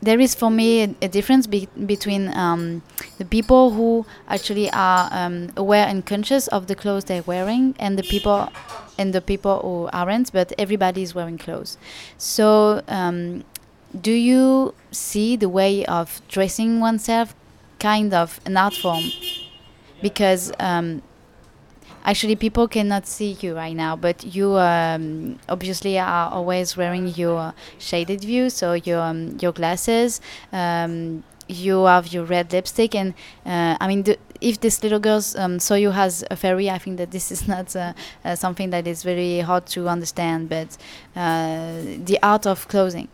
there 0.00 0.20
is 0.20 0.34
for 0.34 0.50
me 0.50 0.82
a, 0.82 0.94
a 1.02 1.08
difference 1.08 1.46
be 1.46 1.68
between 1.86 2.28
um, 2.36 2.82
the 3.18 3.24
people 3.24 3.72
who 3.72 4.06
actually 4.28 4.70
are 4.70 5.08
um, 5.12 5.50
aware 5.56 5.86
and 5.86 6.06
conscious 6.06 6.48
of 6.48 6.66
the 6.66 6.74
clothes 6.74 7.04
they're 7.04 7.22
wearing 7.22 7.74
and 7.78 7.98
the 7.98 8.02
people 8.02 8.50
and 8.96 9.12
the 9.12 9.20
people 9.20 9.60
who 9.60 9.88
aren't 9.92 10.32
but 10.32 10.52
everybody 10.58 11.02
is 11.02 11.14
wearing 11.14 11.38
clothes 11.38 11.78
so 12.16 12.82
um, 12.88 13.44
do 14.00 14.12
you 14.12 14.74
see 14.92 15.36
the 15.36 15.48
way 15.48 15.84
of 15.86 16.20
dressing 16.28 16.80
oneself 16.80 17.34
kind 17.78 18.12
of 18.14 18.40
an 18.44 18.56
art 18.56 18.74
form 18.74 19.04
because 20.02 20.52
um, 20.60 21.02
actually 22.08 22.36
people 22.36 22.66
cannot 22.66 23.06
see 23.06 23.36
you 23.42 23.54
right 23.54 23.76
now 23.76 23.94
but 23.94 24.24
you 24.34 24.56
um, 24.56 25.38
obviously 25.48 25.98
are 25.98 26.30
always 26.32 26.74
wearing 26.74 27.06
your 27.08 27.52
shaded 27.78 28.22
view 28.22 28.48
so 28.48 28.72
your 28.72 29.00
um, 29.00 29.36
your 29.42 29.52
glasses 29.52 30.20
um, 30.52 31.22
you 31.48 31.84
have 31.84 32.10
your 32.12 32.24
red 32.24 32.50
lipstick 32.50 32.94
and 32.94 33.12
uh, 33.44 33.76
i 33.78 33.86
mean 33.86 34.02
if 34.40 34.58
this 34.60 34.82
little 34.82 34.98
girl 35.00 35.22
um, 35.36 35.58
saw 35.58 35.74
you 35.74 35.90
as 35.90 36.24
a 36.30 36.36
fairy 36.36 36.70
i 36.70 36.78
think 36.78 36.96
that 36.96 37.10
this 37.10 37.30
is 37.30 37.46
not 37.54 37.76
uh, 37.76 37.92
uh, 38.24 38.34
something 38.34 38.70
that 38.70 38.86
is 38.86 39.02
very 39.02 39.40
hard 39.40 39.66
to 39.66 39.86
understand 39.86 40.48
but 40.48 40.78
uh, 41.14 41.82
the 42.08 42.18
art 42.22 42.46
of 42.46 42.66
clothing 42.68 43.08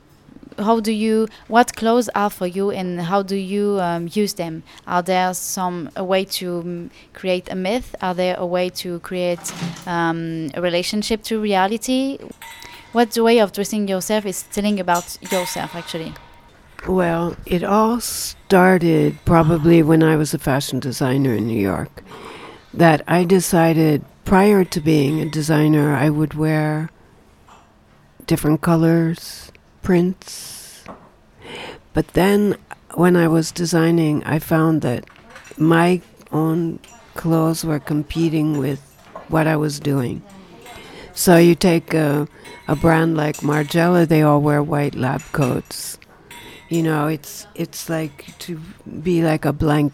how 0.58 0.80
do 0.80 0.92
you 0.92 1.28
what 1.48 1.74
clothes 1.76 2.08
are 2.14 2.30
for 2.30 2.46
you 2.46 2.70
and 2.70 3.00
how 3.00 3.22
do 3.22 3.36
you 3.36 3.80
um, 3.80 4.08
use 4.12 4.34
them? 4.34 4.62
Are 4.86 5.02
there 5.02 5.34
some 5.34 5.90
a 5.96 6.04
way 6.04 6.24
to 6.38 6.60
um, 6.60 6.90
create 7.12 7.50
a 7.50 7.54
myth? 7.54 7.94
Are 8.00 8.14
there 8.14 8.36
a 8.38 8.46
way 8.46 8.70
to 8.70 8.98
create 9.00 9.52
um, 9.86 10.50
a 10.54 10.60
relationship 10.60 11.22
to 11.24 11.40
reality? 11.40 12.18
What 12.92 13.12
the 13.12 13.22
way 13.22 13.38
of 13.40 13.52
dressing 13.52 13.88
yourself 13.88 14.24
is 14.26 14.44
telling 14.44 14.78
about 14.78 15.18
yourself 15.32 15.74
actually? 15.74 16.14
Well 16.86 17.36
it 17.46 17.64
all 17.64 18.00
started 18.00 19.18
probably 19.24 19.82
when 19.82 20.02
i 20.02 20.14
was 20.16 20.34
a 20.34 20.38
fashion 20.38 20.78
designer 20.78 21.34
in 21.34 21.46
new 21.46 21.58
york 21.58 22.04
that 22.72 23.02
i 23.08 23.24
decided 23.24 24.04
prior 24.24 24.64
to 24.64 24.80
being 24.80 25.20
a 25.20 25.28
designer 25.28 25.94
i 25.94 26.08
would 26.10 26.34
wear 26.34 26.90
different 28.26 28.60
colors 28.60 29.50
prints. 29.84 30.82
But 31.92 32.08
then 32.08 32.56
when 32.94 33.14
I 33.16 33.28
was 33.28 33.52
designing, 33.52 34.24
I 34.24 34.40
found 34.40 34.82
that 34.82 35.04
my 35.56 36.00
own 36.32 36.80
clothes 37.14 37.64
were 37.64 37.78
competing 37.78 38.58
with 38.58 38.80
what 39.28 39.46
I 39.46 39.56
was 39.56 39.78
doing. 39.78 40.22
So 41.12 41.36
you 41.36 41.54
take 41.54 41.94
a, 41.94 42.26
a 42.66 42.74
brand 42.74 43.16
like 43.16 43.36
Margiela, 43.36 44.08
they 44.08 44.22
all 44.22 44.40
wear 44.40 44.62
white 44.62 44.96
lab 44.96 45.22
coats. 45.30 45.96
You 46.68 46.82
know, 46.82 47.06
it's 47.06 47.46
it's 47.54 47.88
like 47.88 48.36
to 48.40 48.58
be 49.02 49.22
like 49.22 49.44
a 49.44 49.52
blank 49.52 49.92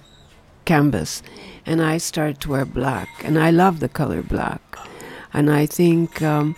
canvas. 0.65 1.23
And 1.67 1.83
I 1.83 1.99
started 1.99 2.41
to 2.41 2.51
wear 2.51 2.65
black, 2.65 3.09
and 3.23 3.39
I 3.39 3.51
love 3.51 3.81
the 3.81 3.89
color 3.89 4.23
black. 4.23 4.63
And 5.35 5.51
I 5.51 5.67
think 5.67 6.23
um, 6.23 6.57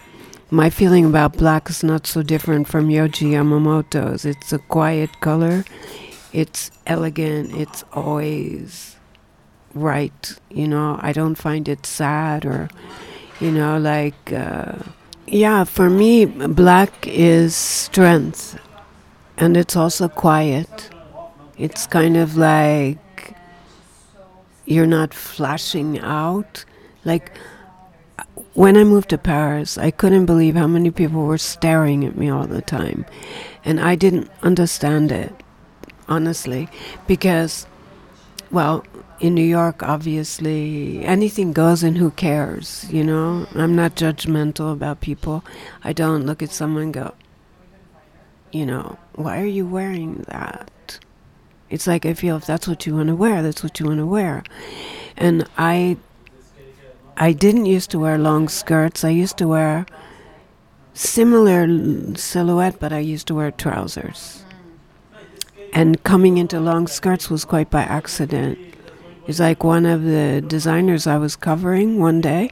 my 0.52 0.68
feeling 0.68 1.06
about 1.06 1.38
black 1.38 1.70
is 1.70 1.82
not 1.82 2.06
so 2.06 2.22
different 2.22 2.68
from 2.68 2.88
Yohji 2.88 3.30
Yamamoto's. 3.30 4.26
It's 4.26 4.52
a 4.52 4.58
quiet 4.58 5.08
color. 5.20 5.64
it's 6.34 6.70
elegant. 6.86 7.54
It's 7.54 7.84
always 7.92 8.96
right. 9.72 10.36
You 10.50 10.68
know, 10.68 10.98
I 11.00 11.12
don't 11.12 11.36
find 11.36 11.68
it 11.68 11.86
sad 11.86 12.44
or, 12.44 12.68
you 13.40 13.50
know, 13.50 13.78
like, 13.78 14.30
uh, 14.30 14.74
yeah, 15.26 15.64
for 15.64 15.88
me, 15.88 16.26
black 16.26 17.06
is 17.06 17.56
strength 17.56 18.58
and 19.38 19.56
it's 19.56 19.74
also 19.74 20.06
quiet. 20.06 20.90
It's 21.56 21.86
kind 21.86 22.18
of 22.18 22.36
like 22.36 23.34
you're 24.66 24.86
not 24.86 25.14
flashing 25.14 25.98
out. 26.00 26.66
Like, 27.06 27.32
when 28.54 28.76
I 28.76 28.84
moved 28.84 29.10
to 29.10 29.18
Paris, 29.18 29.78
I 29.78 29.90
couldn't 29.90 30.26
believe 30.26 30.54
how 30.54 30.66
many 30.66 30.90
people 30.90 31.24
were 31.24 31.38
staring 31.38 32.04
at 32.04 32.16
me 32.16 32.28
all 32.28 32.46
the 32.46 32.62
time. 32.62 33.06
And 33.64 33.80
I 33.80 33.94
didn't 33.94 34.30
understand 34.42 35.10
it, 35.10 35.32
honestly, 36.08 36.68
because, 37.06 37.66
well, 38.50 38.84
in 39.20 39.34
New 39.34 39.44
York, 39.44 39.82
obviously, 39.82 41.04
anything 41.04 41.52
goes 41.52 41.82
and 41.82 41.96
who 41.96 42.10
cares, 42.10 42.86
you 42.90 43.04
know? 43.04 43.46
I'm 43.54 43.76
not 43.76 43.94
judgmental 43.94 44.72
about 44.72 45.00
people. 45.00 45.44
I 45.84 45.92
don't 45.92 46.26
look 46.26 46.42
at 46.42 46.50
someone 46.50 46.82
and 46.82 46.94
go, 46.94 47.14
you 48.50 48.66
know, 48.66 48.98
why 49.14 49.40
are 49.40 49.46
you 49.46 49.66
wearing 49.66 50.24
that? 50.28 50.98
It's 51.70 51.86
like 51.86 52.04
I 52.04 52.12
feel 52.12 52.36
if 52.36 52.46
that's 52.46 52.68
what 52.68 52.84
you 52.84 52.96
want 52.96 53.08
to 53.08 53.16
wear, 53.16 53.42
that's 53.42 53.62
what 53.62 53.80
you 53.80 53.86
want 53.86 53.98
to 53.98 54.06
wear. 54.06 54.42
And 55.16 55.48
I 55.56 55.96
I 57.16 57.32
didn't 57.32 57.66
used 57.66 57.90
to 57.90 57.98
wear 57.98 58.18
long 58.18 58.48
skirts. 58.48 59.04
I 59.04 59.10
used 59.10 59.36
to 59.38 59.48
wear 59.48 59.86
similar 60.94 61.66
silhouette, 62.16 62.78
but 62.80 62.92
I 62.92 62.98
used 62.98 63.26
to 63.28 63.34
wear 63.34 63.50
trousers. 63.50 64.44
And 65.72 66.02
coming 66.02 66.36
into 66.36 66.60
long 66.60 66.86
skirts 66.86 67.30
was 67.30 67.44
quite 67.44 67.70
by 67.70 67.82
accident. 67.82 68.58
It's 69.26 69.38
like 69.40 69.64
one 69.64 69.86
of 69.86 70.02
the 70.02 70.42
designers 70.46 71.06
I 71.06 71.16
was 71.16 71.36
covering 71.36 72.00
one 72.00 72.20
day 72.20 72.50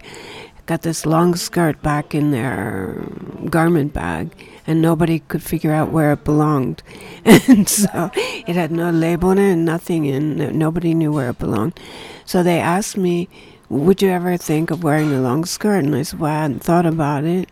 got 0.70 0.82
this 0.82 1.04
long 1.04 1.34
skirt 1.34 1.82
back 1.82 2.14
in 2.14 2.30
their 2.30 3.04
garment 3.46 3.92
bag, 3.92 4.30
and 4.68 4.80
nobody 4.80 5.18
could 5.18 5.42
figure 5.42 5.72
out 5.72 5.90
where 5.90 6.12
it 6.12 6.22
belonged. 6.22 6.80
And 7.24 7.68
so 7.68 8.10
it 8.14 8.54
had 8.54 8.70
no 8.70 8.90
label 8.90 9.30
on 9.30 9.38
it 9.38 9.52
and 9.52 9.64
nothing, 9.64 10.06
and 10.06 10.56
nobody 10.56 10.94
knew 10.94 11.12
where 11.12 11.30
it 11.30 11.40
belonged. 11.40 11.78
So 12.24 12.44
they 12.44 12.60
asked 12.60 12.96
me, 12.96 13.28
Would 13.70 14.02
you 14.02 14.10
ever 14.10 14.36
think 14.36 14.72
of 14.72 14.82
wearing 14.82 15.12
a 15.12 15.20
long 15.20 15.44
skirt? 15.44 15.84
And 15.84 15.94
I 15.94 16.02
said, 16.02 16.18
Well, 16.18 16.32
I 16.32 16.42
hadn't 16.42 16.64
thought 16.64 16.86
about 16.86 17.22
it. 17.22 17.48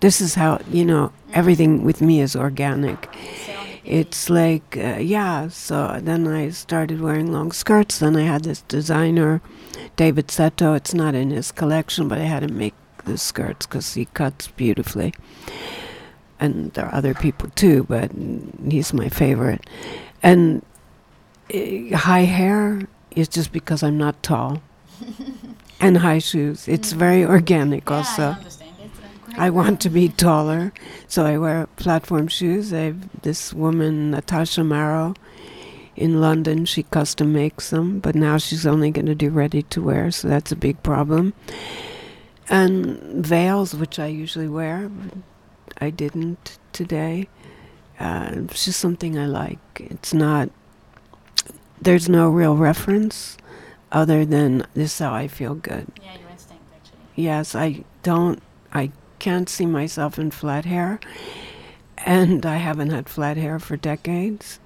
This 0.00 0.22
is 0.22 0.34
how, 0.34 0.58
you 0.70 0.86
know, 0.86 1.12
everything 1.34 1.84
with 1.84 2.00
me 2.00 2.22
is 2.22 2.34
organic. 2.34 3.14
It's 3.84 4.30
like 4.30 4.78
uh, 4.78 4.98
yeah 5.00 5.48
so 5.48 5.98
then 6.02 6.28
i 6.28 6.48
started 6.50 7.02
wearing 7.02 7.30
long 7.30 7.52
skirts. 7.52 7.98
Then 7.98 8.16
i 8.16 8.22
had 8.22 8.44
this 8.44 8.62
designer 8.62 9.42
david 9.96 10.28
seto. 10.28 10.76
It's 10.76 10.94
not 10.94 11.14
in 11.14 11.30
his 11.30 11.52
collection 11.52 12.08
but 12.08 12.16
i 12.16 12.22
had 12.22 12.42
him 12.42 12.56
make 12.56 12.74
the 13.04 13.18
skirts 13.18 13.66
because 13.66 13.92
he 13.92 14.06
cuts 14.06 14.48
beautifully. 14.48 15.12
And 16.38 16.72
there 16.72 16.86
are 16.86 16.94
other 16.94 17.12
people 17.12 17.50
too 17.50 17.84
but 17.84 18.10
he's 18.66 18.94
my 18.94 19.10
favorite. 19.10 19.68
And 20.22 20.64
uh, 21.52 21.96
high 21.98 22.24
hair 22.24 22.88
is 23.10 23.28
just 23.28 23.52
because 23.52 23.82
i'm 23.82 23.98
not 23.98 24.22
tall 24.22 24.62
and 25.80 25.98
high 25.98 26.18
shoes 26.18 26.68
it's 26.68 26.92
very 26.92 27.24
organic 27.24 27.88
Yeah, 27.88 27.96
also 27.96 28.34
quite 28.34 28.60
I 29.40 29.48
want 29.48 29.80
to 29.82 29.90
be 29.90 30.08
taller, 30.08 30.72
so 31.08 31.24
I 31.24 31.38
wear 31.38 31.66
platform 31.76 32.28
shoes. 32.28 32.72
I 32.72 32.80
have 32.80 33.22
this 33.22 33.54
woman, 33.54 34.12
Natacha 34.12 34.64
Marro, 34.66 35.16
in 35.96 36.20
London. 36.20 36.66
She 36.66 36.82
custom 36.82 37.32
makes 37.32 37.70
them, 37.70 38.00
but 38.00 38.14
now 38.14 38.38
she's 38.38 38.66
only 38.66 38.90
going 38.90 39.06
to 39.06 39.14
do 39.14 39.30
ready 39.30 39.62
to 39.62 39.80
wear, 39.82 40.10
so 40.10 40.28
that's 40.28 40.52
a 40.52 40.56
big 40.56 40.82
problem. 40.82 41.32
And 42.48 42.98
veils, 43.24 43.74
which 43.74 43.98
I 43.98 44.06
usually 44.06 44.48
wear, 44.48 44.90
I 45.80 45.90
didn't 45.90 46.58
today. 46.72 47.28
Uh, 47.98 48.30
it's 48.34 48.64
just 48.64 48.80
something 48.80 49.18
I 49.18 49.26
like. 49.26 49.58
It's 49.76 50.12
not. 50.12 50.50
There's 51.80 52.08
no 52.08 52.28
real 52.28 52.56
reference, 52.56 53.38
other 53.92 54.24
than 54.24 54.66
this 54.74 54.92
is 54.92 54.98
how 54.98 55.12
I 55.14 55.28
feel 55.28 55.54
good. 55.54 55.86
Yeah, 56.02 56.18
your 56.18 56.30
instinct 56.30 56.64
actually. 56.74 56.98
Yes, 57.16 57.54
I 57.54 57.84
don't. 58.02 58.42
I 58.72 58.92
can't 59.18 59.48
see 59.48 59.66
myself 59.66 60.18
in 60.18 60.30
flat 60.30 60.64
hair, 60.64 61.00
and 61.98 62.46
I 62.46 62.56
haven't 62.56 62.90
had 62.90 63.08
flat 63.08 63.36
hair 63.36 63.58
for 63.58 63.76
decades. 63.76 64.60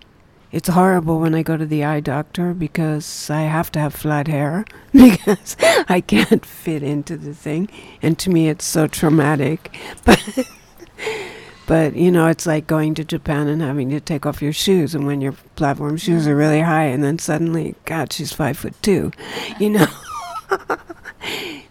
It's 0.53 0.69
horrible 0.69 1.19
when 1.19 1.35
I 1.35 1.43
go 1.43 1.57
to 1.57 1.67
the 1.67 1.83
eye 1.83 1.99
doctor 1.99 2.55
because 2.55 3.29
I 3.29 3.41
have 3.41 3.73
to 3.73 3.81
have 3.81 3.93
flat 3.93 4.29
hair 4.29 4.65
because 4.93 5.57
I 5.89 6.01
can't 6.01 6.47
fit 6.47 6.83
into 6.83 7.17
the 7.17 7.35
thing, 7.35 7.69
and 8.01 8.17
to 8.21 8.31
me 8.31 8.49
it's 8.49 8.65
so 8.65 8.87
traumatic. 8.87 9.77
But 10.05 10.47
but 11.67 11.97
you 11.97 12.11
know, 12.11 12.27
it's 12.29 12.47
like 12.47 12.67
going 12.67 12.95
to 12.95 13.05
Japan 13.05 13.49
and 13.49 13.63
having 13.63 13.91
to 13.91 14.01
take 14.01 14.27
off 14.27 14.43
your 14.43 14.53
shoes, 14.53 14.95
and 14.95 15.07
when 15.07 15.21
your 15.21 15.33
platform 15.57 15.97
shoes 15.97 16.27
are 16.27 16.37
really 16.37 16.61
high, 16.61 16.85
and 16.85 17.03
then 17.03 17.19
suddenly, 17.19 17.75
God, 17.85 18.13
she's 18.13 18.33
five 18.33 18.59
foot 18.59 18.75
two, 18.83 19.13
you 19.59 19.71
know. 19.71 19.87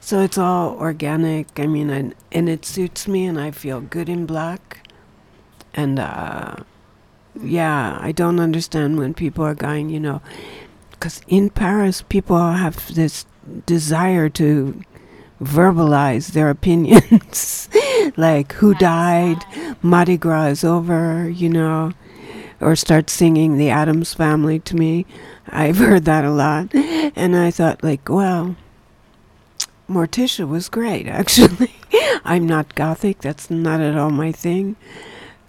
So 0.04 0.20
it's 0.20 0.38
all 0.38 0.76
organic. 0.80 1.58
I 1.58 1.66
mean, 1.66 1.89
and, 1.89 2.14
and 2.34 2.50
it 2.50 2.66
suits 2.66 3.08
me, 3.08 3.26
and 3.26 3.39
I 3.39 3.52
feel 3.52 3.80
good 3.80 4.10
in 4.10 4.26
black. 4.26 4.86
And 5.74 5.98
uh, 5.98 6.58
yeah, 7.41 7.98
I 8.02 8.12
don't 8.12 8.41
understand 8.41 8.98
when 8.98 9.14
people 9.14 9.46
are 9.46 9.56
going, 9.56 9.89
you 9.89 10.02
know, 10.02 10.22
because 10.91 11.22
in 11.30 11.50
Paris, 11.50 12.02
people 12.02 12.38
have 12.38 12.94
this 12.94 13.26
desire 13.66 14.28
to 14.30 14.84
verbalize 15.42 16.32
their 16.32 16.50
opinions, 16.50 17.70
like 18.18 18.54
who 18.54 18.74
died, 18.76 19.44
Mardi 19.82 20.18
Gras 20.18 20.46
is 20.48 20.64
over, 20.64 21.30
you 21.30 21.50
know, 21.50 21.92
or 22.60 22.76
start 22.76 23.10
singing 23.10 23.58
the 23.58 23.70
Addams 23.70 24.14
Family 24.14 24.60
to 24.60 24.76
me. 24.76 25.06
I've 25.48 25.78
heard 25.90 26.06
that 26.06 26.26
a 26.26 26.32
lot, 26.32 26.74
and 26.74 27.36
I 27.36 27.52
thought, 27.52 27.84
like, 27.84 28.10
well. 28.10 28.56
Morticia 29.90 30.48
was 30.48 30.70
great, 30.70 31.08
actually. 31.10 31.76
I'm 32.24 32.48
not 32.48 32.74
gothic, 32.74 33.20
that's 33.20 33.50
not 33.50 33.82
at 33.82 33.98
all 33.98 34.10
my 34.10 34.32
thing. 34.32 34.78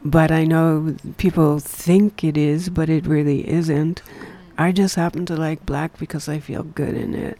But 0.05 0.31
I 0.31 0.45
know 0.45 0.97
people 1.17 1.61
think 1.61 2.25
it 2.25 2.37
is, 2.37 2.69
but 2.69 2.91
it 2.91 3.07
really 3.07 3.49
isn't. 3.49 4.03
I 4.59 4.71
just 4.71 4.97
happen 4.97 5.25
to 5.27 5.37
like 5.37 5.65
black 5.65 5.99
because 5.99 6.29
I 6.29 6.39
feel 6.39 6.63
good 6.63 6.95
in 6.95 7.15
it. 7.15 7.39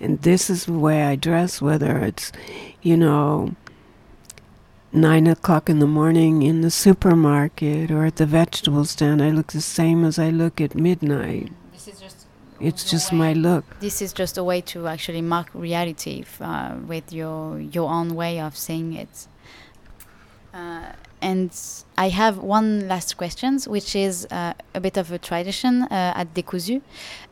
And 0.00 0.20
this 0.22 0.50
is 0.50 0.66
the 0.66 0.72
way 0.72 1.04
I 1.04 1.16
dress, 1.16 1.62
whether 1.62 1.98
it's, 1.98 2.32
you 2.82 2.96
know, 2.96 3.54
nine 4.92 5.26
o'clock 5.26 5.68
in 5.68 5.80
the 5.80 5.86
morning 5.86 6.42
in 6.42 6.60
the 6.60 6.70
supermarket 6.70 7.90
or 7.90 8.04
at 8.04 8.16
the 8.16 8.26
vegetable 8.26 8.84
stand. 8.84 9.22
I 9.22 9.30
look 9.30 9.52
the 9.52 9.60
same 9.60 10.04
as 10.04 10.18
I 10.18 10.30
look 10.30 10.60
at 10.60 10.74
midnight. 10.74 11.52
This 11.72 11.88
is 11.88 12.00
just. 12.00 12.26
It's 12.60 12.88
just 12.88 13.12
way- 13.12 13.18
my 13.18 13.32
look. 13.32 13.64
This 13.80 14.00
is 14.00 14.12
just 14.12 14.38
a 14.38 14.44
way 14.44 14.60
to 14.62 14.86
actually 14.86 15.22
mark 15.22 15.48
reality 15.54 16.24
uh, 16.40 16.76
with 16.86 17.12
your 17.12 17.58
your 17.58 17.90
own 17.90 18.14
way 18.14 18.40
of 18.40 18.56
seeing 18.56 18.94
it. 18.94 19.26
Uh, 20.52 20.92
and 21.20 21.50
I 21.98 22.10
have 22.10 22.38
one 22.38 22.86
last 22.86 23.16
question, 23.16 23.58
which 23.66 23.96
is 23.96 24.26
uh, 24.30 24.52
a 24.74 24.80
bit 24.80 24.96
of 24.96 25.10
a 25.10 25.18
tradition 25.18 25.82
uh, 25.82 26.12
at 26.14 26.34
Décousu. 26.34 26.76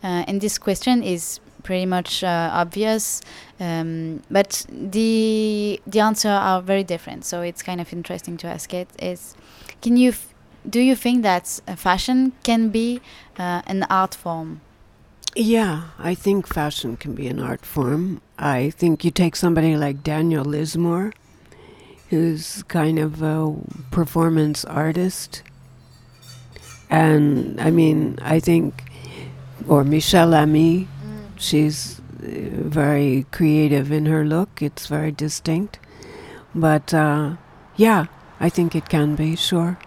Uh, 0.02 0.24
and 0.26 0.40
this 0.40 0.58
question 0.58 1.02
is 1.02 1.38
pretty 1.62 1.86
much 1.86 2.24
uh, 2.24 2.50
obvious, 2.52 3.22
um, 3.60 4.22
but 4.30 4.66
the 4.68 5.80
the 5.86 6.00
answer 6.00 6.28
are 6.28 6.60
very 6.60 6.84
different. 6.84 7.24
So 7.24 7.42
it's 7.42 7.62
kind 7.62 7.80
of 7.80 7.92
interesting 7.92 8.36
to 8.38 8.46
ask 8.46 8.74
it. 8.74 8.88
Is 8.98 9.36
can 9.80 9.96
you 9.96 10.12
do 10.68 10.80
you 10.80 10.94
think 10.94 11.22
that 11.22 11.60
uh, 11.66 11.74
fashion 11.76 12.32
can 12.42 12.70
be 12.70 13.00
uh, 13.38 13.62
an 13.66 13.84
art 13.90 14.14
form? 14.14 14.60
Yeah, 15.34 15.84
I 15.98 16.14
think 16.14 16.46
fashion 16.46 16.96
can 16.96 17.14
be 17.14 17.26
an 17.26 17.40
art 17.40 17.64
form. 17.64 18.20
I 18.38 18.70
think 18.70 19.02
you 19.02 19.10
take 19.10 19.34
somebody 19.34 19.76
like 19.76 20.02
Daniel 20.02 20.44
Lismore, 20.44 21.12
who's 22.10 22.62
kind 22.64 22.98
of 22.98 23.22
a 23.22 23.54
performance 23.90 24.64
artist. 24.66 25.42
And 26.90 27.58
I 27.58 27.70
mean, 27.70 28.18
I 28.20 28.40
think, 28.40 28.84
or 29.66 29.84
Michèle 29.84 30.30
Lamy, 30.30 30.86
she's 31.42 32.00
uh, 32.22 32.26
very 32.26 33.26
creative 33.30 33.92
in 33.92 34.06
her 34.06 34.24
look. 34.24 34.62
It's 34.62 34.86
very 34.86 35.12
distinct. 35.12 35.78
But 36.54 36.94
uh, 36.94 37.36
yeah, 37.76 38.06
I 38.40 38.48
think 38.48 38.74
it 38.74 38.88
can 38.88 39.16
be, 39.16 39.36
sure. 39.36 39.78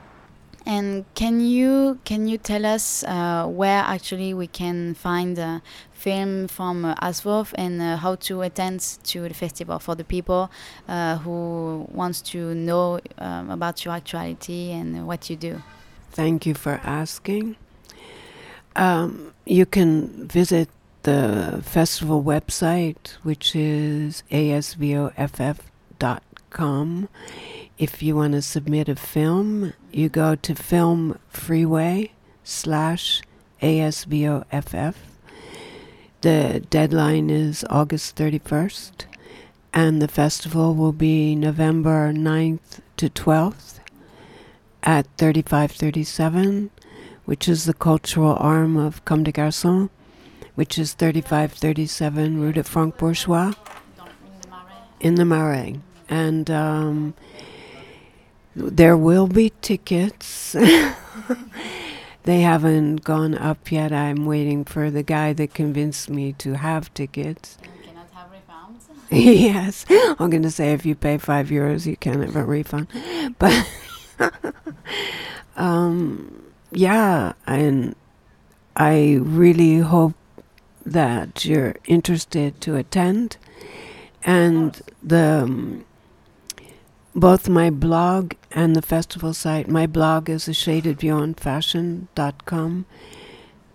And 0.68 1.06
can 1.14 1.41
you 1.41 1.99
can 2.06 2.28
you 2.28 2.39
tell 2.39 2.66
us 2.66 3.03
uh, 3.03 3.45
where 3.45 3.84
actually 3.86 4.34
we 4.34 4.47
can 4.47 4.95
find 4.95 5.38
a 5.38 5.62
film 5.91 6.47
from 6.47 6.86
uh, 6.86 6.95
ASVOFF 6.95 7.53
and 7.56 7.80
uh, 7.80 7.97
how 7.97 8.16
to 8.16 8.41
attend 8.41 8.80
to 9.03 9.28
the 9.28 9.34
festival 9.36 9.78
for 9.78 9.93
the 9.93 10.03
people 10.03 10.49
uh, 10.88 11.18
who 11.20 11.88
wants 11.91 12.20
to 12.22 12.56
know 12.56 12.99
um, 13.20 13.51
about 13.51 13.86
your 13.86 13.93
actuality 13.93 14.72
and 14.72 15.06
what 15.06 15.30
you 15.30 15.36
do? 15.36 15.62
Thank 16.12 16.47
you 16.47 16.56
for 16.56 16.82
asking. 16.84 17.58
Um, 18.76 19.34
you 19.45 19.68
can 19.68 20.28
visit 20.28 20.70
the 21.06 21.62
festival 21.64 22.22
website, 22.24 23.14
which 23.22 23.56
is 23.56 24.24
asvoff.com. 24.32 25.20
If 27.78 28.01
you 28.01 28.16
want 28.16 28.34
to 28.34 28.41
submit 28.41 28.89
a 28.89 28.95
film, 28.95 29.74
you 29.91 30.10
go 30.10 30.34
to 30.34 30.56
Film 30.56 31.20
Freeway 31.30 32.12
slash 32.43 33.22
ASVOFF. 33.62 34.95
The 36.22 36.66
deadline 36.72 37.30
is 37.30 37.64
August 37.70 38.16
31st, 38.16 39.06
and 39.74 40.01
the 40.01 40.08
festival 40.08 40.74
will 40.74 40.91
be 40.91 41.36
November 41.36 42.12
9th 42.14 42.80
to 42.97 43.12
12th 43.12 43.80
at 44.82 45.06
3537, 45.18 46.72
which 47.26 47.47
is 47.47 47.66
the 47.66 47.76
cultural 47.76 48.36
arm 48.39 48.76
of 48.76 49.06
Comme 49.06 49.24
des 49.24 49.32
Garçons, 49.32 49.89
which 50.56 50.80
is 50.80 50.93
3537 50.93 52.41
Rue 52.41 52.53
de 52.53 52.64
Francs-Bourgeois 52.64 53.53
in 54.99 55.16
the 55.16 55.26
Marais. 55.26 55.80
And 56.10 56.49
um, 56.49 57.14
there 58.56 58.97
will 58.97 59.28
be 59.28 59.51
tickets. 59.62 60.53
they 62.24 62.41
haven't 62.41 63.03
gone 63.03 63.36
up 63.36 63.72
yet. 63.72 63.91
I'm 63.91 64.26
waiting 64.26 64.64
for 64.66 64.89
the 64.89 65.03
guy 65.03 65.34
that 65.34 65.53
convinced 65.53 66.10
me 66.10 66.34
to 66.34 66.53
have 66.53 66.93
tickets. 66.93 67.58
yes, 69.12 69.86
I'm 69.89 70.30
going 70.30 70.41
to 70.43 70.51
say 70.51 70.74
if 70.74 70.86
you 70.86 70.95
pay 70.95 71.18
five 71.18 71.49
euros, 71.49 71.86
you 71.86 71.95
can 71.95 72.22
have 72.22 72.36
a 72.36 72.43
refund. 72.43 72.88
But 73.38 73.68
um, 75.56 76.43
yeah, 76.72 77.34
and 77.45 77.95
I 78.76 79.20
really 79.22 79.78
hope 79.78 80.16
that 80.86 81.45
you're 81.45 81.75
interested 81.86 82.61
to 82.61 82.75
attend. 82.75 83.38
And 84.23 84.81
the 85.03 85.43
um, 85.43 85.86
both 87.15 87.47
my 87.47 87.69
blog 87.69 88.33
and 88.51 88.75
the 88.75 88.81
festival 88.81 89.33
site. 89.33 89.69
My 89.69 89.88
blog 89.88 90.29
is 90.29 90.47
a 90.49 90.53
shaded 90.53 90.99
view 90.99 91.33
fashion.com, 91.38 92.86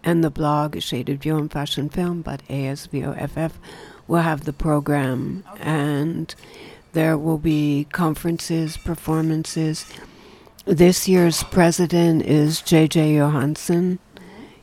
and 0.05 0.23
the 0.23 0.31
blog 0.31 0.77
is 0.77 0.85
shaded 0.85 1.23
view 1.23 1.37
on 1.37 1.49
fashion 1.49 1.89
film, 1.89 2.21
but 2.21 2.47
ASVOFF 2.49 3.53
will 4.07 4.21
have 4.21 4.45
the 4.45 4.53
program, 4.53 5.43
and 5.59 6.35
there 6.93 7.17
will 7.17 7.39
be 7.39 7.87
conferences, 7.93 8.77
performances. 8.77 9.87
This 10.67 11.09
year's 11.09 11.43
president 11.45 12.23
is 12.23 12.61
Jay-Jay 12.61 13.17
Johanson. 13.17 13.99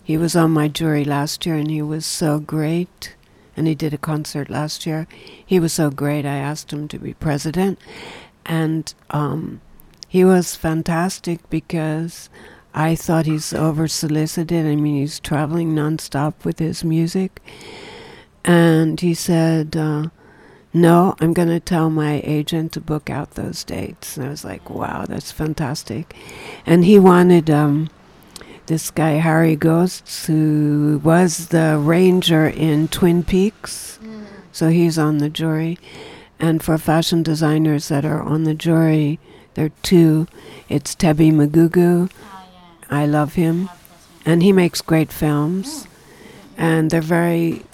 He 0.08 0.18
was 0.18 0.36
on 0.36 0.52
my 0.52 0.68
jury 0.68 1.04
last 1.04 1.46
year, 1.46 1.56
and 1.56 1.70
he 1.70 1.82
was 1.82 2.06
so 2.06 2.40
great. 2.40 3.16
And 3.58 3.68
he 3.68 3.76
did 3.76 3.94
a 3.94 3.98
concert 3.98 4.50
last 4.50 4.86
year. 4.86 5.08
He 5.44 5.60
was 5.60 5.74
so 5.74 5.90
great, 5.90 6.26
I 6.26 6.38
asked 6.38 6.72
him 6.72 6.88
to 6.90 7.00
be 7.00 7.14
president 7.16 7.80
and 8.48 8.94
um, 9.10 9.62
he 10.08 10.24
was 10.24 10.56
fantastic 10.56 11.48
because 11.50 12.30
I 12.74 12.96
thought 12.96 13.26
he's 13.26 13.54
over 13.54 13.88
solicited. 13.88 14.66
I 14.66 14.76
mean, 14.76 15.02
he's 15.02 15.20
traveling 15.20 15.76
nonstop 15.76 16.46
with 16.46 16.60
his 16.60 16.84
music. 16.84 17.42
And 18.46 19.00
he 19.00 19.14
said, 19.14 19.76
uh, 19.76 20.08
No, 20.74 21.16
I'm 21.20 21.34
going 21.34 21.50
to 21.50 21.60
tell 21.60 21.90
my 21.90 22.22
agent 22.24 22.72
to 22.74 22.82
book 22.82 23.10
out 23.10 23.32
those 23.32 23.64
dates. 23.66 24.16
And 24.16 24.26
I 24.26 24.30
was 24.30 24.46
like, 24.46 24.70
Wow, 24.70 25.06
that's 25.06 25.32
fantastic. 25.32 26.16
And 26.66 26.86
he 26.86 26.98
wanted 26.98 27.50
um, 27.50 27.90
this 28.68 28.92
guy, 28.92 29.12
Harry 29.12 29.56
Goaz, 29.56 30.26
who 30.26 31.02
was 31.04 31.48
the 31.48 31.78
ranger 31.82 32.48
in 32.48 32.88
Twin 32.90 33.24
Peaks. 33.24 33.98
Mm. 34.04 34.26
So 34.52 34.70
he's 34.70 34.98
on 34.98 35.18
the 35.18 35.30
jury. 35.30 35.80
And 36.40 36.62
for 36.62 36.78
fashion 36.78 37.24
designers 37.24 37.88
that 37.88 38.06
are 38.06 38.22
on 38.22 38.44
the 38.44 38.54
jury, 38.54 39.20
there 39.56 39.66
are 39.66 39.82
two. 39.82 40.28
It's 40.70 40.94
Thebe 40.94 41.34
Magugu. 41.34 42.12
Oh, 42.12 42.14
yeah. 42.14 42.86
I 42.90 43.06
love 43.06 43.34
him. 43.34 43.70
And 44.26 44.44
he 44.44 44.52
makes 44.52 44.82
great 44.82 45.12
films. 45.12 45.88
And 46.58 46.92
they're 46.92 47.02
very 47.02 47.66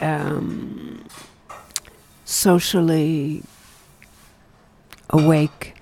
um, 0.00 1.04
socially 2.24 3.42
awake. 5.10 5.74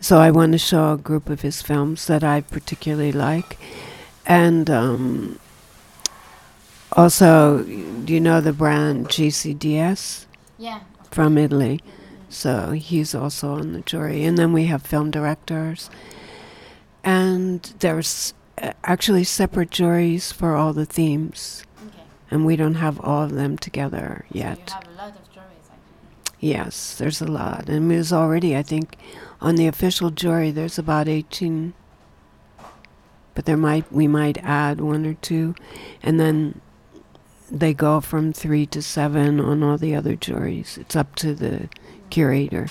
So 0.00 0.18
I 0.18 0.30
want 0.30 0.52
to 0.52 0.58
show 0.58 0.92
a 0.92 0.96
group 0.96 1.28
of 1.28 1.40
his 1.40 1.62
films 1.62 2.06
that 2.06 2.22
I 2.22 2.40
particularly 2.42 3.12
like. 3.12 3.58
And 4.26 4.70
um, 4.70 5.38
also, 6.92 7.62
do 7.62 8.12
you 8.12 8.20
know 8.20 8.40
the 8.40 8.52
brand 8.52 9.08
GCDS? 9.08 10.26
Yeah 10.56 10.80
from 11.10 11.38
Italy. 11.38 11.80
So 12.28 12.72
he's 12.72 13.14
also 13.14 13.52
on 13.52 13.72
the 13.72 13.80
jury. 13.80 14.24
And 14.24 14.36
then 14.36 14.52
we 14.52 14.66
have 14.66 14.82
film 14.82 15.10
directors. 15.10 15.90
And 17.02 17.62
there's 17.78 18.34
uh, 18.62 18.72
actually 18.84 19.24
separate 19.24 19.70
juries 19.70 20.30
for 20.30 20.54
all 20.54 20.72
the 20.72 20.84
themes. 20.86 21.64
Okay. 21.86 22.02
And 22.30 22.44
we 22.44 22.56
don't 22.56 22.74
have 22.74 23.00
all 23.00 23.22
of 23.22 23.32
them 23.32 23.56
together 23.56 24.26
yet. 24.30 24.70
So 24.70 24.76
you 24.76 24.80
have 24.80 24.88
a 24.88 25.02
lot 25.02 25.16
of 25.16 25.32
juries, 25.32 25.70
actually. 25.70 26.27
Yes, 26.40 26.96
there's 26.96 27.20
a 27.20 27.26
lot. 27.26 27.68
And 27.68 27.90
there's 27.90 28.12
already, 28.12 28.56
I 28.56 28.62
think, 28.62 28.96
on 29.40 29.56
the 29.56 29.66
official 29.66 30.10
jury, 30.10 30.50
there's 30.50 30.78
about 30.78 31.08
18. 31.08 31.74
But 33.34 33.44
there 33.44 33.56
might 33.56 33.90
we 33.92 34.08
might 34.08 34.38
add 34.38 34.80
one 34.80 35.06
or 35.06 35.14
two. 35.14 35.54
And 36.02 36.18
then 36.18 36.60
they 37.50 37.72
go 37.72 38.00
from 38.00 38.32
three 38.32 38.66
to 38.66 38.82
seven 38.82 39.40
on 39.40 39.62
all 39.62 39.78
the 39.78 39.94
other 39.94 40.16
juries. 40.16 40.78
It's 40.78 40.96
up 40.96 41.14
to 41.16 41.34
the 41.34 41.68
curator. 42.10 42.68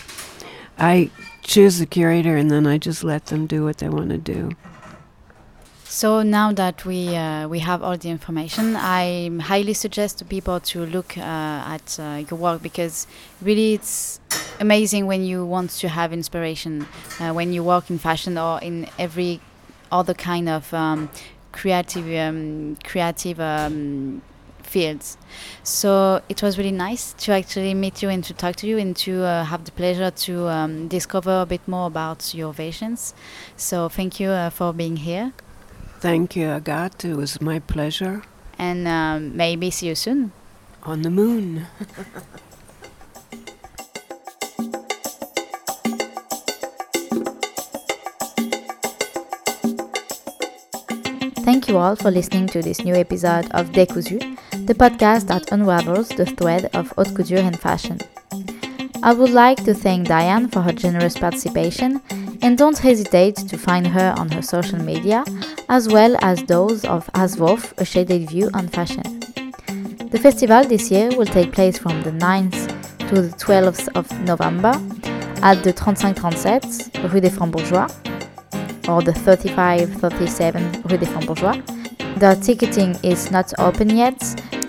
I 0.77 1.09
choose 1.41 1.79
the 1.79 1.85
curator 1.85 2.35
and 2.35 2.51
then 2.51 2.67
I 2.67 2.77
just 2.77 3.03
let 3.03 3.27
them 3.27 3.47
do 3.47 3.63
what 3.63 3.77
they 3.77 3.89
want 3.89 4.09
to 4.09 4.17
do. 4.17 4.51
So 5.89 6.21
now 6.21 6.51
that 6.51 6.85
we 6.85 7.15
uh, 7.15 7.47
we 7.47 7.59
have 7.59 7.81
all 7.81 7.97
the 7.97 8.09
information, 8.09 8.75
I 8.75 9.31
highly 9.41 9.73
suggest 9.73 10.19
to 10.19 10.25
people 10.25 10.59
to 10.59 10.85
look 10.85 11.17
uh, 11.17 11.21
at 11.21 11.97
uh, 11.99 12.23
your 12.29 12.37
work 12.37 12.61
because 12.61 13.07
really 13.41 13.73
it's 13.73 14.19
amazing 14.59 15.07
when 15.07 15.23
you 15.23 15.45
want 15.45 15.71
to 15.79 15.87
have 15.87 16.11
inspiration 16.11 16.85
uh, 17.19 17.31
when 17.31 17.53
you 17.53 17.63
work 17.63 17.89
in 17.89 17.97
fashion 17.97 18.37
or 18.37 18.59
in 18.61 18.87
every 18.99 19.39
other 19.91 20.13
kind 20.13 20.49
of 20.49 20.71
um, 20.73 21.09
creative 21.51 22.05
um, 22.15 22.77
creative. 22.83 23.39
Um, 23.39 24.21
fields. 24.67 25.17
So 25.63 26.21
it 26.27 26.43
was 26.43 26.57
really 26.57 26.73
nice 26.73 27.13
to 27.13 27.31
actually 27.31 27.73
meet 27.73 28.03
you 28.03 28.09
and 28.09 28.21
to 28.25 28.33
talk 28.33 28.57
to 28.57 28.67
you 28.67 28.77
and 28.77 28.97
to 28.97 29.23
uh, 29.23 29.45
have 29.45 29.63
the 29.63 29.71
pleasure 29.71 30.11
to 30.11 30.49
um, 30.49 30.89
discover 30.89 31.39
a 31.39 31.45
bit 31.45 31.65
more 31.69 31.87
about 31.87 32.33
your 32.35 32.51
visions. 32.51 33.13
So 33.55 33.87
thank 33.87 34.19
you 34.19 34.27
uh, 34.27 34.49
for 34.49 34.73
being 34.73 34.97
here. 34.97 35.31
Thank 35.99 36.35
you, 36.35 36.47
Agathe. 36.47 37.05
It 37.05 37.15
was 37.15 37.41
my 37.41 37.59
pleasure. 37.59 38.21
And 38.57 38.87
um, 38.87 39.35
maybe 39.35 39.71
see 39.71 39.87
you 39.87 39.95
soon. 39.95 40.31
On 40.83 41.01
the 41.01 41.09
moon. 41.09 41.65
Thank 51.47 51.69
you 51.69 51.77
all 51.77 51.95
for 51.95 52.11
listening 52.11 52.47
to 52.47 52.61
this 52.61 52.83
new 52.83 52.93
episode 52.93 53.49
of 53.51 53.71
Décousu, 53.71 54.19
the 54.67 54.75
podcast 54.75 55.27
that 55.27 55.49
unravels 55.51 56.09
the 56.09 56.25
thread 56.25 56.69
of 56.73 56.91
haute 56.91 57.15
couture 57.15 57.39
and 57.39 57.57
fashion. 57.57 57.99
I 59.01 59.13
would 59.13 59.29
like 59.29 59.63
to 59.63 59.73
thank 59.73 60.07
Diane 60.07 60.49
for 60.49 60.61
her 60.61 60.73
generous 60.73 61.17
participation 61.17 62.01
and 62.47 62.57
don't 62.57 62.77
hesitate 62.77 63.35
to 63.35 63.57
find 63.57 63.85
her 63.85 64.15
on 64.17 64.29
her 64.29 64.41
social 64.41 64.79
media 64.79 65.21
as 65.67 65.89
well 65.89 66.15
as 66.21 66.41
those 66.43 66.85
of 66.85 67.05
ASVOF, 67.07 67.77
a 67.77 67.83
shaded 67.83 68.29
view 68.29 68.49
on 68.53 68.69
fashion. 68.69 69.19
The 70.11 70.17
festival 70.17 70.63
this 70.63 70.89
year 70.89 71.09
will 71.17 71.25
take 71.25 71.51
place 71.51 71.77
from 71.77 72.01
the 72.03 72.11
9th 72.11 72.59
to 73.09 73.21
the 73.23 73.35
12th 73.35 73.89
of 73.95 74.05
November 74.21 74.71
at 75.43 75.61
the 75.61 75.73
3537 75.73 77.11
Rue 77.11 77.19
des 77.19 77.31
Francs-Bourgeois 77.31 77.89
or 78.87 79.01
the 79.01 79.13
3537 79.13 80.83
Rue 80.83 80.97
des 80.97 81.05
Francs-Bourgeois. 81.05 81.57
The 82.15 82.39
ticketing 82.41 82.95
is 83.03 83.29
not 83.29 83.51
open 83.59 83.89
yet, 83.89 84.21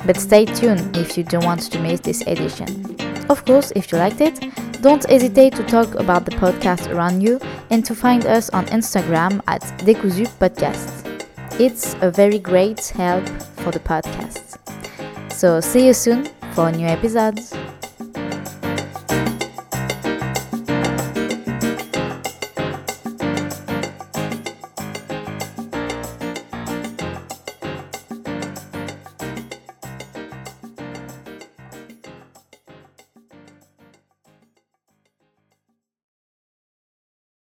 but 0.04 0.16
stay 0.16 0.46
tuned 0.46 0.96
if 0.96 1.16
you 1.16 1.22
don't 1.22 1.44
want 1.44 1.70
to 1.70 1.78
miss 1.78 2.00
this 2.00 2.22
edition. 2.22 2.96
Of 3.30 3.44
course, 3.44 3.72
if 3.76 3.92
you 3.92 3.98
liked 3.98 4.20
it, 4.20 4.67
don't 4.80 5.04
hesitate 5.08 5.54
to 5.56 5.64
talk 5.64 5.94
about 5.96 6.24
the 6.24 6.30
podcast 6.32 6.92
around 6.92 7.20
you 7.20 7.40
and 7.70 7.84
to 7.84 7.94
find 7.94 8.26
us 8.26 8.48
on 8.50 8.66
Instagram 8.66 9.40
at 9.46 9.62
Décousu 9.78 10.26
Podcast. 10.38 11.04
It's 11.60 11.96
a 12.00 12.10
very 12.10 12.38
great 12.38 12.86
help 12.88 13.26
for 13.62 13.72
the 13.72 13.80
podcast. 13.80 14.58
So 15.32 15.60
see 15.60 15.86
you 15.86 15.94
soon 15.94 16.28
for 16.52 16.70
new 16.70 16.86
episodes. 16.86 17.54